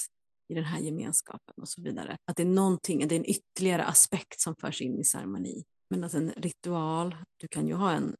i 0.50 0.54
den 0.54 0.64
här 0.64 0.80
gemenskapen 0.80 1.54
och 1.62 1.70
så 1.70 1.82
vidare. 1.82 2.18
Att 2.26 2.38
det 2.38 2.44
är 2.44 2.48
någonting, 2.48 3.08
det 3.08 3.16
är 3.16 3.20
en 3.20 3.30
ytterligare 3.30 3.86
aspekt 3.86 4.42
som 4.42 4.56
förs 4.56 4.82
in 4.82 5.00
i 5.00 5.04
ceremoni. 5.04 5.64
Men 5.90 6.04
att 6.04 6.14
en 6.14 6.32
ritual, 6.32 7.16
du 7.38 7.48
kan 7.48 7.68
ju 7.68 7.74
ha 7.74 7.92
en 7.92 8.16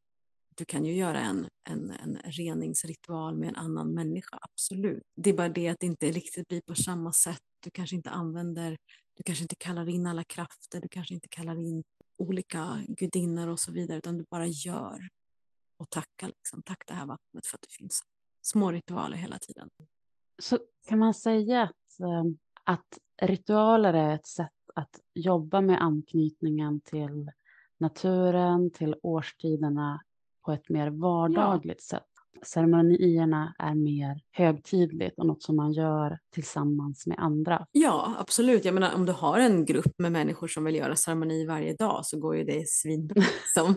du 0.60 0.66
kan 0.66 0.86
ju 0.86 0.94
göra 0.94 1.20
en, 1.20 1.48
en, 1.70 1.92
en 1.92 2.18
reningsritual 2.24 3.38
med 3.38 3.50
en 3.50 3.56
annan 3.56 3.94
människa, 3.94 4.40
absolut. 4.42 5.04
Det 5.16 5.30
är 5.30 5.34
bara 5.34 5.50
det 5.50 5.68
att 5.68 5.80
det 5.80 5.86
inte 5.86 6.12
riktigt 6.12 6.48
blir 6.48 6.62
på 6.62 6.76
samma 6.76 7.14
sätt. 7.14 7.42
Du 7.64 7.72
kanske 7.72 7.96
inte 7.96 8.10
använder, 8.10 8.78
du 9.14 9.24
kanske 9.24 9.42
inte 9.42 9.56
kallar 9.56 9.90
in 9.90 10.08
alla 10.08 10.24
krafter, 10.24 10.82
du 10.82 10.88
kanske 10.88 11.14
inte 11.14 11.28
kallar 11.28 11.60
in 11.60 11.84
olika 12.20 12.84
gudinnor 12.88 13.48
och 13.48 13.60
så 13.60 13.72
vidare, 13.72 13.98
utan 13.98 14.18
du 14.18 14.26
bara 14.30 14.48
gör 14.48 15.10
och 15.78 15.90
tackar. 15.90 16.28
Liksom. 16.28 16.62
Tack 16.62 16.84
det 16.88 16.94
här 16.94 17.06
vattnet 17.06 17.48
för 17.48 17.58
att 17.58 17.62
det 17.62 17.72
finns 17.72 18.04
små 18.42 18.72
ritualer 18.72 19.18
hela 19.18 19.40
tiden. 19.40 19.70
Så 20.42 20.60
kan 20.88 21.00
man 21.00 21.14
säga 21.14 21.64
att, 21.64 22.00
eh, 22.00 22.24
att 22.64 22.98
ritualer 23.22 23.94
är 23.94 24.16
ett 24.16 24.28
sätt 24.28 24.52
att 24.76 25.00
jobba 25.14 25.62
med 25.62 25.82
anknytningen 25.82 26.82
till 26.82 27.32
naturen, 27.78 28.72
till 28.72 28.96
årstiderna 29.04 30.02
på 30.42 30.52
ett 30.52 30.70
mer 30.70 30.90
vardagligt 30.90 31.88
ja. 31.92 31.98
sätt. 31.98 32.09
Ceremonierna 32.44 33.56
är 33.60 33.76
mer 33.76 34.22
högtidligt 34.32 35.20
och 35.20 35.26
något 35.26 35.44
som 35.44 35.56
man 35.56 35.74
gör 35.74 36.20
tillsammans 36.34 37.08
med 37.08 37.20
andra. 37.20 37.66
Ja, 37.72 38.16
absolut. 38.20 38.66
Jag 38.66 38.74
menar, 38.74 38.96
om 38.96 39.06
du 39.06 39.12
har 39.12 39.40
en 39.40 39.66
grupp 39.66 39.94
med 39.98 40.12
människor 40.12 40.48
som 40.48 40.64
vill 40.64 40.76
göra 40.76 40.96
ceremoni 40.96 41.46
varje 41.46 41.74
dag 41.74 42.06
så 42.06 42.20
går 42.20 42.36
ju 42.36 42.44
det 42.44 42.70
svinbra. 42.70 43.24
Liksom. 43.56 43.76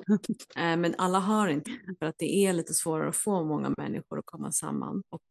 Eh, 0.56 0.76
men 0.76 0.94
alla 0.98 1.18
har 1.18 1.48
inte 1.48 1.70
för 1.98 2.06
att 2.06 2.18
det 2.18 2.46
är 2.46 2.52
lite 2.52 2.74
svårare 2.74 3.08
att 3.08 3.16
få 3.16 3.44
många 3.44 3.74
människor 3.78 4.18
att 4.18 4.26
komma 4.26 4.52
samman 4.52 5.02
och 5.10 5.22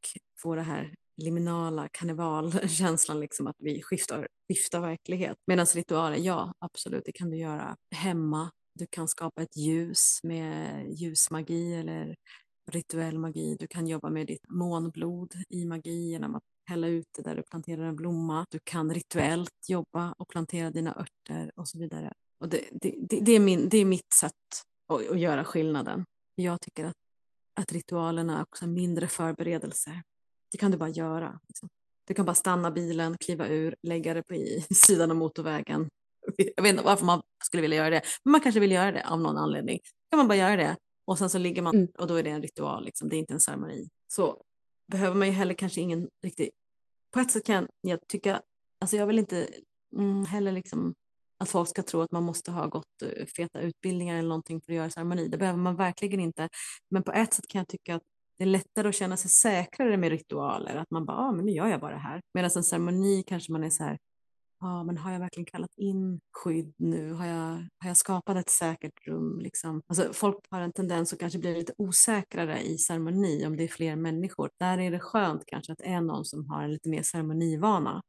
få 0.42 0.56
det 0.56 0.62
här 0.62 0.94
liminala 1.18 1.88
karnevalkänslan, 1.92 3.20
liksom 3.20 3.48
att 3.48 3.56
vi 3.60 3.82
skiftar, 3.82 4.28
skiftar 4.48 4.82
verklighet. 4.82 5.38
Medan 5.48 5.66
ritualer, 5.66 6.18
ja 6.18 6.54
absolut, 6.60 7.04
det 7.06 7.12
kan 7.12 7.30
du 7.30 7.38
göra 7.38 7.76
hemma. 7.96 8.50
Du 8.80 8.88
kan 8.90 9.08
skapa 9.08 9.42
ett 9.42 9.58
ljus 9.58 10.20
med 10.24 10.86
ljusmagi 10.92 11.76
eller 11.76 12.16
rituell 12.72 13.20
magi. 13.20 13.56
Du 13.60 13.68
kan 13.68 13.88
jobba 13.88 14.10
med 14.10 14.28
ditt 14.28 14.50
månblod 14.50 15.34
i 15.50 15.66
magi 15.66 16.10
genom 16.10 16.36
att 16.36 16.44
hälla 16.66 16.88
ut 16.88 17.08
det 17.16 17.22
där 17.22 17.36
du 17.36 17.44
planterar 17.44 17.84
en 17.84 17.96
blomma. 17.96 18.46
Du 18.50 18.60
kan 18.64 18.94
rituellt 18.94 19.70
jobba 19.70 20.16
och 20.18 20.28
plantera 20.28 20.72
dina 20.72 20.96
örter 20.96 21.52
och 21.56 21.68
så 21.68 21.80
vidare. 21.80 22.14
Och 22.40 22.50
det, 22.50 22.66
det, 22.72 22.96
det, 23.10 23.20
det 23.20 23.32
är, 23.32 23.40
min, 23.40 23.70
det 23.70 23.78
är 23.78 23.86
mitt 23.86 24.14
sätt 24.14 24.34
att, 24.88 25.10
att 25.10 25.20
göra 25.20 25.44
skillnaden. 25.44 26.06
Jag 26.36 26.62
tycker 26.62 26.86
att, 26.86 26.96
att 27.54 27.72
ritualerna 27.72 28.38
är 28.38 28.42
också 28.42 28.68
mindre 28.68 29.08
förberedelser. 29.08 30.04
Det 30.52 30.58
kan 30.58 30.72
du 30.72 30.78
bara 30.78 30.90
göra. 30.90 31.40
Liksom. 31.48 31.70
Du 32.08 32.14
kan 32.14 32.26
bara 32.26 32.36
stanna 32.36 32.72
bilen, 32.72 33.18
kliva 33.18 33.48
ur, 33.48 33.76
lägga 33.84 34.14
det 34.14 34.24
på 34.24 34.36
i 34.36 34.66
sidan 34.76 35.12
av 35.12 35.18
motorvägen. 35.18 35.90
Jag 36.56 36.64
vet 36.64 36.70
inte 36.70 36.84
varför 36.84 37.06
man 37.06 37.22
skulle 37.44 37.62
vilja 37.62 37.78
göra 37.78 37.90
det, 37.90 38.02
men 38.24 38.32
man 38.32 38.42
kanske 38.42 38.60
vill 38.60 38.72
göra 38.72 38.92
det 38.92 39.08
av 39.08 39.22
någon 39.22 39.38
anledning. 39.38 39.80
Då 39.84 40.10
kan 40.10 40.18
man 40.18 40.28
bara 40.28 40.38
göra 40.38 40.56
det 40.56 40.76
och 41.12 41.18
sen 41.18 41.30
så 41.30 41.38
ligger 41.38 41.62
man 41.62 41.76
mm. 41.76 41.88
och 41.98 42.08
då 42.08 42.16
är 42.16 42.24
det 42.24 42.30
en 42.30 42.42
ritual, 42.42 42.86
liksom. 42.86 43.10
det 43.10 43.16
är 43.16 43.18
inte 43.18 43.34
en 43.34 43.40
ceremoni. 43.40 43.90
Så 44.08 44.44
behöver 44.88 45.16
man 45.16 45.28
ju 45.28 45.34
heller 45.34 45.54
kanske 45.54 45.82
ingen 45.82 46.10
riktig... 46.24 46.50
På 47.14 47.20
ett 47.20 47.32
sätt 47.32 47.46
kan 47.46 47.68
jag 47.82 48.00
tycka, 48.08 48.42
alltså 48.80 48.98
jag 48.98 49.08
vill 49.08 49.20
inte 49.20 49.48
mm, 49.98 50.26
heller 50.26 50.52
liksom 50.52 50.94
att 51.40 51.50
folk 51.50 51.70
ska 51.70 51.84
tro 51.84 52.02
att 52.02 52.12
man 52.12 52.24
måste 52.24 52.52
ha 52.52 52.68
gått 52.68 53.04
uh, 53.04 53.26
feta 53.26 53.62
utbildningar 53.62 54.18
eller 54.18 54.30
någonting 54.30 54.62
för 54.62 54.74
att 54.74 54.78
göra 54.78 54.90
ceremoni. 54.90 55.28
Det 55.28 55.38
behöver 55.38 55.60
man 55.60 55.76
verkligen 55.76 56.20
inte. 56.20 56.50
Men 56.90 57.04
på 57.04 57.12
ett 57.12 57.34
sätt 57.34 57.48
kan 57.48 57.60
jag 57.60 57.68
tycka 57.68 57.96
att 57.96 58.04
det 58.38 58.44
är 58.44 58.48
lättare 58.48 58.90
att 58.90 58.96
känna 58.96 59.18
sig 59.18 59.32
säkrare 59.32 59.98
med 59.98 60.10
ritualer, 60.10 60.76
att 60.76 60.92
man 60.92 61.06
bara, 61.06 61.18
ah, 61.18 61.32
men 61.32 61.46
nu 61.46 61.52
gör 61.52 61.68
jag 61.68 61.80
bara 61.80 61.94
det 61.94 62.02
här. 62.02 62.22
Medan 62.34 62.52
en 62.56 62.64
ceremoni 62.64 63.24
kanske 63.28 63.52
man 63.52 63.64
är 63.64 63.70
så 63.70 63.84
här, 63.84 63.98
ja, 64.62 64.84
men 64.84 64.98
har 64.98 65.12
jag 65.12 65.20
verkligen 65.20 65.46
kallat 65.46 65.78
in 65.78 66.20
skydd 66.32 66.74
nu? 66.78 67.14
Har 67.14 67.26
jag, 67.26 67.68
har 67.78 67.88
jag 67.88 67.98
skapat 67.98 68.38
ett 68.38 68.50
säkert 68.50 69.08
rum? 69.08 69.40
Liksom? 69.40 69.82
Alltså, 69.88 70.14
folk 70.14 70.38
har 70.50 70.62
en 70.62 70.72
tendens 70.72 71.14
att 71.14 71.20
kanske 71.20 71.40
bli 71.40 71.54
lite 71.54 71.74
osäkrare 71.78 72.62
i 72.62 72.78
ceremoni 72.78 73.46
om 73.46 73.58
det 73.58 73.64
är 73.64 73.68
fler 73.68 73.96
människor. 73.96 74.50
Där 74.60 74.78
är 74.78 74.92
det 74.92 75.00
skönt 75.00 75.44
kanske 75.46 75.72
att 75.72 75.78
det 75.78 75.88
är 75.88 76.02
någon 76.02 76.26
som 76.26 76.50
har 76.50 76.64
en 76.64 76.72
lite 76.72 76.90
mer 76.90 77.04
ceremonivana 77.04 78.02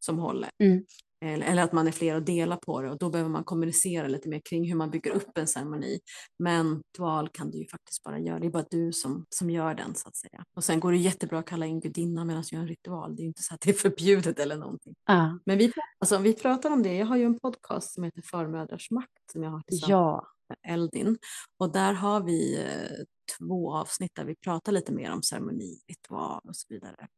som 0.00 0.18
håller. 0.18 0.50
Mm. 0.58 0.84
Eller 1.22 1.62
att 1.62 1.72
man 1.72 1.86
är 1.86 1.92
fler 1.92 2.14
och 2.14 2.22
delar 2.22 2.56
på 2.56 2.82
det 2.82 2.90
och 2.90 2.98
då 2.98 3.10
behöver 3.10 3.30
man 3.30 3.44
kommunicera 3.44 4.08
lite 4.08 4.28
mer 4.28 4.40
kring 4.44 4.68
hur 4.68 4.76
man 4.76 4.90
bygger 4.90 5.10
upp 5.10 5.38
en 5.38 5.46
ceremoni. 5.46 6.00
Men 6.38 6.76
ritual 6.76 7.28
kan 7.28 7.50
du 7.50 7.58
ju 7.58 7.68
faktiskt 7.68 8.02
bara 8.02 8.18
göra, 8.18 8.38
det 8.38 8.46
är 8.46 8.50
bara 8.50 8.66
du 8.70 8.92
som, 8.92 9.26
som 9.28 9.50
gör 9.50 9.74
den 9.74 9.94
så 9.94 10.08
att 10.08 10.16
säga. 10.16 10.44
Och 10.56 10.64
sen 10.64 10.80
går 10.80 10.92
det 10.92 10.98
jättebra 10.98 11.38
att 11.38 11.46
kalla 11.46 11.66
in 11.66 11.80
gudinnan 11.80 12.26
medan 12.26 12.42
du 12.50 12.56
gör 12.56 12.62
en 12.62 12.68
ritual, 12.68 13.16
det 13.16 13.20
är 13.20 13.24
ju 13.24 13.28
inte 13.28 13.42
så 13.42 13.54
att 13.54 13.60
det 13.60 13.70
är 13.70 13.74
förbjudet 13.74 14.38
eller 14.38 14.56
någonting. 14.56 14.94
Uh. 15.10 15.34
Men 15.46 15.58
vi, 15.58 15.72
alltså, 15.98 16.18
vi 16.18 16.32
pratar 16.32 16.70
om 16.70 16.82
det, 16.82 16.94
jag 16.94 17.06
har 17.06 17.16
ju 17.16 17.24
en 17.24 17.38
podcast 17.38 17.94
som 17.94 18.04
heter 18.04 18.22
Förmödrars 18.22 18.90
makt 18.90 19.30
som 19.32 19.42
jag 19.42 19.50
har 19.50 19.62
tillsammans 19.62 19.90
ja. 19.90 20.26
med 20.48 20.74
Eldin. 20.74 21.18
Och 21.58 21.72
där 21.72 21.92
har 21.92 22.20
vi 22.20 22.58
eh, 22.58 23.04
två 23.38 23.74
avsnitt 23.74 24.14
där 24.14 24.24
vi 24.24 24.36
pratar 24.36 24.72
lite 24.72 24.92
mer 24.92 25.12
om 25.12 25.22
ceremoni, 25.22 25.80
ritual 25.88 26.40
och 26.44 26.56
så 26.56 26.66
vidare. 26.68 27.08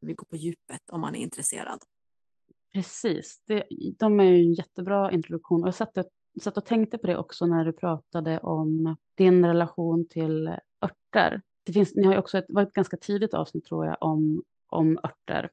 Vi 0.00 0.14
går 0.14 0.26
på 0.26 0.36
djupet 0.36 0.90
om 0.90 1.00
man 1.00 1.14
är 1.14 1.20
intresserad. 1.20 1.78
Precis, 2.72 3.42
det, 3.46 3.64
de 3.98 4.20
är 4.20 4.24
ju 4.24 4.36
en 4.36 4.52
jättebra 4.52 5.12
introduktion. 5.12 5.62
Och 5.62 5.68
jag 5.68 5.74
satt, 5.74 5.98
satt 6.40 6.56
och 6.56 6.64
tänkte 6.64 6.98
på 6.98 7.06
det 7.06 7.16
också 7.16 7.46
när 7.46 7.64
du 7.64 7.72
pratade 7.72 8.38
om 8.38 8.96
din 9.14 9.46
relation 9.46 10.08
till 10.08 10.48
örter. 10.82 11.42
Det 11.64 11.72
finns, 11.72 11.94
ni 11.94 12.06
har 12.06 12.12
ju 12.12 12.18
också 12.18 12.38
ett, 12.38 12.46
var 12.48 12.62
ett 12.62 12.72
ganska 12.72 12.96
tidigt 12.96 13.34
avsnitt 13.34 13.64
tror 13.64 13.86
jag 13.86 13.96
om, 14.00 14.42
om 14.66 14.98
örter. 15.04 15.50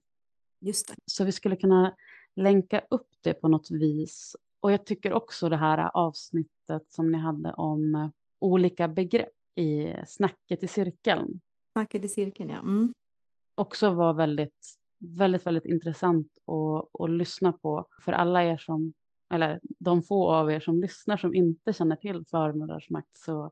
Just 0.60 0.88
det. 0.88 0.96
Så 1.06 1.24
vi 1.24 1.32
skulle 1.32 1.56
kunna 1.56 1.96
länka 2.36 2.82
upp 2.90 3.10
det 3.22 3.34
på 3.34 3.48
något 3.48 3.72
vis. 3.72 4.36
Och 4.60 4.72
jag 4.72 4.86
tycker 4.86 5.14
också 5.14 5.50
det 5.50 5.58
här 5.58 5.90
avsnittet 5.94 6.84
som 6.90 7.12
ni 7.12 7.18
hade 7.18 7.54
om 7.54 8.12
olika 8.40 8.88
begrepp 8.88 9.30
i 9.56 9.94
snacket 10.08 10.64
i 10.64 10.68
cirkeln. 10.68 11.40
Snacket 11.72 12.04
i 12.04 12.08
cirkeln, 12.08 12.50
ja. 12.50 12.60
Mm. 12.60 12.94
Också 13.56 13.90
var 13.90 14.14
väldigt 14.14 14.78
väldigt, 15.08 15.46
väldigt 15.46 15.66
intressant 15.66 16.28
att, 16.46 17.02
att 17.02 17.10
lyssna 17.10 17.52
på 17.52 17.88
för 18.02 18.12
alla 18.12 18.44
er 18.44 18.58
som, 18.58 18.94
eller 19.34 19.60
de 19.64 20.04
få 20.04 20.32
av 20.32 20.52
er 20.52 20.60
som 20.60 20.82
lyssnar 20.82 21.18
som 21.18 21.36
inte 21.36 21.74
känner 21.74 21.96
till 21.96 22.26
förmödrars 22.26 22.90
makt 22.90 23.18
så 23.18 23.52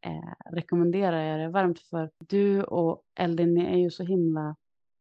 eh, 0.00 0.52
rekommenderar 0.52 1.22
jag 1.22 1.40
det 1.40 1.48
varmt 1.48 1.80
för 1.80 2.10
du 2.18 2.62
och 2.62 3.02
Eldin 3.14 3.54
ni 3.54 3.64
är 3.64 3.78
ju 3.78 3.90
så 3.90 4.04
himla 4.04 4.56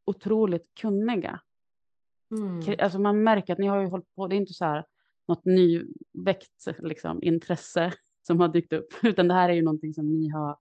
otroligt 0.05 0.75
kunniga. 0.81 1.39
Mm. 2.31 2.75
Alltså 2.79 2.99
man 2.99 3.23
märker 3.23 3.53
att 3.53 3.59
ni 3.59 3.67
har 3.67 3.81
ju 3.81 3.87
hållit 3.87 4.15
på, 4.15 4.27
det 4.27 4.35
är 4.35 4.37
inte 4.37 4.53
så 4.53 4.65
här 4.65 4.85
något 5.27 5.45
nyväckt 5.45 6.67
liksom, 6.79 7.23
intresse 7.23 7.93
som 8.27 8.39
har 8.39 8.47
dykt 8.47 8.73
upp, 8.73 8.93
utan 9.03 9.27
det 9.27 9.33
här 9.33 9.49
är 9.49 9.53
ju 9.53 9.61
någonting 9.61 9.93
som 9.93 10.11
ni 10.11 10.29
har, 10.29 10.57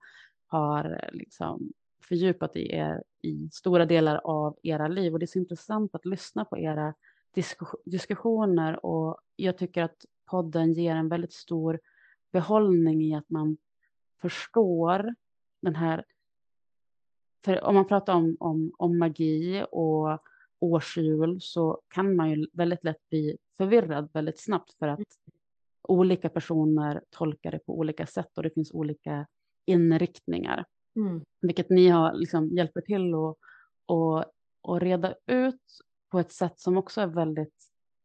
har 0.47 1.11
liksom 1.13 1.73
fördjupat 2.09 2.57
i, 2.57 2.73
er, 2.73 3.03
i 3.23 3.49
stora 3.53 3.87
delar 3.87 4.21
av 4.25 4.59
era 4.63 4.89
liv. 4.89 5.13
Och 5.13 5.19
det 5.19 5.25
är 5.25 5.27
så 5.27 5.39
intressant 5.39 5.95
att 5.95 6.07
lyssna 6.07 6.45
på 6.45 6.59
era 6.59 6.95
diskussioner 7.85 8.87
och 8.87 9.21
jag 9.37 9.59
tycker 9.59 9.83
att 9.83 10.05
podden 10.25 10.73
ger 10.73 10.97
en 10.97 11.09
väldigt 11.09 11.33
stor 11.33 11.81
behållning 12.33 13.03
i 13.03 13.15
att 13.15 13.31
man 13.31 13.57
förstår 14.21 15.15
den 15.61 15.75
här... 15.77 16.05
För 17.45 17.65
om 17.65 17.75
man 17.75 17.89
pratar 17.89 18.15
om, 18.15 18.37
om, 18.41 18.73
om 18.79 18.99
magi 18.99 19.65
och 19.71 20.19
årshjul 20.59 21.41
så 21.41 21.81
kan 21.89 22.17
man 22.17 22.31
ju 22.31 22.47
väldigt 22.53 22.85
lätt 22.85 23.09
bli 23.09 23.37
förvirrad 23.57 24.09
väldigt 24.13 24.41
snabbt 24.41 24.73
för 24.79 24.89
att 24.89 25.01
olika 25.83 26.29
personer 26.29 27.03
tolkar 27.11 27.51
det 27.51 27.59
på 27.59 27.79
olika 27.79 28.07
sätt 28.07 28.37
och 28.37 28.43
det 28.43 28.51
finns 28.51 28.73
olika 28.73 29.27
inriktningar. 29.65 30.65
Mm. 30.97 31.23
Vilket 31.41 31.71
ni 31.71 31.89
har 31.89 32.15
liksom 32.15 32.49
hjälper 32.49 32.81
till 32.81 33.15
att 33.15 33.37
och, 33.87 34.25
och 34.61 34.81
reda 34.81 35.15
ut 35.27 35.63
på 36.11 36.19
ett 36.19 36.33
sätt 36.33 36.61
som 36.61 36.77
också 36.77 37.01
är 37.01 37.07
väldigt 37.07 37.55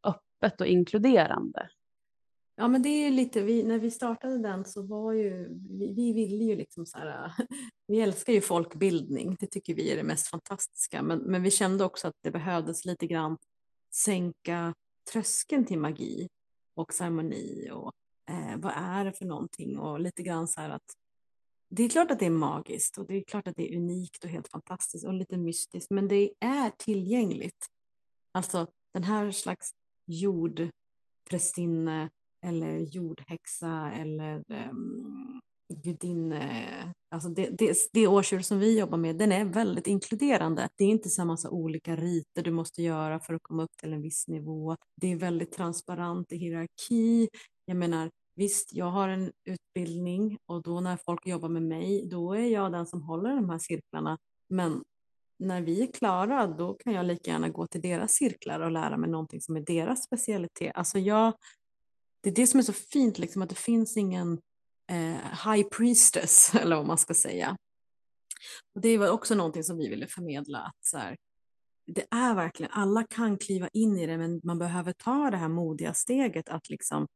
öppet 0.03 0.61
och 0.61 0.67
inkluderande. 0.67 1.69
Ja 2.55 2.67
men 2.67 2.81
det 2.81 2.89
är 2.89 3.11
lite, 3.11 3.41
vi, 3.41 3.63
när 3.63 3.79
vi 3.79 3.91
startade 3.91 4.37
den 4.37 4.65
så 4.65 4.81
var 4.81 5.13
ju, 5.13 5.47
vi, 5.69 5.93
vi 5.93 6.13
ville 6.13 6.43
ju 6.43 6.55
liksom 6.55 6.85
så 6.85 6.97
här, 6.97 7.31
vi 7.87 8.01
älskar 8.01 8.33
ju 8.33 8.41
folkbildning, 8.41 9.37
det 9.39 9.47
tycker 9.47 9.75
vi 9.75 9.91
är 9.91 9.95
det 9.95 10.03
mest 10.03 10.27
fantastiska, 10.27 11.01
men, 11.01 11.19
men 11.19 11.43
vi 11.43 11.51
kände 11.51 11.83
också 11.83 12.07
att 12.07 12.15
det 12.21 12.31
behövdes 12.31 12.85
lite 12.85 13.07
grann 13.07 13.37
sänka 13.91 14.73
tröskeln 15.11 15.65
till 15.65 15.79
magi 15.79 16.27
och 16.73 16.93
ceremoni 16.93 17.69
och 17.73 17.93
eh, 18.29 18.57
vad 18.57 18.73
är 18.75 19.05
det 19.05 19.13
för 19.13 19.25
någonting 19.25 19.77
och 19.77 19.99
lite 19.99 20.23
grann 20.23 20.47
så 20.47 20.61
här 20.61 20.69
att 20.69 20.95
det 21.69 21.83
är 21.83 21.89
klart 21.89 22.11
att 22.11 22.19
det 22.19 22.25
är 22.25 22.29
magiskt 22.29 22.97
och 22.97 23.07
det 23.07 23.13
är 23.13 23.23
klart 23.23 23.47
att 23.47 23.55
det 23.55 23.73
är 23.73 23.77
unikt 23.77 24.23
och 24.23 24.29
helt 24.29 24.47
fantastiskt 24.47 25.05
och 25.05 25.13
lite 25.13 25.37
mystiskt, 25.37 25.91
men 25.91 26.07
det 26.07 26.29
är 26.39 26.69
tillgängligt. 26.69 27.65
Alltså 28.31 28.67
den 28.93 29.03
här 29.03 29.31
slags 29.31 29.71
jordprästinne 30.05 32.09
eller 32.45 32.77
jordhäxa 32.77 33.91
eller 33.91 34.43
um, 34.71 35.41
gudinne. 35.83 36.93
Alltså 37.09 37.29
det, 37.29 37.49
det, 37.49 37.77
det 37.93 38.07
årsdjur 38.07 38.39
som 38.39 38.59
vi 38.59 38.79
jobbar 38.79 38.97
med, 38.97 39.17
den 39.17 39.31
är 39.31 39.45
väldigt 39.45 39.87
inkluderande. 39.87 40.69
Det 40.75 40.83
är 40.83 40.87
inte 40.87 41.09
så 41.09 41.25
massa 41.25 41.49
olika 41.49 41.95
riter 41.95 42.43
du 42.43 42.51
måste 42.51 42.83
göra 42.83 43.19
för 43.19 43.33
att 43.33 43.43
komma 43.43 43.63
upp 43.63 43.77
till 43.77 43.93
en 43.93 44.01
viss 44.01 44.27
nivå. 44.27 44.77
Det 44.95 45.11
är 45.11 45.15
väldigt 45.15 45.51
transparent 45.51 46.31
i 46.31 46.37
hierarki. 46.37 47.29
Jag 47.65 47.77
menar, 47.77 48.11
visst, 48.35 48.73
jag 48.73 48.85
har 48.85 49.09
en 49.09 49.31
utbildning 49.43 50.37
och 50.45 50.61
då 50.61 50.79
när 50.79 50.97
folk 50.97 51.27
jobbar 51.27 51.49
med 51.49 51.63
mig, 51.63 52.07
då 52.09 52.33
är 52.33 52.47
jag 52.47 52.71
den 52.71 52.85
som 52.85 53.01
håller 53.01 53.35
de 53.35 53.49
här 53.49 53.59
cirklarna. 53.59 54.17
Men 54.49 54.83
när 55.37 55.61
vi 55.61 55.83
är 55.83 55.91
klara, 55.91 56.47
då 56.47 56.73
kan 56.73 56.93
jag 56.93 57.05
lika 57.05 57.31
gärna 57.31 57.49
gå 57.49 57.67
till 57.67 57.81
deras 57.81 58.13
cirklar 58.13 58.59
och 58.59 58.71
lära 58.71 58.97
mig 58.97 59.09
någonting 59.09 59.41
som 59.41 59.55
är 59.55 59.61
deras 59.61 60.03
specialitet. 60.03 60.71
Alltså 60.75 60.99
jag, 60.99 61.33
det 62.21 62.29
är 62.29 62.33
det 62.33 62.47
som 62.47 62.59
är 62.59 62.63
så 62.63 62.73
fint, 62.73 63.17
liksom, 63.17 63.41
att 63.41 63.49
det 63.49 63.55
finns 63.55 63.97
ingen 63.97 64.41
eh, 64.87 65.51
high 65.51 65.67
priestess, 65.77 66.55
eller 66.61 66.75
vad 66.75 66.87
man 66.87 66.97
ska 66.97 67.13
säga. 67.13 67.57
Och 68.75 68.81
det 68.81 68.97
var 68.97 69.09
också 69.09 69.35
någonting 69.35 69.63
som 69.63 69.77
vi 69.77 69.89
ville 69.89 70.07
förmedla, 70.07 70.59
att 70.59 70.85
så 70.85 70.97
här, 70.97 71.17
det 71.87 72.05
är 72.11 72.35
verkligen, 72.35 72.71
alla 72.71 73.03
kan 73.03 73.37
kliva 73.37 73.67
in 73.67 73.97
i 73.97 74.05
det, 74.05 74.17
men 74.17 74.41
man 74.43 74.59
behöver 74.59 74.93
ta 74.93 75.31
det 75.31 75.37
här 75.37 75.47
modiga 75.47 75.93
steget 75.93 76.49
att 76.49 76.69
liksom, 76.69 77.07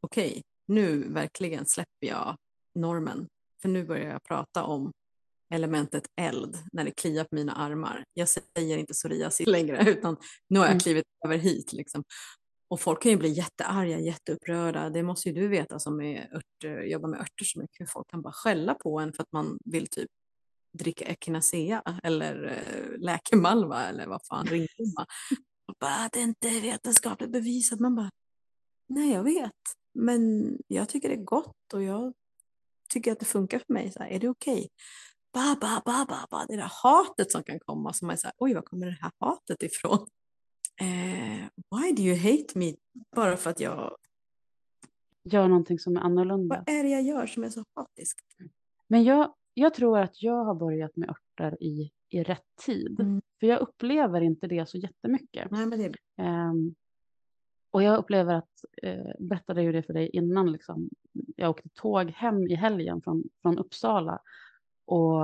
okej, 0.00 0.30
okay, 0.30 0.42
nu 0.66 1.12
verkligen 1.12 1.66
släpper 1.66 2.06
jag 2.06 2.36
normen, 2.74 3.28
för 3.62 3.68
nu 3.68 3.84
börjar 3.84 4.10
jag 4.10 4.22
prata 4.22 4.64
om 4.64 4.92
elementet 5.50 6.06
eld 6.20 6.58
när 6.72 6.84
det 6.84 6.90
kliar 6.90 7.24
på 7.24 7.34
mina 7.34 7.52
armar. 7.52 8.04
Jag 8.14 8.28
säger 8.28 8.78
inte 8.78 8.92
psoriasis 8.92 9.46
längre, 9.46 9.90
utan 9.90 10.16
nu 10.48 10.58
har 10.58 10.66
jag 10.66 10.72
mm. 10.72 10.80
klivit 10.80 11.04
mm. 11.24 11.32
över 11.32 11.44
hit. 11.44 11.72
Liksom. 11.72 12.04
Och 12.68 12.80
folk 12.80 13.02
kan 13.02 13.12
ju 13.12 13.18
bli 13.18 13.28
jättearga, 13.28 13.98
jätteupprörda. 13.98 14.90
Det 14.90 15.02
måste 15.02 15.28
ju 15.28 15.34
du 15.34 15.48
veta 15.48 15.78
som 15.78 16.00
är 16.00 16.30
ört, 16.32 16.88
jobbar 16.90 17.08
med 17.08 17.20
örter 17.20 17.44
så 17.44 17.60
mycket. 17.60 17.90
Folk 17.90 18.10
kan 18.10 18.22
bara 18.22 18.32
skälla 18.32 18.74
på 18.74 19.00
en 19.00 19.12
för 19.12 19.22
att 19.22 19.32
man 19.32 19.58
vill 19.64 19.86
typ 19.86 20.10
dricka 20.72 21.04
echinacea 21.04 21.82
eller 22.02 22.44
äh, 22.46 22.98
läkemalva 22.98 23.86
eller 23.88 24.06
vad 24.06 24.26
fan, 24.26 24.46
ringblomma. 24.46 25.06
bara, 25.80 26.08
det 26.12 26.18
är 26.18 26.24
inte 26.24 26.60
vetenskapligt 26.60 27.32
bevisat. 27.32 27.80
Man 27.80 27.94
bara, 27.94 28.10
nej 28.86 29.12
jag 29.12 29.22
vet, 29.22 29.52
men 29.96 30.52
jag 30.66 30.88
tycker 30.88 31.08
det 31.08 31.14
är 31.14 31.24
gott 31.24 31.72
och 31.74 31.82
jag 31.82 32.12
tycker 32.88 33.12
att 33.12 33.18
det 33.18 33.26
funkar 33.26 33.58
för 33.58 33.72
mig. 33.72 33.90
Så 33.90 33.98
här, 33.98 34.10
är 34.10 34.18
det 34.18 34.28
okej? 34.28 34.54
Okay? 34.54 34.68
Ba, 35.32 35.56
ba, 35.60 35.82
ba, 35.84 36.06
ba, 36.08 36.26
ba. 36.30 36.46
Det 36.48 36.56
där 36.56 36.70
hatet 36.82 37.32
som 37.32 37.42
kan 37.42 37.60
komma 37.60 37.92
som 37.92 38.10
är 38.10 38.16
så 38.16 38.26
här, 38.26 38.34
oj 38.38 38.54
var 38.54 38.62
kommer 38.62 38.86
det 38.86 38.98
här 39.00 39.12
hatet 39.18 39.62
ifrån? 39.62 40.06
eh, 40.80 41.48
why 41.70 41.92
do 41.92 42.02
you 42.02 42.16
hate 42.16 42.58
me? 42.58 42.74
Bara 43.16 43.36
för 43.36 43.50
att 43.50 43.60
jag 43.60 43.96
gör 45.24 45.48
någonting 45.48 45.78
som 45.78 45.96
är 45.96 46.00
annorlunda. 46.00 46.64
Vad 46.66 46.76
är 46.76 46.82
det 46.82 46.88
jag 46.88 47.02
gör 47.02 47.26
som 47.26 47.44
är 47.44 47.50
så 47.50 47.64
hatisk? 47.74 48.18
Men 48.88 49.04
jag, 49.04 49.34
jag 49.54 49.74
tror 49.74 49.98
att 49.98 50.22
jag 50.22 50.44
har 50.44 50.54
börjat 50.54 50.96
med 50.96 51.10
örter 51.10 51.62
i, 51.62 51.90
i 52.08 52.22
rätt 52.22 52.56
tid. 52.66 53.00
Mm. 53.00 53.22
För 53.40 53.46
jag 53.46 53.60
upplever 53.60 54.20
inte 54.20 54.46
det 54.46 54.68
så 54.68 54.78
jättemycket. 54.78 55.50
Nej, 55.50 55.66
men 55.66 55.78
det... 55.78 55.94
Um, 56.22 56.74
och 57.76 57.82
jag 57.82 57.98
upplever 57.98 58.34
att, 58.34 58.64
eh, 58.82 59.12
berättade 59.18 59.62
ju 59.62 59.72
det 59.72 59.82
för 59.82 59.92
dig 59.92 60.08
innan, 60.08 60.52
liksom, 60.52 60.88
jag 61.36 61.50
åkte 61.50 61.68
tåg 61.68 62.10
hem 62.10 62.46
i 62.46 62.54
helgen 62.54 63.02
från, 63.02 63.24
från 63.42 63.58
Uppsala 63.58 64.18
och 64.84 65.20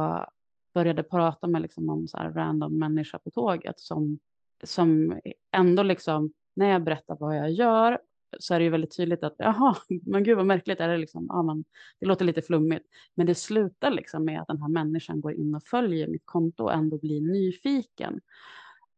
började 0.75 1.03
prata 1.03 1.47
med 1.47 1.63
liksom, 1.63 1.87
någon 1.87 2.09
så 2.09 2.17
här 2.17 2.33
random 2.33 2.79
människa 2.79 3.19
på 3.19 3.31
tåget 3.31 3.81
som 3.81 4.19
som 4.63 5.21
ändå 5.53 5.83
liksom, 5.83 6.33
när 6.55 6.69
jag 6.69 6.85
berättar 6.85 7.17
vad 7.21 7.37
jag 7.37 7.51
gör 7.51 7.99
så 8.39 8.55
är 8.55 8.59
det 8.59 8.65
ju 8.65 8.71
väldigt 8.71 8.97
tydligt 8.97 9.23
att 9.23 9.35
jaha, 9.39 9.77
men 10.07 10.25
gud 10.25 10.37
vad 10.37 10.47
märkligt 10.47 10.81
är 10.81 10.89
det 10.89 10.97
liksom. 10.97 11.27
Ja, 11.29 11.43
men, 11.43 11.65
det 12.01 12.07
låter 12.07 12.25
lite 12.25 12.43
flummigt, 12.43 12.87
men 13.15 13.27
det 13.27 13.35
slutar 13.35 13.91
liksom 13.91 14.25
med 14.25 14.41
att 14.41 14.49
den 14.49 14.63
här 14.63 14.69
människan 14.69 15.21
går 15.21 15.33
in 15.33 15.55
och 15.55 15.63
följer 15.63 16.09
mitt 16.09 16.27
konto 16.27 16.65
och 16.65 16.73
ändå 16.73 16.99
blir 16.99 17.21
nyfiken. 17.21 18.21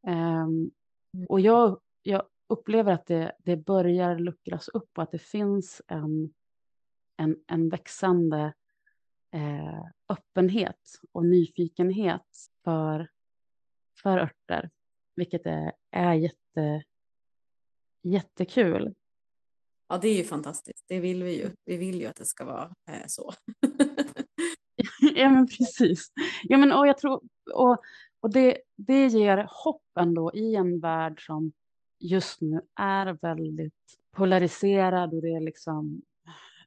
Um, 0.06 0.70
och 1.28 1.40
jag, 1.40 1.80
jag 2.02 2.22
upplever 2.58 2.92
att 2.92 3.06
det, 3.06 3.32
det 3.38 3.56
börjar 3.56 4.18
luckras 4.18 4.68
upp 4.68 4.90
och 4.96 5.02
att 5.02 5.10
det 5.10 5.18
finns 5.18 5.82
en, 5.86 6.34
en, 7.16 7.36
en 7.46 7.68
växande 7.68 8.52
eh, 9.30 9.84
öppenhet 10.08 11.00
och 11.12 11.26
nyfikenhet 11.26 12.26
för, 12.64 13.08
för 14.02 14.18
örter 14.18 14.70
vilket 15.16 15.46
är, 15.46 15.72
är 15.90 16.14
jätte, 16.14 16.82
jättekul. 18.02 18.94
Ja, 19.88 19.98
det 19.98 20.08
är 20.08 20.16
ju 20.16 20.24
fantastiskt. 20.24 20.84
Det 20.88 21.00
vill 21.00 21.22
vi 21.22 21.38
ju. 21.38 21.50
Vi 21.64 21.76
vill 21.76 22.00
ju 22.00 22.06
att 22.06 22.16
det 22.16 22.24
ska 22.24 22.44
vara 22.44 22.74
eh, 22.88 23.06
så. 23.06 23.32
ja, 25.14 25.30
men 25.30 25.46
precis. 25.46 26.12
Ja, 26.42 26.56
men, 26.56 26.72
och 26.72 26.86
jag 26.86 26.98
tror, 26.98 27.22
och, 27.54 27.82
och 28.20 28.30
det, 28.30 28.58
det 28.76 29.06
ger 29.06 29.48
hopp 29.50 29.98
ändå 30.00 30.34
i 30.34 30.54
en 30.54 30.80
värld 30.80 31.26
som 31.26 31.52
just 32.04 32.40
nu 32.40 32.60
är 32.74 33.18
väldigt 33.22 33.98
polariserad 34.12 35.14
och 35.14 35.22
det 35.22 35.34
är 35.34 35.40
liksom 35.40 36.02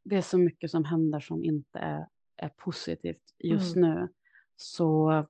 det 0.03 0.15
är 0.15 0.21
så 0.21 0.37
mycket 0.37 0.71
som 0.71 0.85
händer 0.85 1.19
som 1.19 1.43
inte 1.43 1.79
är, 1.79 2.07
är 2.37 2.49
positivt 2.49 3.35
just 3.39 3.75
mm. 3.75 3.89
nu. 3.89 4.07
Så 4.55 5.25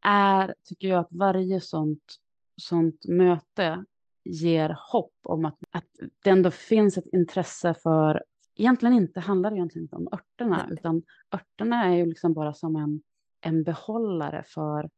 är, 0.00 0.54
tycker 0.64 0.88
jag 0.88 1.00
att 1.00 1.08
varje 1.10 1.60
sånt 1.60 2.18
sånt 2.56 3.06
möte 3.08 3.84
ger 4.24 4.76
hopp 4.92 5.14
om 5.22 5.44
att, 5.44 5.58
att 5.70 5.84
det 6.22 6.30
ändå 6.30 6.50
finns 6.50 6.98
ett 6.98 7.06
intresse 7.12 7.74
för, 7.74 8.22
egentligen 8.56 8.94
inte 8.94 9.20
handlar 9.20 9.50
det 9.50 9.56
egentligen 9.56 9.84
inte 9.84 9.96
om 9.96 10.08
örterna, 10.12 10.64
Nej. 10.66 10.72
utan 10.72 11.02
örterna 11.34 11.84
är 11.84 11.96
ju 11.96 12.06
liksom 12.06 12.34
bara 12.34 12.54
som 12.54 12.76
en, 12.76 13.02
en 13.40 13.62
behållare 13.62 14.44
för, 14.46 14.90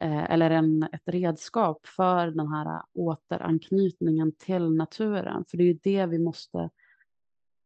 eller 0.00 0.50
en, 0.50 0.82
ett 0.82 1.02
redskap 1.04 1.86
för 1.86 2.26
den 2.26 2.48
här 2.48 2.82
återanknytningen 2.94 4.32
till 4.32 4.70
naturen. 4.70 5.44
För 5.48 5.56
det 5.56 5.62
är 5.62 5.66
ju 5.66 5.78
det 5.82 6.06
vi 6.06 6.18
måste, 6.18 6.70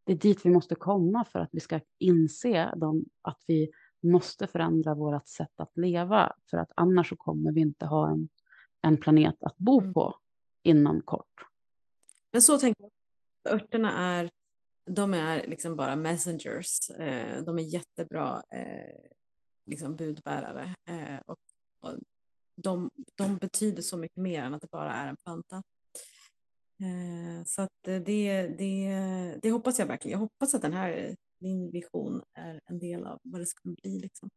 det 0.04 0.12
är 0.12 0.16
dit 0.16 0.46
vi 0.46 0.50
måste 0.50 0.74
komma 0.74 1.24
för 1.24 1.38
att 1.38 1.50
vi 1.52 1.60
ska 1.60 1.80
inse 1.98 2.74
dem, 2.76 3.04
att 3.22 3.42
vi 3.46 3.70
måste 4.00 4.46
förändra 4.46 4.94
vårt 4.94 5.28
sätt 5.28 5.52
att 5.56 5.76
leva, 5.76 6.32
för 6.50 6.56
att 6.56 6.72
annars 6.76 7.08
så 7.08 7.16
kommer 7.16 7.52
vi 7.52 7.60
inte 7.60 7.86
ha 7.86 8.10
en 8.10 8.28
en 8.84 8.96
planet 8.96 9.36
att 9.40 9.58
bo 9.58 9.80
mm. 9.80 9.94
på 9.94 10.16
inom 10.62 11.02
kort. 11.02 11.46
Men 12.32 12.42
så 12.42 12.58
tänker 12.58 12.82
jag. 12.82 12.90
Örterna 13.54 13.92
är, 13.92 14.30
de 14.84 15.14
är 15.14 15.46
liksom 15.46 15.76
bara 15.76 15.96
messengers. 15.96 16.90
Eh, 16.90 17.42
de 17.42 17.58
är 17.58 17.62
jättebra 17.62 18.42
eh, 18.50 19.10
liksom 19.66 19.96
budbärare. 19.96 20.74
Eh, 20.88 21.20
och 21.26 21.38
de, 22.56 22.90
de, 23.14 23.36
betyder 23.36 23.82
så 23.82 23.96
mycket 23.96 24.16
mer 24.16 24.42
än 24.42 24.54
att 24.54 24.62
det 24.62 24.70
bara 24.70 24.94
är 24.94 25.08
en 25.08 25.16
planta. 25.16 25.62
Så 27.46 27.62
att 27.62 27.82
det, 27.82 28.48
det, 28.58 29.38
det 29.42 29.50
hoppas 29.50 29.78
jag 29.78 29.86
verkligen. 29.86 30.12
Jag 30.12 30.18
hoppas 30.18 30.54
att 30.54 30.62
den 30.62 30.72
här 30.72 31.16
min 31.44 31.70
vision 31.70 32.22
är 32.34 32.60
en 32.66 32.78
del 32.78 33.06
av 33.06 33.18
vad 33.22 33.40
det 33.40 33.46
ska 33.46 33.68
bli. 33.68 33.98
Liksom. 33.98 34.30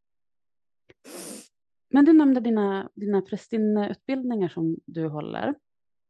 Men 1.89 2.05
du 2.05 2.13
nämnde 2.13 2.39
dina, 2.39 2.89
dina 2.93 3.21
prästinneutbildningar 3.21 4.49
som 4.49 4.77
du 4.85 5.07
håller. 5.07 5.55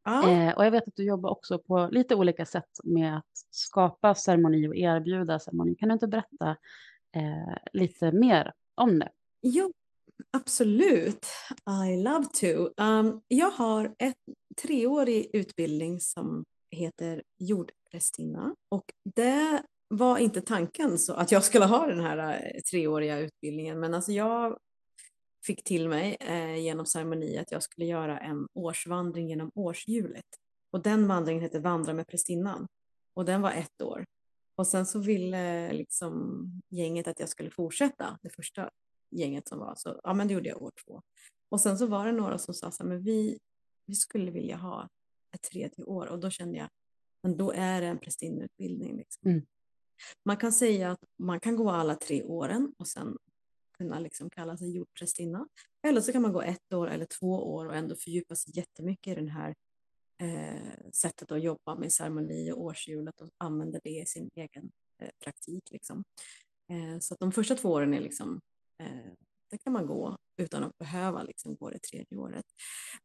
Ja. 0.03 0.29
Eh, 0.29 0.57
och 0.57 0.65
jag 0.65 0.71
vet 0.71 0.87
att 0.87 0.95
du 0.95 1.03
jobbar 1.03 1.29
också 1.29 1.59
på 1.59 1.89
lite 1.91 2.15
olika 2.15 2.45
sätt 2.45 2.79
med 2.83 3.17
att 3.17 3.31
skapa 3.51 4.15
ceremoni 4.15 4.67
och 4.67 4.75
erbjuda 4.75 5.39
ceremoni. 5.39 5.75
Kan 5.75 5.89
du 5.89 5.93
inte 5.93 6.07
berätta 6.07 6.49
eh, 7.15 7.57
lite 7.73 8.11
mer 8.11 8.53
om 8.75 8.99
det? 8.99 9.09
Jo, 9.41 9.73
absolut. 10.31 11.25
I 11.85 11.95
love 11.95 12.25
to. 12.25 12.83
Um, 12.83 13.21
jag 13.27 13.51
har 13.51 13.95
en 13.97 14.13
treårig 14.61 15.29
utbildning 15.33 15.99
som 15.99 16.45
heter 16.71 17.23
jordprästinna 17.39 18.55
och 18.69 18.83
det 19.15 19.63
var 19.87 20.17
inte 20.17 20.41
tanken 20.41 20.99
så 20.99 21.13
att 21.13 21.31
jag 21.31 21.43
skulle 21.43 21.65
ha 21.65 21.87
den 21.87 21.99
här 21.99 22.51
eh, 22.55 22.61
treåriga 22.61 23.19
utbildningen 23.19 23.79
men 23.79 23.93
alltså 23.93 24.11
jag 24.11 24.57
fick 25.45 25.63
till 25.63 25.89
mig 25.89 26.17
eh, 26.19 26.55
genom 26.55 26.85
ceremoni 26.85 27.37
att 27.37 27.51
jag 27.51 27.63
skulle 27.63 27.85
göra 27.85 28.19
en 28.19 28.47
årsvandring 28.53 29.29
genom 29.29 29.51
årshjulet. 29.55 30.25
Och 30.71 30.81
den 30.81 31.07
vandringen 31.07 31.43
hette 31.43 31.59
Vandra 31.59 31.93
med 31.93 32.07
prästinnan 32.07 32.67
och 33.13 33.25
den 33.25 33.41
var 33.41 33.51
ett 33.51 33.81
år. 33.81 34.05
Och 34.55 34.67
sen 34.67 34.85
så 34.85 34.99
ville 34.99 35.73
liksom 35.73 36.43
gänget 36.69 37.07
att 37.07 37.19
jag 37.19 37.29
skulle 37.29 37.49
fortsätta, 37.49 38.17
det 38.21 38.29
första 38.29 38.69
gänget 39.09 39.47
som 39.47 39.59
var, 39.59 39.73
så 39.75 40.01
ja 40.03 40.13
men 40.13 40.27
det 40.27 40.33
gjorde 40.33 40.49
jag 40.49 40.61
år 40.61 40.71
två. 40.85 41.01
Och 41.49 41.61
sen 41.61 41.77
så 41.77 41.85
var 41.85 42.05
det 42.05 42.11
några 42.11 42.37
som 42.37 42.53
sa 42.53 42.71
så 42.71 42.83
här, 42.83 42.89
men 42.89 43.03
vi, 43.03 43.39
vi 43.85 43.95
skulle 43.95 44.31
vilja 44.31 44.57
ha 44.57 44.89
ett 45.31 45.41
tredje 45.41 45.83
år 45.83 46.07
och 46.07 46.19
då 46.19 46.29
kände 46.29 46.57
jag, 46.57 46.69
men 47.23 47.37
då 47.37 47.51
är 47.51 47.81
det 47.81 47.87
en 47.87 47.97
prästinneutbildning. 47.97 48.97
Liksom. 48.97 49.31
Mm. 49.31 49.45
Man 50.25 50.37
kan 50.37 50.51
säga 50.51 50.91
att 50.91 51.03
man 51.17 51.39
kan 51.39 51.55
gå 51.55 51.69
alla 51.69 51.95
tre 51.95 52.23
åren 52.23 52.73
och 52.77 52.87
sen 52.87 53.17
kunna 53.77 53.99
liksom 53.99 54.29
kalla 54.29 54.57
sig 54.57 54.75
jordprästinna. 54.75 55.47
Eller 55.87 56.01
så 56.01 56.11
kan 56.11 56.21
man 56.21 56.33
gå 56.33 56.41
ett 56.41 56.73
år 56.73 56.89
eller 56.89 57.05
två 57.05 57.53
år 57.53 57.65
och 57.65 57.75
ändå 57.75 57.95
fördjupa 57.95 58.35
sig 58.35 58.57
jättemycket 58.57 59.17
i 59.17 59.21
det 59.21 59.31
här 59.31 59.55
eh, 60.21 60.91
sättet 60.93 61.31
att 61.31 61.43
jobba 61.43 61.75
med 61.75 61.93
ceremoni 61.93 62.51
och 62.51 62.61
årshjulet 62.61 63.21
och 63.21 63.29
använda 63.37 63.79
det 63.83 63.99
i 64.01 64.05
sin 64.05 64.29
egen 64.35 64.71
eh, 65.01 65.09
praktik. 65.23 65.71
Liksom. 65.71 66.03
Eh, 66.69 66.99
så 66.99 67.13
att 67.13 67.19
de 67.19 67.31
första 67.31 67.55
två 67.55 67.69
åren 67.69 67.93
är 67.93 68.01
liksom, 68.01 68.41
eh, 68.79 69.57
kan 69.63 69.73
man 69.73 69.87
gå 69.87 70.17
utan 70.37 70.63
att 70.63 70.77
behöva 70.77 71.23
liksom 71.23 71.55
gå 71.55 71.69
det 71.69 71.79
tredje 71.79 72.17
året. 72.17 72.45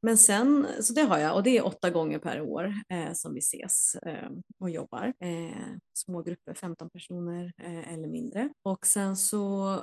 Men 0.00 0.18
sen, 0.18 0.66
så 0.80 0.92
det 0.92 1.02
har 1.02 1.18
jag 1.18 1.36
och 1.36 1.42
det 1.42 1.58
är 1.58 1.66
åtta 1.66 1.90
gånger 1.90 2.18
per 2.18 2.40
år 2.40 2.74
eh, 2.88 3.12
som 3.12 3.34
vi 3.34 3.38
ses 3.38 3.94
eh, 3.94 4.30
och 4.58 4.70
jobbar. 4.70 5.12
Eh, 5.20 5.66
små 5.92 6.22
grupper, 6.22 6.54
15 6.54 6.90
personer 6.90 7.52
eh, 7.58 7.92
eller 7.92 8.08
mindre. 8.08 8.52
Och 8.62 8.86
sen 8.86 9.16
så 9.16 9.76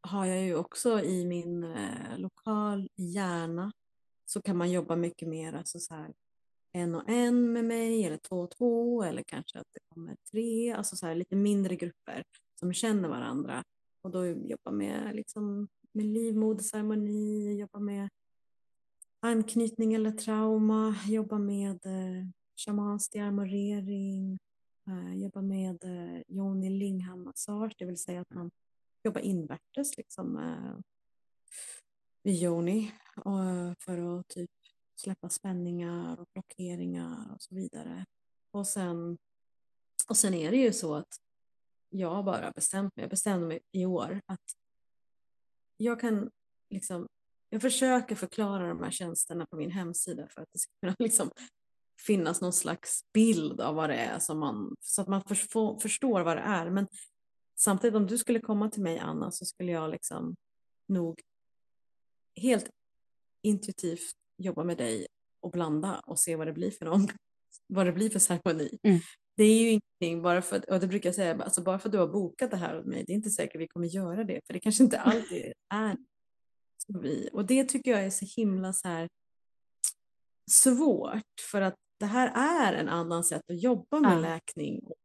har 0.00 0.26
jag 0.26 0.42
ju 0.42 0.56
också 0.56 1.00
i 1.00 1.26
min 1.26 1.64
eh, 1.64 2.18
lokal 2.18 2.88
hjärna 2.96 3.72
så 4.26 4.42
kan 4.42 4.56
man 4.56 4.70
jobba 4.70 4.96
mycket 4.96 5.28
mer 5.28 5.52
alltså 5.52 5.78
så 5.78 5.94
här, 5.94 6.14
en 6.72 6.94
och 6.94 7.08
en 7.08 7.52
med 7.52 7.64
mig 7.64 8.04
eller 8.04 8.16
två 8.16 8.40
och 8.40 8.50
två 8.50 9.02
eller 9.02 9.22
kanske 9.22 9.58
att 9.58 9.68
det 9.72 9.80
kommer 9.94 10.16
tre, 10.30 10.72
alltså 10.72 10.96
så 10.96 11.06
här, 11.06 11.14
lite 11.14 11.36
mindre 11.36 11.76
grupper 11.76 12.24
som 12.60 12.72
känner 12.72 13.08
varandra 13.08 13.64
och 14.06 14.12
då 14.12 14.26
jobba 14.26 14.70
med, 14.70 15.14
liksom, 15.14 15.68
med 15.92 16.06
livmoderceremoni, 16.06 17.56
jobba 17.60 17.78
med 17.78 18.08
anknytning 19.20 19.94
eller 19.94 20.10
trauma, 20.10 20.96
jobba 21.06 21.38
med 21.38 21.86
eh, 21.86 22.26
shamansk 22.56 23.12
diarmorering, 23.12 24.38
eh, 24.86 25.14
jobba 25.14 25.42
med 25.42 25.84
eh, 25.84 26.22
Joni 26.28 26.70
Lingham 26.70 27.24
massage, 27.24 27.74
det 27.78 27.84
vill 27.84 27.98
säga 27.98 28.20
att 28.20 28.30
man 28.30 28.50
jobbar 29.02 29.20
invärtes 29.20 29.96
liksom 29.96 30.36
eh, 30.38 30.78
i 32.22 32.44
yoni 32.44 32.92
eh, 33.16 33.72
för 33.78 34.20
att 34.20 34.28
typ 34.28 34.50
släppa 34.96 35.28
spänningar 35.28 36.20
och 36.20 36.28
blockeringar 36.32 37.34
och 37.34 37.42
så 37.42 37.54
vidare. 37.54 38.04
Och 38.50 38.66
sen, 38.66 39.18
och 40.08 40.16
sen 40.16 40.34
är 40.34 40.50
det 40.50 40.56
ju 40.56 40.72
så 40.72 40.94
att 40.94 41.20
jag 41.98 42.24
bara 42.24 42.50
bestämt 42.50 42.96
mig, 42.96 43.02
jag 43.02 43.10
bestämde 43.10 43.46
mig 43.46 43.60
i 43.72 43.86
år 43.86 44.20
att 44.26 44.40
jag 45.76 46.00
kan 46.00 46.30
liksom, 46.70 47.06
jag 47.50 47.62
försöker 47.62 48.14
förklara 48.14 48.68
de 48.68 48.82
här 48.82 48.90
tjänsterna 48.90 49.46
på 49.46 49.56
min 49.56 49.70
hemsida 49.70 50.28
för 50.28 50.42
att 50.42 50.48
det 50.52 50.58
ska 50.58 50.72
kunna 50.80 50.96
liksom 51.04 51.30
finnas 52.06 52.40
någon 52.40 52.52
slags 52.52 53.00
bild 53.12 53.60
av 53.60 53.74
vad 53.74 53.90
det 53.90 53.96
är 53.96 54.18
som 54.18 54.38
man, 54.38 54.76
så 54.80 55.02
att 55.02 55.08
man 55.08 55.22
för, 55.22 55.80
förstår 55.80 56.20
vad 56.20 56.36
det 56.36 56.42
är. 56.42 56.70
Men 56.70 56.86
Samtidigt 57.58 57.96
om 57.96 58.06
du 58.06 58.18
skulle 58.18 58.40
komma 58.40 58.70
till 58.70 58.82
mig 58.82 58.98
Anna 58.98 59.30
så 59.30 59.44
skulle 59.44 59.72
jag 59.72 59.90
liksom 59.90 60.36
nog 60.86 61.20
helt 62.36 62.70
intuitivt 63.42 64.16
jobba 64.36 64.64
med 64.64 64.76
dig 64.76 65.06
och 65.40 65.50
blanda 65.50 66.00
och 66.06 66.18
se 66.18 66.36
vad 66.36 66.46
det 66.46 66.52
blir 66.52 66.70
för 66.70 66.84
någon, 66.84 67.08
vad 67.66 67.86
det 67.86 67.92
blir 67.92 68.10
för 68.10 68.18
ceremoni. 68.18 68.78
Mm. 68.82 69.00
Det 69.36 69.44
är 69.44 69.58
ju 69.58 69.68
ingenting, 69.68 70.22
bara 70.22 70.42
för, 70.42 70.70
och 70.70 70.80
det 70.80 70.86
brukar 70.86 71.08
jag 71.08 71.14
säga, 71.14 71.42
alltså 71.42 71.62
bara 71.62 71.78
för 71.78 71.88
att 71.88 71.92
du 71.92 71.98
har 71.98 72.08
bokat 72.08 72.50
det 72.50 72.56
här 72.56 72.78
åt 72.78 72.86
mig, 72.86 73.04
det 73.06 73.12
är 73.12 73.14
inte 73.14 73.30
säkert 73.30 73.56
att 73.56 73.62
vi 73.62 73.68
kommer 73.68 73.86
göra 73.86 74.24
det, 74.24 74.40
för 74.46 74.52
det 74.52 74.60
kanske 74.60 74.84
inte 74.84 75.00
alltid 75.00 75.52
är 75.68 75.96
som 76.86 77.00
vi. 77.00 77.28
Och 77.32 77.46
det 77.46 77.64
tycker 77.64 77.90
jag 77.90 78.04
är 78.04 78.10
så 78.10 78.26
himla 78.36 78.72
så 78.72 78.88
här 78.88 79.08
svårt, 80.50 81.40
för 81.50 81.60
att 81.60 81.74
det 81.98 82.06
här 82.06 82.32
är 82.34 82.72
en 82.72 82.88
annan 82.88 83.24
sätt 83.24 83.42
att 83.50 83.62
jobba 83.62 84.00
med 84.00 84.16
ja. 84.16 84.20
läkning 84.20 84.80
och 84.84 84.96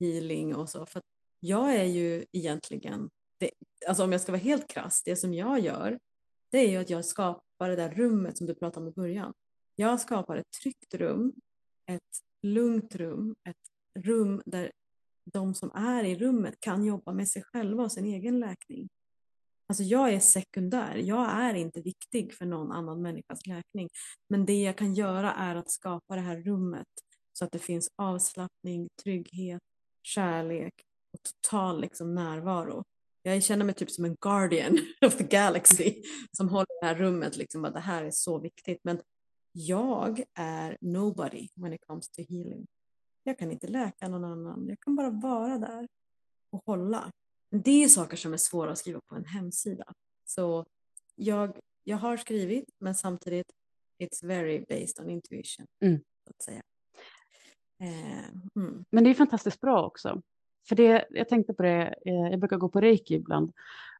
healing 0.00 0.54
och 0.54 0.68
så. 0.68 0.86
För 0.86 1.02
jag 1.40 1.74
är 1.74 1.84
ju 1.84 2.24
egentligen, 2.32 3.10
det, 3.38 3.50
alltså 3.88 4.04
om 4.04 4.12
jag 4.12 4.20
ska 4.20 4.32
vara 4.32 4.42
helt 4.42 4.68
krass, 4.68 5.02
det 5.02 5.16
som 5.16 5.34
jag 5.34 5.60
gör 5.60 5.98
det 6.50 6.58
är 6.58 6.70
ju 6.70 6.76
att 6.76 6.90
jag 6.90 7.04
skapar 7.04 7.68
det 7.68 7.76
där 7.76 7.90
rummet 7.90 8.38
som 8.38 8.46
du 8.46 8.54
pratade 8.54 8.86
om 8.86 8.92
i 8.92 8.94
början. 8.94 9.34
Jag 9.76 10.00
skapar 10.00 10.36
ett 10.36 10.50
tryggt 10.62 10.94
rum, 10.94 11.32
ett 11.86 12.02
lugnt 12.42 12.94
rum, 12.94 13.34
ett 13.48 13.56
rum 14.04 14.42
där 14.46 14.72
de 15.24 15.54
som 15.54 15.70
är 15.74 16.04
i 16.04 16.16
rummet 16.16 16.60
kan 16.60 16.84
jobba 16.84 17.12
med 17.12 17.28
sig 17.28 17.42
själva 17.42 17.82
och 17.82 17.92
sin 17.92 18.04
egen 18.04 18.40
läkning. 18.40 18.88
Alltså 19.66 19.82
jag 19.82 20.12
är 20.12 20.20
sekundär, 20.20 20.96
jag 20.96 21.30
är 21.30 21.54
inte 21.54 21.80
viktig 21.80 22.34
för 22.34 22.46
någon 22.46 22.72
annan 22.72 23.02
människas 23.02 23.46
läkning. 23.46 23.88
Men 24.28 24.46
det 24.46 24.62
jag 24.62 24.76
kan 24.76 24.94
göra 24.94 25.32
är 25.32 25.56
att 25.56 25.70
skapa 25.70 26.14
det 26.14 26.20
här 26.20 26.36
rummet 26.36 26.86
så 27.32 27.44
att 27.44 27.52
det 27.52 27.58
finns 27.58 27.90
avslappning, 27.96 28.88
trygghet, 29.02 29.62
kärlek 30.02 30.74
och 31.12 31.20
total 31.22 31.80
liksom, 31.80 32.14
närvaro. 32.14 32.84
Jag 33.22 33.42
känner 33.42 33.64
mig 33.64 33.74
typ 33.74 33.90
som 33.90 34.04
en 34.04 34.16
guardian 34.20 34.78
of 35.06 35.16
the 35.16 35.24
galaxy 35.24 36.02
som 36.32 36.48
håller 36.48 36.80
det 36.80 36.86
här 36.86 36.94
rummet, 36.94 37.36
liksom, 37.36 37.64
att 37.64 37.74
det 37.74 37.80
här 37.80 38.04
är 38.04 38.10
så 38.10 38.38
viktigt. 38.38 38.78
Men 38.82 39.00
jag 39.60 40.22
är 40.34 40.78
nobody 40.80 41.48
when 41.54 41.72
it 41.72 41.86
comes 41.86 42.08
to 42.08 42.22
healing. 42.28 42.66
Jag 43.22 43.38
kan 43.38 43.52
inte 43.52 43.66
läka 43.66 44.08
någon 44.08 44.24
annan, 44.24 44.68
jag 44.68 44.80
kan 44.80 44.96
bara 44.96 45.10
vara 45.10 45.58
där 45.58 45.88
och 46.50 46.62
hålla. 46.66 47.12
Det 47.50 47.84
är 47.84 47.88
saker 47.88 48.16
som 48.16 48.32
är 48.32 48.36
svåra 48.36 48.72
att 48.72 48.78
skriva 48.78 49.00
på 49.06 49.14
en 49.14 49.24
hemsida. 49.24 49.84
Så 50.24 50.66
jag, 51.14 51.58
jag 51.84 51.96
har 51.96 52.16
skrivit, 52.16 52.64
men 52.78 52.94
samtidigt 52.94 53.52
it's 53.98 54.26
very 54.26 54.64
based 54.68 55.04
on 55.04 55.10
intuition. 55.10 55.66
Mm. 55.80 56.00
Så 56.24 56.30
att 56.30 56.42
säga. 56.42 56.62
Eh, 57.80 58.28
mm. 58.56 58.84
Men 58.90 59.04
det 59.04 59.10
är 59.10 59.14
fantastiskt 59.14 59.60
bra 59.60 59.86
också. 59.86 60.22
För 60.68 60.76
det, 60.76 61.06
jag 61.10 61.28
tänkte 61.28 61.54
på 61.54 61.62
det, 61.62 61.94
eh, 62.06 62.30
jag 62.30 62.38
brukar 62.38 62.56
gå 62.56 62.68
på 62.68 62.80
reiki 62.80 63.14
ibland 63.14 63.52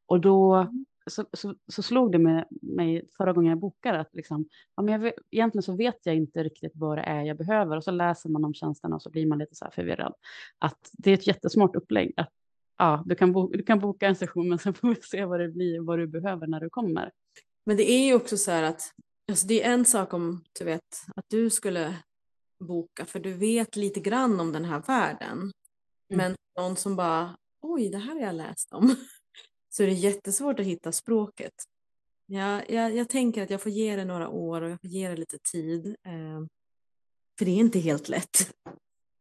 och 0.06 0.20
då 0.20 0.54
mm. 0.54 0.86
Så, 1.08 1.24
så, 1.32 1.54
så 1.68 1.82
slog 1.82 2.12
det 2.12 2.18
med 2.18 2.46
mig 2.50 3.08
förra 3.16 3.32
gången 3.32 3.50
jag 3.50 3.58
bokade 3.58 4.00
att 4.00 4.14
liksom, 4.14 4.48
ja, 4.76 4.82
men 4.82 5.02
jag, 5.02 5.12
egentligen 5.30 5.62
så 5.62 5.76
vet 5.76 5.98
jag 6.02 6.16
inte 6.16 6.42
riktigt 6.42 6.72
vad 6.74 6.98
det 6.98 7.02
är 7.02 7.22
jag 7.22 7.36
behöver 7.36 7.76
och 7.76 7.84
så 7.84 7.90
läser 7.90 8.28
man 8.28 8.44
om 8.44 8.54
tjänsterna 8.54 8.96
och 8.96 9.02
så 9.02 9.10
blir 9.10 9.26
man 9.26 9.38
lite 9.38 9.54
så 9.54 9.64
här 9.64 9.72
förvirrad. 9.72 10.14
Att 10.58 10.90
det 10.92 11.10
är 11.10 11.14
ett 11.14 11.26
jättesmart 11.26 11.76
upplägg. 11.76 12.12
Att, 12.16 12.32
ja, 12.78 13.02
du, 13.06 13.14
kan 13.14 13.32
bo, 13.32 13.48
du 13.52 13.62
kan 13.62 13.78
boka 13.78 14.06
en 14.06 14.16
session 14.16 14.48
men 14.48 14.58
sen 14.58 14.74
får 14.74 14.88
vi 14.88 14.94
se 15.02 15.24
vad 15.24 15.40
det 15.40 15.48
blir, 15.48 15.80
vad 15.80 15.98
du 15.98 16.06
behöver 16.06 16.46
när 16.46 16.60
du 16.60 16.70
kommer. 16.70 17.10
Men 17.64 17.76
det 17.76 17.90
är 17.90 18.06
ju 18.06 18.14
också 18.14 18.36
så 18.36 18.50
här 18.50 18.62
att 18.62 18.82
alltså 19.28 19.46
det 19.46 19.64
är 19.64 19.72
en 19.72 19.84
sak 19.84 20.14
om 20.14 20.44
du 20.58 20.64
vet 20.64 21.02
att 21.16 21.24
du 21.28 21.50
skulle 21.50 21.96
boka 22.60 23.04
för 23.04 23.20
du 23.20 23.32
vet 23.32 23.76
lite 23.76 24.00
grann 24.00 24.40
om 24.40 24.52
den 24.52 24.64
här 24.64 24.82
världen. 24.86 25.38
Mm. 25.38 25.52
Men 26.08 26.36
någon 26.58 26.76
som 26.76 26.96
bara, 26.96 27.36
oj, 27.60 27.88
det 27.88 27.98
här 27.98 28.14
har 28.14 28.20
jag 28.20 28.34
läst 28.34 28.72
om. 28.72 28.96
Så 29.78 29.82
är 29.82 29.86
det 29.86 29.92
jättesvårt 29.92 30.60
att 30.60 30.66
hitta 30.66 30.92
språket. 30.92 31.54
Jag, 32.26 32.70
jag, 32.70 32.96
jag 32.96 33.08
tänker 33.08 33.42
att 33.42 33.50
jag 33.50 33.62
får 33.62 33.72
ge 33.72 33.96
det 33.96 34.04
några 34.04 34.28
år 34.28 34.62
och 34.62 34.70
jag 34.70 34.80
får 34.80 34.90
ge 34.90 35.08
det 35.08 35.16
lite 35.16 35.38
tid. 35.38 35.86
Eh, 35.86 36.40
för 37.38 37.44
det 37.44 37.50
är 37.50 37.56
inte 37.56 37.78
helt 37.78 38.08
lätt 38.08 38.54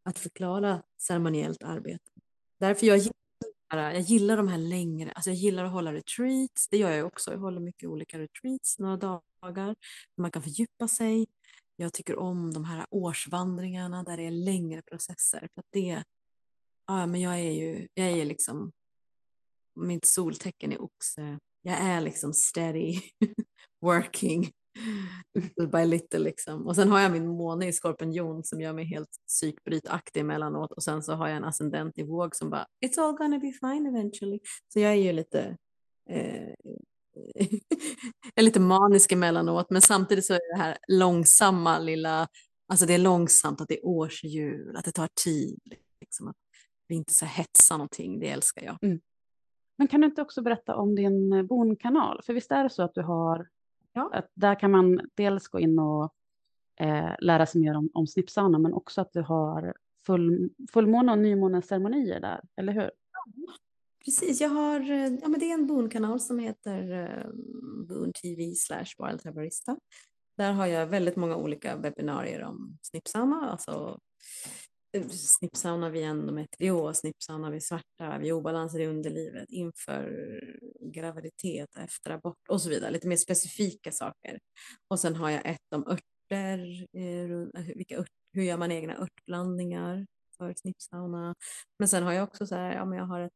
att 0.03 0.19
förklara 0.19 0.83
ceremoniellt 0.97 1.63
arbete. 1.63 2.11
Därför 2.59 2.87
jag 2.87 2.97
gillar, 2.97 3.91
jag 3.93 4.01
gillar 4.01 4.37
de 4.37 4.47
här 4.47 4.57
längre, 4.57 5.11
alltså 5.11 5.29
jag 5.29 5.37
gillar 5.37 5.65
att 5.65 5.71
hålla 5.71 5.93
retreats, 5.93 6.67
det 6.69 6.77
gör 6.77 6.91
jag 6.91 7.07
också, 7.07 7.31
jag 7.31 7.39
håller 7.39 7.59
mycket 7.59 7.89
olika 7.89 8.19
retreats, 8.19 8.79
några 8.79 8.97
dagar, 8.97 9.75
man 10.17 10.31
kan 10.31 10.41
fördjupa 10.41 10.87
sig. 10.87 11.27
Jag 11.75 11.93
tycker 11.93 12.19
om 12.19 12.53
de 12.53 12.65
här 12.65 12.85
årsvandringarna 12.89 14.03
där 14.03 14.17
det 14.17 14.23
är 14.23 14.31
längre 14.31 14.81
processer, 14.81 15.49
för 15.53 15.61
att 15.61 15.67
det 15.71 16.03
Ja, 16.89 17.05
men 17.05 17.21
jag 17.21 17.39
är 17.39 17.51
ju, 17.51 17.87
jag 17.93 18.07
är 18.07 18.25
liksom, 18.25 18.71
mitt 19.78 20.05
soltecken 20.05 20.71
är 20.71 20.82
oxe. 20.82 21.39
Jag 21.61 21.78
är 21.80 22.01
liksom 22.01 22.34
steady 22.34 23.01
working 23.82 24.51
little 25.34 25.67
by 25.67 25.86
little 25.86 26.19
liksom. 26.19 26.67
Och 26.67 26.75
sen 26.75 26.89
har 26.89 26.99
jag 26.99 27.11
min 27.11 27.28
måne 27.28 27.67
i 27.67 27.73
skorpion 27.73 28.43
som 28.43 28.61
gör 28.61 28.73
mig 28.73 28.86
helt 28.86 29.09
psykbrytaktig 29.28 30.19
emellanåt 30.19 30.71
och 30.71 30.84
sen 30.84 31.03
så 31.03 31.13
har 31.13 31.28
jag 31.28 31.38
en 31.38 31.43
ascendent 31.43 31.97
i 31.97 32.03
våg 32.03 32.36
som 32.36 32.49
bara 32.49 32.65
it's 32.86 33.01
all 33.01 33.17
gonna 33.17 33.39
be 33.39 33.51
fine 33.51 33.86
eventually. 33.86 34.39
Så 34.73 34.80
jag 34.80 34.91
är 34.91 34.95
ju 34.95 35.13
lite 35.13 35.57
eh, 36.09 36.53
är 38.36 38.41
lite 38.41 38.59
manisk 38.59 39.11
emellanåt 39.11 39.69
men 39.69 39.82
samtidigt 39.82 40.25
så 40.25 40.34
är 40.34 40.55
det 40.55 40.63
här 40.63 40.78
långsamma 40.88 41.80
lilla, 41.80 42.28
alltså 42.67 42.86
det 42.86 42.93
är 42.93 42.97
långsamt 42.97 43.61
att 43.61 43.67
det 43.67 43.78
är 43.78 43.86
årshjul, 43.86 44.75
att 44.75 44.86
det 44.86 44.91
tar 44.91 45.09
tid. 45.23 45.59
Liksom, 46.01 46.28
att 46.28 46.36
vi 46.88 46.95
inte 46.95 47.13
så 47.13 47.25
hetsar 47.25 47.78
någonting, 47.78 48.19
det 48.19 48.30
älskar 48.30 48.65
jag. 48.65 48.78
Mm. 48.82 48.99
Men 49.78 49.88
kan 49.88 50.01
du 50.01 50.07
inte 50.07 50.21
också 50.21 50.41
berätta 50.41 50.75
om 50.75 50.95
din 50.95 51.47
bonkanal? 51.47 52.21
För 52.23 52.34
visst 52.34 52.51
är 52.51 52.63
det 52.63 52.69
så 52.69 52.84
att 52.84 52.95
du 52.95 53.01
har 53.01 53.47
Ja. 53.97 54.09
Att 54.13 54.32
där 54.34 54.59
kan 54.59 54.71
man 54.71 54.99
dels 55.15 55.47
gå 55.47 55.59
in 55.59 55.80
och 55.80 56.13
eh, 56.80 57.15
lära 57.19 57.45
sig 57.45 57.61
mer 57.61 57.75
om, 57.75 57.89
om 57.93 58.07
snippsauna, 58.07 58.59
men 58.59 58.73
också 58.73 59.01
att 59.01 59.13
du 59.13 59.21
har 59.21 59.73
full, 60.05 60.49
fullmåne 60.73 61.11
och 61.11 61.17
nymåneceremonier 61.17 62.19
där, 62.19 62.41
eller 62.55 62.73
hur? 62.73 62.91
Precis, 64.05 64.41
jag 64.41 64.49
har, 64.49 64.80
eh, 64.80 65.13
ja 65.21 65.28
men 65.28 65.39
det 65.39 65.49
är 65.49 65.53
en 65.53 65.67
Boon-kanal 65.67 66.19
som 66.19 66.39
heter 66.39 66.91
uh, 66.91 67.32
Boon 67.88 68.13
TV 68.13 68.55
slash 68.55 68.86
Wild. 68.97 69.21
Där 70.38 70.53
har 70.53 70.65
jag 70.65 70.88
väldigt 70.88 71.15
många 71.15 71.36
olika 71.36 71.75
webbinarier 71.75 72.43
om 72.43 72.78
snippsauna, 72.82 73.51
alltså 73.51 73.99
snippsauna 75.11 75.89
vid 75.89 76.03
endometrios, 76.03 76.97
snippsauna 76.97 77.49
vid 77.49 77.63
svarta, 77.63 78.17
vid 78.17 78.33
obalanser 78.33 78.79
i 78.79 78.88
underlivet, 78.88 79.49
inför 79.49 80.39
graviditet, 80.81 81.77
efter 81.77 82.11
abort 82.11 82.47
och 82.49 82.61
så 82.61 82.69
vidare. 82.69 82.91
Lite 82.91 83.07
mer 83.07 83.15
specifika 83.15 83.91
saker. 83.91 84.39
Och 84.88 84.99
sen 84.99 85.15
har 85.15 85.29
jag 85.29 85.45
ett 85.45 85.73
om 85.73 85.88
örter, 85.88 86.88
eh, 86.93 87.61
eh, 87.61 87.75
vilka 87.75 87.97
ört, 87.97 88.11
hur 88.31 88.43
gör 88.43 88.57
man 88.57 88.71
egna 88.71 88.97
örtblandningar 88.97 90.07
för 90.38 90.53
snippsauna. 90.53 91.35
Men 91.79 91.88
sen 91.88 92.03
har 92.03 92.13
jag 92.13 92.23
också 92.23 92.47
så 92.47 92.55
här, 92.55 92.75
ja 92.75 92.85
men 92.85 92.97
jag 92.97 93.05
har 93.05 93.21
ett 93.21 93.33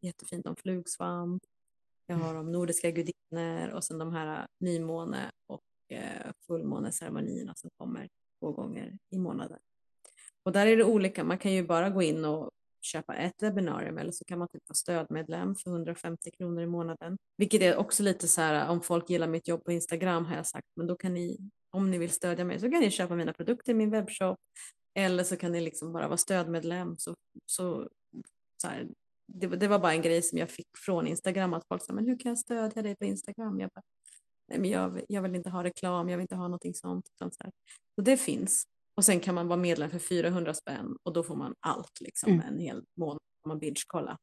jättefint 0.00 0.46
om 0.46 0.56
flugsvamp, 0.56 1.42
jag 2.06 2.16
har 2.16 2.34
om 2.34 2.52
nordiska 2.52 2.90
gudinnor 2.90 3.68
och 3.68 3.84
sen 3.84 3.98
de 3.98 4.12
här 4.12 4.40
eh, 4.40 4.46
nymåne 4.60 5.32
och 5.46 5.62
fullmåneceremonierna 6.46 7.54
som 7.54 7.70
kommer 7.78 8.08
två 8.40 8.52
gånger 8.52 8.98
i 9.10 9.18
månaden. 9.18 9.58
Och 10.46 10.52
där 10.52 10.66
är 10.66 10.76
det 10.76 10.84
olika, 10.84 11.24
man 11.24 11.38
kan 11.38 11.52
ju 11.52 11.66
bara 11.66 11.90
gå 11.90 12.02
in 12.02 12.24
och 12.24 12.50
köpa 12.82 13.14
ett 13.14 13.42
webbinarium 13.42 13.98
eller 13.98 14.12
så 14.12 14.24
kan 14.24 14.38
man 14.38 14.48
typ 14.48 14.62
vara 14.68 14.74
stödmedlem 14.74 15.54
för 15.54 15.70
150 15.70 16.30
kronor 16.30 16.62
i 16.62 16.66
månaden. 16.66 17.16
Vilket 17.36 17.62
är 17.62 17.76
också 17.76 18.02
lite 18.02 18.28
så 18.28 18.40
här, 18.40 18.68
om 18.68 18.80
folk 18.80 19.10
gillar 19.10 19.26
mitt 19.26 19.48
jobb 19.48 19.64
på 19.64 19.72
Instagram 19.72 20.24
har 20.24 20.36
jag 20.36 20.46
sagt, 20.46 20.66
men 20.76 20.86
då 20.86 20.96
kan 20.96 21.14
ni, 21.14 21.38
om 21.70 21.90
ni 21.90 21.98
vill 21.98 22.10
stödja 22.10 22.44
mig 22.44 22.60
så 22.60 22.70
kan 22.70 22.80
ni 22.80 22.90
köpa 22.90 23.14
mina 23.14 23.32
produkter 23.32 23.72
i 23.72 23.74
min 23.74 23.90
webbshop 23.90 24.36
eller 24.94 25.24
så 25.24 25.36
kan 25.36 25.52
ni 25.52 25.60
liksom 25.60 25.92
bara 25.92 26.08
vara 26.08 26.16
stödmedlem. 26.16 26.96
Så, 26.98 27.14
så, 27.46 27.88
så 28.56 28.68
här, 28.68 28.88
det, 29.26 29.46
det, 29.46 29.68
var 29.68 29.78
bara 29.78 29.92
en 29.92 30.02
grej 30.02 30.22
som 30.22 30.38
jag 30.38 30.50
fick 30.50 30.68
från 30.84 31.06
Instagram 31.06 31.54
att 31.54 31.68
folk 31.68 31.84
sa, 31.84 31.92
men 31.92 32.04
hur 32.04 32.18
kan 32.18 32.28
jag 32.28 32.38
stödja 32.38 32.82
dig 32.82 32.96
på 32.96 33.04
Instagram? 33.04 33.60
Jag 33.60 33.70
bara, 33.74 33.82
nej 34.48 34.58
men 34.58 34.70
jag, 34.70 35.00
jag 35.08 35.22
vill 35.22 35.34
inte 35.34 35.50
ha 35.50 35.64
reklam, 35.64 36.08
jag 36.08 36.16
vill 36.16 36.24
inte 36.24 36.36
ha 36.36 36.48
någonting 36.48 36.74
sånt. 36.74 37.08
Så, 37.18 37.24
här. 37.24 37.52
så 37.94 38.00
det 38.00 38.16
finns. 38.16 38.66
Och 38.96 39.04
sen 39.04 39.20
kan 39.20 39.34
man 39.34 39.48
vara 39.48 39.58
medlem 39.58 39.90
för 39.90 39.98
400 39.98 40.54
spänn 40.54 40.96
och 41.02 41.12
då 41.12 41.22
får 41.22 41.36
man 41.36 41.54
allt 41.60 42.00
liksom 42.00 42.32
mm. 42.32 42.46
en 42.46 42.58
hel 42.58 42.84
månad 42.96 43.20
om 43.42 43.48
man 43.48 43.58
binge-kolla. 43.58 44.18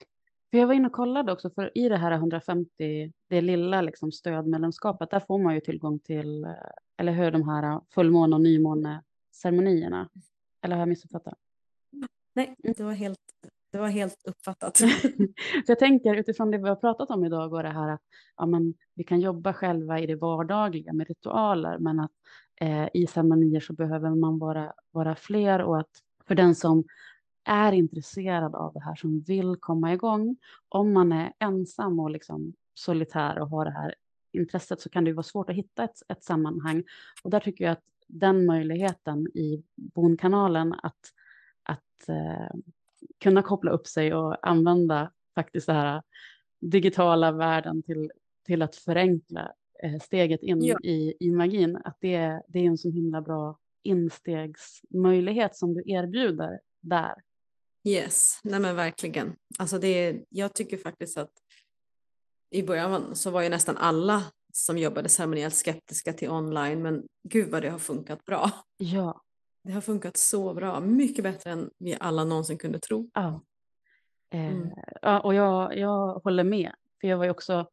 För 0.51 0.57
jag 0.57 0.67
var 0.67 0.73
inne 0.73 0.87
och 0.87 0.93
kollade 0.93 1.31
också, 1.31 1.49
för 1.49 1.77
i 1.77 1.89
det 1.89 1.97
här 1.97 2.11
150, 2.11 3.11
det 3.29 3.41
lilla 3.41 3.81
liksom 3.81 4.11
stödmedlemskapet, 4.11 5.09
där 5.11 5.19
får 5.19 5.39
man 5.39 5.53
ju 5.53 5.59
tillgång 5.59 5.99
till, 5.99 6.47
eller 6.97 7.11
hur, 7.11 7.31
de 7.31 7.49
här 7.49 7.81
fullmåne 7.93 8.35
och 8.35 8.41
nymåneceremonierna. 8.41 10.09
Eller 10.61 10.75
har 10.75 10.81
jag 10.81 10.89
missuppfattat? 10.89 11.37
Nej, 12.33 12.55
mm. 12.63 12.73
det 12.77 12.83
var 12.83 12.91
helt, 12.91 13.19
det 13.71 13.77
var 13.77 13.87
helt 13.87 14.21
uppfattat. 14.25 14.77
så 15.65 15.67
jag 15.67 15.79
tänker 15.79 16.15
utifrån 16.15 16.51
det 16.51 16.57
vi 16.57 16.69
har 16.69 16.75
pratat 16.75 17.09
om 17.09 17.25
idag 17.25 17.53
och 17.53 17.63
det 17.63 17.69
här 17.69 17.89
att 17.89 18.01
ja, 18.37 18.45
men, 18.45 18.73
vi 18.93 19.03
kan 19.03 19.19
jobba 19.19 19.53
själva 19.53 19.99
i 19.99 20.05
det 20.05 20.15
vardagliga 20.15 20.93
med 20.93 21.07
ritualer, 21.07 21.77
men 21.77 21.99
att 21.99 22.11
eh, 22.63 22.87
i 22.93 23.07
ceremonier 23.07 23.59
så 23.59 23.73
behöver 23.73 24.09
man 24.09 24.39
vara, 24.39 24.73
vara 24.91 25.15
fler 25.15 25.61
och 25.61 25.79
att 25.79 26.03
för 26.27 26.35
den 26.35 26.55
som 26.55 26.83
är 27.43 27.71
intresserad 27.71 28.55
av 28.55 28.73
det 28.73 28.79
här, 28.79 28.95
som 28.95 29.21
vill 29.21 29.55
komma 29.55 29.93
igång, 29.93 30.37
om 30.69 30.93
man 30.93 31.11
är 31.11 31.33
ensam 31.39 31.99
och 31.99 32.11
liksom 32.11 32.53
solitär 32.73 33.39
och 33.39 33.49
har 33.49 33.65
det 33.65 33.71
här 33.71 33.95
intresset 34.31 34.81
så 34.81 34.89
kan 34.89 35.03
det 35.03 35.13
vara 35.13 35.23
svårt 35.23 35.49
att 35.49 35.55
hitta 35.55 35.83
ett, 35.83 36.01
ett 36.09 36.23
sammanhang. 36.23 36.83
Och 37.23 37.29
där 37.29 37.39
tycker 37.39 37.63
jag 37.65 37.71
att 37.71 37.83
den 38.07 38.45
möjligheten 38.45 39.27
i 39.27 39.63
Bonkanalen 39.75 40.73
att, 40.83 41.13
att 41.63 42.09
eh, 42.09 42.55
kunna 43.19 43.41
koppla 43.41 43.71
upp 43.71 43.87
sig 43.87 44.13
och 44.13 44.47
använda 44.47 45.11
faktiskt 45.35 45.67
den 45.67 45.75
här 45.75 46.01
digitala 46.59 47.31
världen 47.31 47.83
till, 47.83 48.11
till 48.45 48.61
att 48.61 48.75
förenkla 48.75 49.51
steget 50.01 50.43
in 50.43 50.63
ja. 50.63 50.79
i, 50.83 51.13
i 51.19 51.31
magin, 51.31 51.75
att 51.75 51.97
det, 52.01 52.41
det 52.47 52.59
är 52.59 52.63
en 52.63 52.77
så 52.77 52.89
himla 52.89 53.21
bra 53.21 53.59
instegsmöjlighet 53.83 55.55
som 55.55 55.73
du 55.73 55.83
erbjuder 55.85 56.59
där. 56.81 57.13
Yes, 57.83 58.39
nej 58.43 58.59
men 58.59 58.75
verkligen. 58.75 59.35
Alltså 59.59 59.79
det, 59.79 60.23
jag 60.29 60.53
tycker 60.53 60.77
faktiskt 60.77 61.17
att 61.17 61.31
i 62.49 62.63
början 62.63 63.15
så 63.15 63.31
var 63.31 63.41
ju 63.41 63.49
nästan 63.49 63.77
alla 63.77 64.23
som 64.53 64.77
jobbade 64.77 65.09
ceremoniellt 65.09 65.55
skeptiska 65.55 66.13
till 66.13 66.29
online, 66.29 66.81
men 66.81 67.03
gud 67.23 67.51
vad 67.51 67.61
det 67.61 67.69
har 67.69 67.79
funkat 67.79 68.25
bra. 68.25 68.51
Ja. 68.77 69.21
Det 69.63 69.71
har 69.71 69.81
funkat 69.81 70.17
så 70.17 70.53
bra, 70.53 70.79
mycket 70.79 71.23
bättre 71.23 71.51
än 71.51 71.69
vi 71.77 71.97
alla 71.99 72.23
någonsin 72.23 72.57
kunde 72.57 72.79
tro. 72.79 73.09
Ja, 73.13 73.41
eh, 74.29 74.51
mm. 74.51 74.69
ja 75.01 75.19
och 75.19 75.33
jag, 75.33 75.77
jag 75.77 76.19
håller 76.19 76.43
med, 76.43 76.71
för 77.01 77.07
jag 77.07 77.17
var 77.17 77.25
ju 77.25 77.31
också 77.31 77.67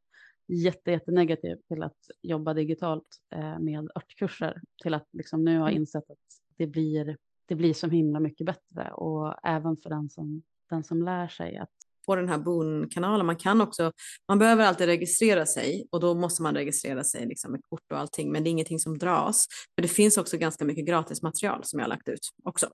jätte, 0.55 0.91
jättenegativ 0.91 1.57
till 1.69 1.83
att 1.83 1.99
jobba 2.23 2.55
digitalt 2.55 3.07
eh, 3.35 3.59
med 3.59 3.91
örtkurser 3.95 4.61
till 4.83 4.95
att 4.95 5.09
liksom 5.13 5.45
nu 5.45 5.59
har 5.59 5.69
mm. 5.69 5.81
insett 5.81 6.11
att 6.11 6.19
det 6.57 6.67
blir, 6.67 7.17
det 7.47 7.55
blir 7.55 7.75
så 7.75 7.89
himla 7.89 8.21
mycket 8.21 8.47
bättre 8.47 8.91
och 8.93 9.35
även 9.43 9.77
för 9.77 9.91
den 9.91 10.11
som, 10.11 10.43
den 10.71 10.85
som 10.85 11.03
lär 11.03 11.29
sig 11.29 11.57
att 11.57 11.71
på 12.07 12.17
den 12.17 12.29
här 12.29 12.39
Boon-kanalen. 12.39 13.27
Man 13.27 13.37
kan 13.37 13.61
också, 13.61 13.93
man 14.29 14.39
behöver 14.39 14.65
alltid 14.65 14.87
registrera 14.87 15.47
sig 15.47 15.87
och 15.91 16.01
då 16.01 16.15
måste 16.15 16.43
man 16.43 16.55
registrera 16.55 17.05
sig 17.05 17.27
liksom 17.27 17.53
med 17.53 17.61
kort 17.69 17.93
och 17.93 17.99
allting, 17.99 18.33
men 18.33 18.45
det 18.45 18.49
är 18.49 18.53
ingenting 18.53 18.79
som 18.79 18.99
dras. 18.99 19.47
För 19.75 19.83
det 19.83 19.89
finns 19.89 20.19
också 20.19 20.37
ganska 20.37 20.65
mycket 20.65 20.87
gratis 20.87 21.23
material 21.23 21.61
som 21.65 21.79
jag 21.79 21.85
har 21.85 21.89
lagt 21.89 22.09
ut 22.09 22.21
också. 22.45 22.69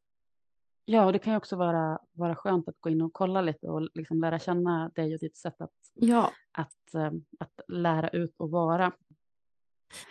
Ja, 0.85 1.05
och 1.07 1.12
det 1.12 1.18
kan 1.18 1.33
ju 1.33 1.37
också 1.37 1.57
vara, 1.57 1.99
vara 2.12 2.37
skönt 2.37 2.68
att 2.68 2.81
gå 2.81 2.91
in 2.91 3.03
och 3.03 3.12
kolla 3.12 3.41
lite 3.41 3.66
och 3.66 3.89
liksom 3.95 4.20
lära 4.20 4.39
känna 4.39 4.89
dig 4.95 5.14
och 5.14 5.20
ditt 5.20 5.37
sätt 5.37 5.61
att, 5.61 5.70
ja. 5.97 6.32
att, 6.53 6.94
eh, 6.94 7.11
att 7.38 7.61
lära 7.68 8.09
ut 8.09 8.34
och 8.36 8.51
vara. 8.51 8.92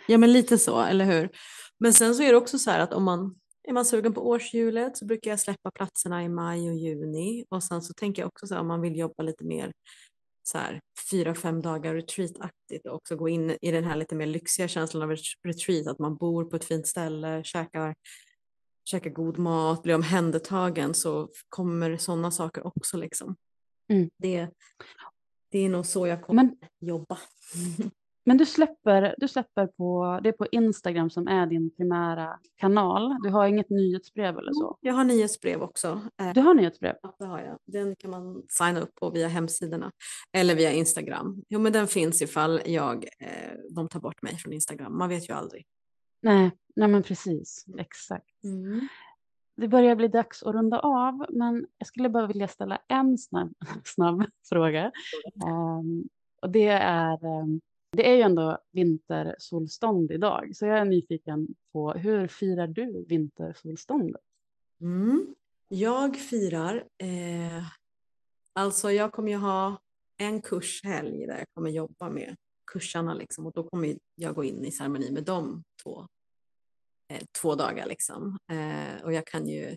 Ja, 0.08 0.18
men 0.18 0.32
lite 0.32 0.58
så, 0.58 0.80
eller 0.80 1.04
hur? 1.04 1.30
Men 1.78 1.92
sen 1.92 2.14
så 2.14 2.22
är 2.22 2.30
det 2.30 2.36
också 2.36 2.58
så 2.58 2.70
här 2.70 2.80
att 2.80 2.92
om 2.92 3.04
man 3.04 3.38
är 3.68 3.72
man 3.72 3.84
sugen 3.84 4.14
på 4.14 4.28
årshjulet 4.28 4.96
så 4.96 5.04
brukar 5.06 5.30
jag 5.30 5.40
släppa 5.40 5.70
platserna 5.70 6.24
i 6.24 6.28
maj 6.28 6.70
och 6.70 6.76
juni 6.76 7.44
och 7.48 7.62
sen 7.62 7.82
så 7.82 7.94
tänker 7.94 8.22
jag 8.22 8.26
också 8.26 8.46
så 8.46 8.54
här 8.54 8.60
om 8.60 8.68
man 8.68 8.80
vill 8.80 8.98
jobba 8.98 9.22
lite 9.22 9.44
mer 9.44 9.72
så 10.42 10.58
här 10.58 10.80
fyra, 11.10 11.34
fem 11.34 11.62
dagar 11.62 11.94
retreataktigt 11.94 12.86
och 12.86 12.94
också 12.94 13.16
gå 13.16 13.28
in 13.28 13.56
i 13.60 13.70
den 13.70 13.84
här 13.84 13.96
lite 13.96 14.14
mer 14.14 14.26
lyxiga 14.26 14.68
känslan 14.68 15.02
av 15.02 15.16
retreat, 15.46 15.86
att 15.86 15.98
man 15.98 16.16
bor 16.16 16.44
på 16.44 16.56
ett 16.56 16.64
fint 16.64 16.86
ställe, 16.86 17.44
käkar 17.44 17.94
käka 18.84 19.08
god 19.08 19.38
mat, 19.38 19.82
bli 19.82 19.94
omhändertagen 19.94 20.94
så 20.94 21.28
kommer 21.48 21.96
sådana 21.96 22.30
saker 22.30 22.66
också. 22.66 22.96
Liksom. 22.96 23.36
Mm. 23.88 24.10
Det, 24.18 24.48
det 25.56 25.64
är 25.64 25.68
nog 25.68 25.86
så 25.86 26.06
jag 26.06 26.22
kommer 26.22 26.42
men, 26.42 26.56
jobba. 26.80 27.18
Men 28.24 28.36
du 28.36 28.46
släpper, 28.46 29.14
du 29.18 29.28
släpper 29.28 29.66
på, 29.66 30.20
det 30.22 30.28
är 30.28 30.32
på 30.32 30.46
Instagram 30.46 31.10
som 31.10 31.28
är 31.28 31.46
din 31.46 31.70
primära 31.76 32.38
kanal. 32.56 33.16
Du 33.22 33.30
har 33.30 33.46
inget 33.46 33.70
nyhetsbrev 33.70 34.38
eller 34.38 34.52
så? 34.52 34.78
Jag 34.80 34.94
har 34.94 35.04
nyhetsbrev 35.04 35.62
också. 35.62 36.00
Eh, 36.20 36.32
du 36.34 36.40
har 36.40 36.54
nyhetsbrev? 36.54 36.94
Ja, 37.02 37.16
det 37.18 37.24
har 37.24 37.40
jag. 37.40 37.58
Den 37.66 37.96
kan 37.96 38.10
man 38.10 38.42
signa 38.48 38.80
upp 38.80 38.94
på 38.94 39.10
via 39.10 39.28
hemsidorna 39.28 39.92
eller 40.32 40.54
via 40.54 40.72
Instagram. 40.72 41.42
Jo, 41.48 41.60
men 41.60 41.72
den 41.72 41.86
finns 41.86 42.22
ifall 42.22 42.60
jag, 42.66 43.04
eh, 43.18 43.52
de 43.70 43.88
tar 43.88 44.00
bort 44.00 44.22
mig 44.22 44.36
från 44.36 44.52
Instagram. 44.52 44.98
Man 44.98 45.08
vet 45.08 45.28
ju 45.28 45.34
aldrig. 45.34 45.66
Nej, 46.22 46.50
nej 46.76 46.88
men 46.88 47.02
precis, 47.02 47.64
exakt. 47.78 48.44
Mm. 48.44 48.88
Det 49.56 49.68
börjar 49.68 49.96
bli 49.96 50.08
dags 50.08 50.42
att 50.42 50.54
runda 50.54 50.78
av, 50.78 51.26
men 51.30 51.66
jag 51.78 51.88
skulle 51.88 52.08
bara 52.08 52.26
vilja 52.26 52.48
ställa 52.48 52.78
en 52.88 53.18
snabb, 53.18 53.54
snabb 53.84 54.24
fråga. 54.48 54.92
Um, 55.80 56.08
och 56.42 56.50
det 56.50 56.68
är, 56.68 57.24
um, 57.24 57.60
det 57.90 58.10
är 58.10 58.14
ju 58.14 58.22
ändå 58.22 58.58
vintersolstånd 58.72 60.10
idag, 60.12 60.56
så 60.56 60.66
jag 60.66 60.78
är 60.78 60.84
nyfiken 60.84 61.48
på 61.72 61.92
hur 61.92 62.28
firar 62.28 62.66
du 62.66 63.04
vintersolståndet? 63.08 64.22
Mm. 64.80 65.34
Jag 65.68 66.16
firar, 66.16 66.84
eh, 66.98 67.64
alltså 68.52 68.90
jag 68.90 69.12
kommer 69.12 69.30
ju 69.30 69.36
ha 69.36 69.80
en 70.16 70.42
kurshelg 70.42 71.26
där 71.26 71.38
jag 71.38 71.46
kommer 71.54 71.70
jobba 71.70 72.10
med 72.10 72.36
kursarna 72.72 73.14
liksom 73.14 73.46
och 73.46 73.52
då 73.52 73.62
kommer 73.62 73.98
jag 74.14 74.34
gå 74.34 74.44
in 74.44 74.64
i 74.64 74.72
ceremoni 74.72 75.10
med 75.10 75.24
de 75.24 75.62
två, 75.82 76.06
två 77.40 77.54
dagar 77.54 77.86
liksom. 77.86 78.38
Eh, 78.52 79.04
och 79.04 79.12
jag 79.12 79.26
kan 79.26 79.48
ju 79.48 79.76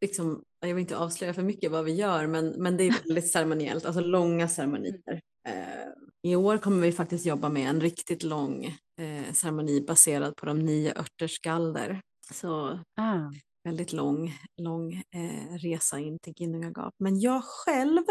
liksom, 0.00 0.42
jag 0.60 0.74
vill 0.74 0.78
inte 0.82 0.96
avslöja 0.96 1.34
för 1.34 1.42
mycket 1.42 1.70
vad 1.70 1.84
vi 1.84 1.92
gör 1.92 2.26
men, 2.26 2.48
men 2.48 2.76
det 2.76 2.84
är 2.84 2.92
väldigt 3.06 3.32
ceremoniellt, 3.32 3.86
alltså 3.86 4.00
långa 4.00 4.48
ceremonier. 4.48 5.20
Eh, 5.48 5.92
I 6.22 6.36
år 6.36 6.58
kommer 6.58 6.82
vi 6.82 6.92
faktiskt 6.92 7.26
jobba 7.26 7.48
med 7.48 7.70
en 7.70 7.80
riktigt 7.80 8.22
lång 8.22 8.64
eh, 9.00 9.32
ceremoni 9.32 9.80
baserad 9.80 10.36
på 10.36 10.46
de 10.46 10.58
nio 10.58 10.98
örters 10.98 11.34
skalder. 11.34 12.00
Så 12.32 12.78
ah. 12.96 13.32
väldigt 13.64 13.92
lång, 13.92 14.34
lång 14.56 14.92
eh, 14.94 15.54
resa 15.58 15.98
in 15.98 16.18
till 16.18 16.32
Ginnungagap. 16.36 16.94
Men 16.98 17.20
jag 17.20 17.44
själv 17.44 18.02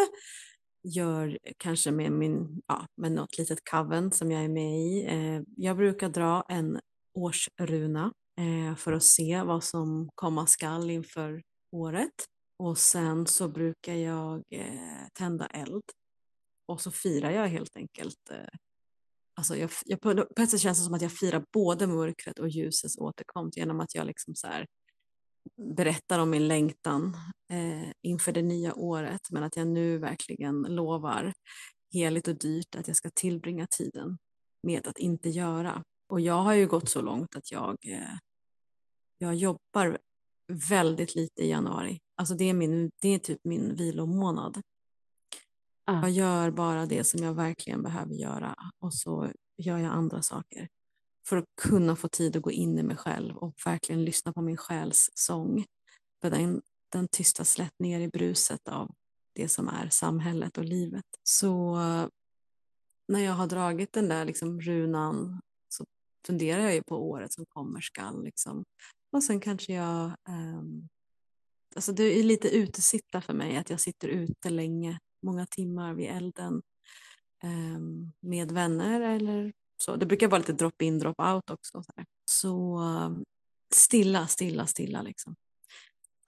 gör 0.83 1.37
kanske 1.57 1.91
med, 1.91 2.11
min, 2.11 2.61
ja, 2.67 2.85
med 2.97 3.11
något 3.11 3.37
litet 3.37 3.69
coven 3.71 4.11
som 4.11 4.31
jag 4.31 4.43
är 4.43 4.49
med 4.49 4.79
i. 4.79 5.05
Eh, 5.05 5.41
jag 5.57 5.77
brukar 5.77 6.09
dra 6.09 6.45
en 6.49 6.79
årsruna 7.13 8.13
eh, 8.37 8.75
för 8.75 8.93
att 8.93 9.03
se 9.03 9.41
vad 9.43 9.63
som 9.63 10.09
komma 10.15 10.47
skall 10.47 10.89
inför 10.89 11.43
året. 11.71 12.25
Och 12.57 12.77
sen 12.77 13.27
så 13.27 13.47
brukar 13.47 13.93
jag 13.93 14.43
eh, 14.49 15.07
tända 15.13 15.47
eld 15.47 15.83
och 16.65 16.81
så 16.81 16.91
firar 16.91 17.31
jag 17.31 17.47
helt 17.47 17.75
enkelt. 17.75 18.29
Eh, 18.31 18.57
alltså 19.33 19.55
jag, 19.55 19.69
jag, 19.85 20.01
på, 20.01 20.15
på 20.35 20.41
ett 20.41 20.49
sätt 20.49 20.59
känns 20.59 20.77
det 20.77 20.85
som 20.85 20.93
att 20.93 21.01
jag 21.01 21.11
firar 21.11 21.43
både 21.53 21.87
mörkret 21.87 22.39
och 22.39 22.49
ljusets 22.49 22.97
återkomst 22.97 23.57
genom 23.57 23.79
att 23.79 23.95
jag 23.95 24.07
liksom 24.07 24.35
så 24.35 24.47
här, 24.47 24.67
berättar 25.57 26.19
om 26.19 26.29
min 26.29 26.47
längtan 26.47 27.17
eh, 27.51 27.91
inför 28.01 28.31
det 28.31 28.41
nya 28.41 28.73
året 28.75 29.21
men 29.31 29.43
att 29.43 29.55
jag 29.55 29.67
nu 29.67 29.97
verkligen 29.97 30.61
lovar 30.61 31.33
heligt 31.93 32.27
och 32.27 32.37
dyrt 32.37 32.75
att 32.75 32.87
jag 32.87 32.97
ska 32.97 33.09
tillbringa 33.09 33.67
tiden 33.67 34.17
med 34.63 34.87
att 34.87 34.97
inte 34.97 35.29
göra. 35.29 35.83
Och 36.09 36.21
jag 36.21 36.41
har 36.41 36.53
ju 36.53 36.67
gått 36.67 36.89
så 36.89 37.01
långt 37.01 37.35
att 37.35 37.51
jag, 37.51 37.77
eh, 37.81 38.17
jag 39.17 39.35
jobbar 39.35 39.97
väldigt 40.69 41.15
lite 41.15 41.41
i 41.41 41.49
januari. 41.49 41.99
Alltså 42.15 42.33
det 42.35 42.49
är, 42.49 42.53
min, 42.53 42.91
det 43.01 43.09
är 43.09 43.19
typ 43.19 43.39
min 43.43 43.75
vilomånad. 43.75 44.61
Ah. 45.85 46.01
Jag 46.01 46.09
gör 46.09 46.51
bara 46.51 46.85
det 46.85 47.03
som 47.03 47.23
jag 47.23 47.33
verkligen 47.33 47.83
behöver 47.83 48.13
göra 48.13 48.55
och 48.79 48.93
så 48.93 49.31
gör 49.57 49.77
jag 49.77 49.93
andra 49.93 50.21
saker 50.21 50.67
för 51.27 51.37
att 51.37 51.45
kunna 51.61 51.95
få 51.95 52.07
tid 52.07 52.35
att 52.35 52.41
gå 52.41 52.51
in 52.51 52.79
i 52.79 52.83
mig 52.83 52.97
själv 52.97 53.37
och 53.37 53.53
verkligen 53.65 54.03
lyssna 54.03 54.33
på 54.33 54.41
min 54.41 54.57
själs 54.57 55.09
sång. 55.13 55.65
För 56.21 56.29
den, 56.29 56.61
den 56.91 57.07
tystas 57.07 57.57
lätt 57.57 57.79
ner 57.79 57.99
i 57.99 58.07
bruset 58.07 58.67
av 58.67 58.91
det 59.33 59.49
som 59.49 59.67
är 59.67 59.89
samhället 59.89 60.57
och 60.57 60.65
livet. 60.65 61.05
Så 61.23 61.75
när 63.07 63.19
jag 63.19 63.33
har 63.33 63.47
dragit 63.47 63.93
den 63.93 64.09
där 64.09 64.25
liksom 64.25 64.61
runan 64.61 65.41
funderar 66.25 66.61
jag 66.61 66.73
ju 66.73 66.83
på 66.83 67.09
året 67.09 67.33
som 67.33 67.45
kommer 67.45 67.81
skall. 67.81 68.23
Liksom. 68.23 68.65
Och 69.11 69.23
sen 69.23 69.39
kanske 69.39 69.73
jag, 69.73 70.11
um, 70.29 70.89
alltså 71.75 71.91
det 71.91 72.03
är 72.03 72.23
lite 72.23 72.49
utesitta 72.49 73.21
för 73.21 73.33
mig 73.33 73.57
att 73.57 73.69
jag 73.69 73.79
sitter 73.79 74.07
ute 74.07 74.49
länge, 74.49 74.99
många 75.21 75.45
timmar 75.45 75.93
vid 75.93 76.09
elden 76.09 76.61
um, 77.43 78.13
med 78.19 78.51
vänner 78.51 79.01
eller 79.01 79.53
så. 79.77 79.95
Det 79.95 80.05
brukar 80.05 80.27
vara 80.27 80.39
lite 80.39 80.53
drop 80.53 80.81
in, 80.81 80.99
drop 80.99 81.19
out 81.19 81.49
också. 81.49 81.83
Så, 81.83 82.03
så 82.25 82.79
stilla, 83.73 84.27
stilla, 84.27 84.65
stilla 84.65 85.01
liksom. 85.01 85.35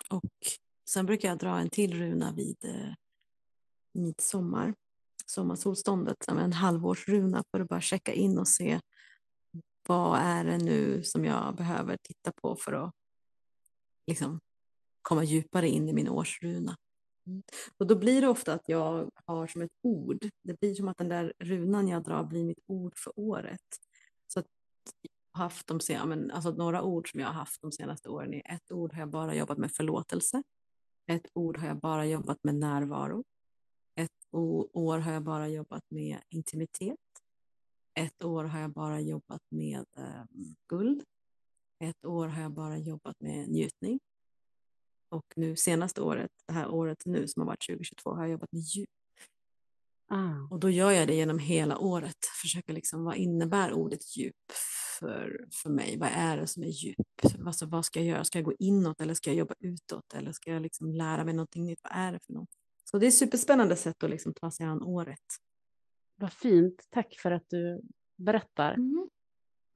Och 0.09 0.31
sen 0.89 1.05
brukar 1.05 1.29
jag 1.29 1.37
dra 1.37 1.59
en 1.59 1.69
till 1.69 1.93
runa 1.93 2.31
vid 2.31 2.65
uh, 2.65 2.93
midsommar, 3.93 4.73
sommarsolståndet, 5.25 6.27
en 6.27 6.53
halvårsruna 6.53 7.43
för 7.51 7.59
att 7.59 7.69
bara 7.69 7.81
checka 7.81 8.13
in 8.13 8.37
och 8.37 8.47
se 8.47 8.79
vad 9.87 10.19
är 10.19 10.43
det 10.43 10.57
nu 10.57 11.03
som 11.03 11.25
jag 11.25 11.55
behöver 11.55 11.97
titta 12.03 12.31
på 12.31 12.55
för 12.55 12.73
att 12.73 12.93
liksom, 14.07 14.39
komma 15.01 15.23
djupare 15.23 15.69
in 15.69 15.89
i 15.89 15.93
min 15.93 16.09
årsruna. 16.09 16.75
Mm. 17.27 17.43
Och 17.77 17.87
då 17.87 17.95
blir 17.95 18.21
det 18.21 18.27
ofta 18.27 18.53
att 18.53 18.69
jag 18.69 19.09
har 19.25 19.47
som 19.47 19.61
ett 19.61 19.71
ord, 19.81 20.29
det 20.43 20.59
blir 20.59 20.75
som 20.75 20.87
att 20.87 20.97
den 20.97 21.09
där 21.09 21.33
runan 21.39 21.87
jag 21.87 22.03
drar 22.03 22.23
blir 22.23 22.43
mitt 22.43 22.63
ord 22.67 22.93
för 22.97 23.13
året. 23.15 23.79
Så 24.27 24.39
att 24.39 24.45
jag 25.01 25.39
har 25.39 25.43
haft 25.43 25.67
de 25.67 25.79
sen, 25.79 26.09
men, 26.09 26.31
alltså 26.31 26.51
några 26.51 26.83
ord 26.83 27.11
som 27.11 27.19
jag 27.19 27.27
har 27.27 27.33
haft 27.33 27.61
de 27.61 27.71
senaste 27.71 28.09
åren 28.09 28.33
är 28.33 28.55
ett 28.55 28.71
ord 28.71 28.93
har 28.93 28.99
jag 28.99 29.09
bara 29.09 29.35
jobbat 29.35 29.57
med 29.57 29.71
förlåtelse, 29.71 30.43
ett 31.07 31.27
ord 31.33 31.57
har 31.57 31.67
jag 31.67 31.79
bara 31.79 32.05
jobbat 32.05 32.43
med 32.43 32.55
närvaro, 32.55 33.23
ett 33.95 34.27
år 34.71 34.97
har 34.97 35.11
jag 35.13 35.23
bara 35.23 35.47
jobbat 35.47 35.83
med 35.89 36.21
intimitet, 36.29 36.97
ett 37.93 38.23
år 38.23 38.43
har 38.43 38.59
jag 38.59 38.71
bara 38.71 38.99
jobbat 38.99 39.41
med 39.49 39.85
eh, 39.97 40.23
guld. 40.67 41.03
Ett 41.79 42.05
år 42.05 42.27
har 42.27 42.41
jag 42.41 42.51
bara 42.51 42.77
jobbat 42.77 43.19
med 43.19 43.49
njutning. 43.49 43.99
Och 45.09 45.33
nu 45.35 45.55
senaste 45.55 46.01
året, 46.01 46.31
det 46.47 46.53
här 46.53 46.69
året 46.69 47.05
nu 47.05 47.27
som 47.27 47.41
har 47.41 47.47
varit 47.47 47.67
2022, 47.67 48.13
har 48.13 48.21
jag 48.21 48.31
jobbat 48.31 48.51
med 48.51 48.61
djup. 48.61 48.89
Ah. 50.07 50.47
Och 50.51 50.59
då 50.59 50.69
gör 50.69 50.91
jag 50.91 51.07
det 51.07 51.15
genom 51.15 51.39
hela 51.39 51.77
året. 51.77 52.15
Försöker 52.41 52.73
liksom, 52.73 53.03
vad 53.03 53.15
innebär 53.15 53.73
ordet 53.73 54.17
djup 54.17 54.35
för, 54.99 55.47
för 55.51 55.69
mig? 55.69 55.97
Vad 55.97 56.09
är 56.13 56.37
det 56.37 56.47
som 56.47 56.63
är 56.63 56.67
djup? 56.67 56.97
Alltså, 57.45 57.65
vad 57.65 57.85
ska 57.85 57.99
jag 57.99 58.07
göra? 58.07 58.23
Ska 58.23 58.37
jag 58.37 58.45
gå 58.45 58.53
inåt 58.59 59.01
eller 59.01 59.13
ska 59.13 59.29
jag 59.29 59.37
jobba 59.37 59.55
utåt? 59.59 60.13
Eller 60.13 60.31
ska 60.31 60.51
jag 60.51 60.61
liksom 60.61 60.93
lära 60.93 61.23
mig 61.23 61.33
någonting 61.33 61.65
nytt? 61.65 61.79
Vad 61.83 61.93
är 61.95 62.11
det 62.11 62.19
för 62.19 62.33
något? 62.33 62.49
Så 62.83 62.97
det 62.97 63.05
är 63.05 63.07
ett 63.07 63.13
superspännande 63.13 63.75
sätt 63.75 64.03
att 64.03 64.09
liksom 64.09 64.33
ta 64.33 64.51
sig 64.51 64.65
an 64.65 64.81
året. 64.81 65.19
Vad 66.21 66.33
fint. 66.33 66.87
Tack 66.89 67.15
för 67.19 67.31
att 67.31 67.49
du 67.49 67.81
berättar 68.15 68.73
mm. 68.73 69.09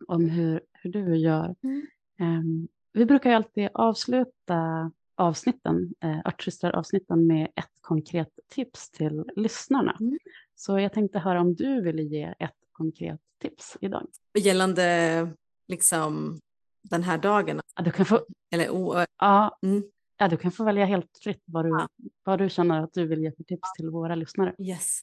om 0.07 0.29
hur, 0.29 0.61
hur 0.71 0.91
du 0.91 1.17
gör. 1.17 1.55
Mm. 1.63 1.87
Um, 2.19 2.67
vi 2.93 3.05
brukar 3.05 3.29
ju 3.29 3.35
alltid 3.35 3.69
avsluta 3.73 4.91
avsnitten, 5.15 5.93
eh, 6.01 6.19
Örtsystrar-avsnitten 6.25 7.27
med 7.27 7.47
ett 7.55 7.81
konkret 7.81 8.39
tips 8.49 8.91
till 8.91 9.23
lyssnarna. 9.35 9.97
Mm. 9.99 10.17
Så 10.55 10.79
jag 10.79 10.93
tänkte 10.93 11.19
höra 11.19 11.41
om 11.41 11.55
du 11.55 11.81
ville 11.81 12.01
ge 12.01 12.33
ett 12.39 12.55
konkret 12.71 13.21
tips 13.41 13.77
idag. 13.81 14.07
Gällande 14.37 15.29
liksom 15.67 16.39
den 16.81 17.03
här 17.03 17.17
dagen? 17.17 17.61
Ja, 17.75 17.83
du 17.83 17.91
kan 17.91 18.05
få, 18.05 18.25
Eller, 18.51 18.69
oh, 18.69 19.05
ja, 19.19 19.57
mm. 19.61 19.83
ja, 20.17 20.27
du 20.27 20.37
kan 20.37 20.51
få 20.51 20.63
välja 20.63 20.85
helt 20.85 21.19
fritt 21.23 21.43
vad 21.45 21.65
du, 21.65 21.69
ja. 21.69 21.87
vad 22.23 22.39
du 22.39 22.49
känner 22.49 22.83
att 22.83 22.93
du 22.93 23.07
vill 23.07 23.21
ge 23.21 23.31
för 23.31 23.43
tips 23.43 23.73
till 23.77 23.89
våra 23.89 24.15
lyssnare. 24.15 24.55
Yes. 24.59 25.01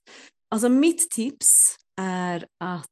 Alltså 0.53 0.68
mitt 0.68 1.11
tips 1.11 1.76
är 2.00 2.46
att 2.59 2.86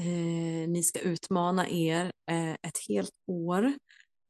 eh, 0.00 0.68
ni 0.68 0.82
ska 0.82 0.98
utmana 0.98 1.68
er 1.68 2.12
eh, 2.30 2.52
ett 2.52 2.78
helt 2.88 3.10
år 3.26 3.72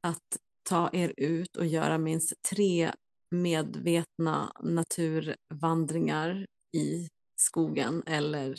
att 0.03 0.37
ta 0.69 0.89
er 0.93 1.13
ut 1.17 1.55
och 1.57 1.65
göra 1.65 1.97
minst 1.97 2.33
tre 2.51 2.91
medvetna 3.31 4.51
naturvandringar 4.63 6.45
i 6.77 7.07
skogen 7.35 8.03
eller 8.05 8.55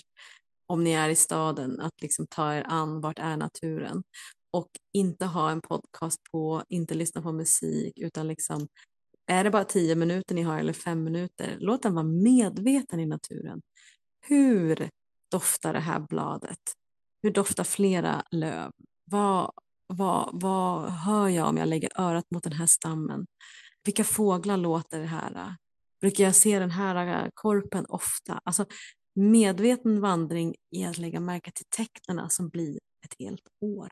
om 0.67 0.85
ni 0.85 0.93
är 0.93 1.09
i 1.09 1.17
staden, 1.17 1.81
att 1.81 2.03
liksom 2.03 2.27
ta 2.31 2.55
er 2.55 2.65
an 2.69 3.01
vart 3.01 3.19
är 3.19 3.37
naturen 3.37 4.03
och 4.51 4.71
inte 4.93 5.27
ha 5.27 5.51
en 5.51 5.61
podcast 5.61 6.19
på, 6.33 6.65
inte 6.69 6.95
lyssna 6.95 7.23
på 7.23 7.33
musik 7.33 7.99
utan 7.99 8.29
liksom 8.29 8.69
är 9.27 9.45
det 9.45 9.51
bara 9.51 9.65
tio 9.65 9.95
minuter 9.95 10.35
ni 10.35 10.43
har 10.43 10.59
eller 10.59 10.73
fem 10.73 11.05
minuter, 11.05 11.57
låt 11.61 11.83
den 11.83 11.95
vara 11.95 12.07
medveten 12.07 13.01
i 13.01 13.07
naturen. 13.07 13.61
Hur 14.21 14.91
doftar 15.31 15.73
det 15.73 15.81
här 15.81 16.01
bladet? 16.01 16.61
Hur 17.23 17.31
doftar 17.31 17.65
flera 17.65 18.23
löv? 18.31 18.73
Vad, 19.05 19.53
vad, 19.87 20.31
vad 20.33 20.91
hör 20.93 21.29
jag 21.29 21.49
om 21.49 21.57
jag 21.57 21.69
lägger 21.69 22.01
örat 22.01 22.31
mot 22.31 22.43
den 22.43 22.53
här 22.53 22.67
stammen? 22.67 23.27
Vilka 23.85 24.05
fåglar 24.05 24.57
låter 24.57 25.01
det 25.01 25.07
här? 25.07 25.57
Brukar 26.01 26.25
jag 26.25 26.35
se 26.35 26.59
den 26.59 26.71
här 26.71 27.25
äh, 27.25 27.31
korpen 27.35 27.87
ofta? 27.89 28.41
Alltså 28.45 28.67
medveten 29.15 30.01
vandring 30.01 30.55
i 30.71 30.85
att 30.85 30.99
lägga 30.99 31.21
märke 31.21 31.51
till 31.51 31.67
tecknen 31.77 32.31
som 32.31 32.49
blir 32.49 32.79
ett 33.05 33.15
helt 33.19 33.49
år. 33.61 33.89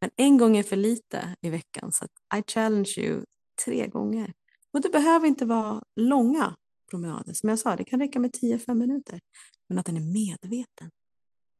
Men 0.00 0.10
en 0.16 0.38
gång 0.38 0.56
är 0.56 0.62
för 0.62 0.76
lite 0.76 1.36
i 1.40 1.50
veckan 1.50 1.92
så 1.92 2.04
I 2.38 2.42
challenge 2.46 2.94
you 2.98 3.24
tre 3.64 3.86
gånger. 3.86 4.32
Och 4.72 4.80
det 4.80 4.88
behöver 4.88 5.26
inte 5.26 5.44
vara 5.44 5.82
långa 5.96 6.56
promenader. 6.90 7.32
Som 7.32 7.48
jag 7.48 7.58
sa, 7.58 7.76
det 7.76 7.84
kan 7.84 8.00
räcka 8.00 8.18
med 8.18 8.30
10-5 8.30 8.74
minuter. 8.74 9.20
Men 9.68 9.78
att 9.78 9.86
den 9.86 9.96
är 9.96 10.12
medveten. 10.12 10.90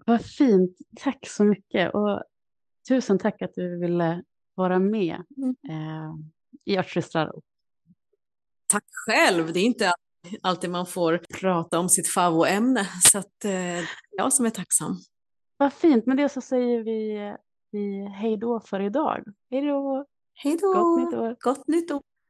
Vad 0.07 0.25
fint. 0.25 0.77
Tack 0.97 1.29
så 1.29 1.45
mycket. 1.45 1.95
Och 1.95 2.23
tusen 2.89 3.19
tack 3.19 3.43
att 3.43 3.55
du 3.55 3.79
ville 3.81 4.23
vara 4.55 4.79
med 4.79 5.23
mm. 5.37 5.57
eh, 5.69 6.15
i 6.65 6.79
Örtsystrar. 6.79 7.33
Tack 8.67 8.85
själv. 9.07 9.53
Det 9.53 9.61
är 9.61 9.65
inte 9.65 9.93
alltid 10.43 10.71
man 10.71 10.87
får 10.87 11.21
prata 11.41 11.79
om 11.79 11.89
sitt 11.89 12.09
favoämne. 12.09 12.89
Så 13.03 13.19
att, 13.19 13.45
eh, 13.45 13.85
jag 14.11 14.33
som 14.33 14.47
är 14.47 14.51
tacksam. 14.51 14.97
Vad 15.57 15.73
fint. 15.73 16.07
Med 16.07 16.17
det 16.17 16.29
så 16.29 16.41
säger 16.41 16.83
vi, 16.83 17.33
vi 17.71 18.09
hej 18.09 18.37
då 18.37 18.61
för 18.61 18.81
idag. 18.81 19.25
Hej 19.51 19.67
då. 19.67 20.07
Hej 20.35 20.59
då. 20.61 20.73
Gott 20.73 20.99
nytt 20.99 21.21
år. 21.21 21.37
Gott 21.41 21.69
nytt 21.69 21.91
år. 21.91 22.03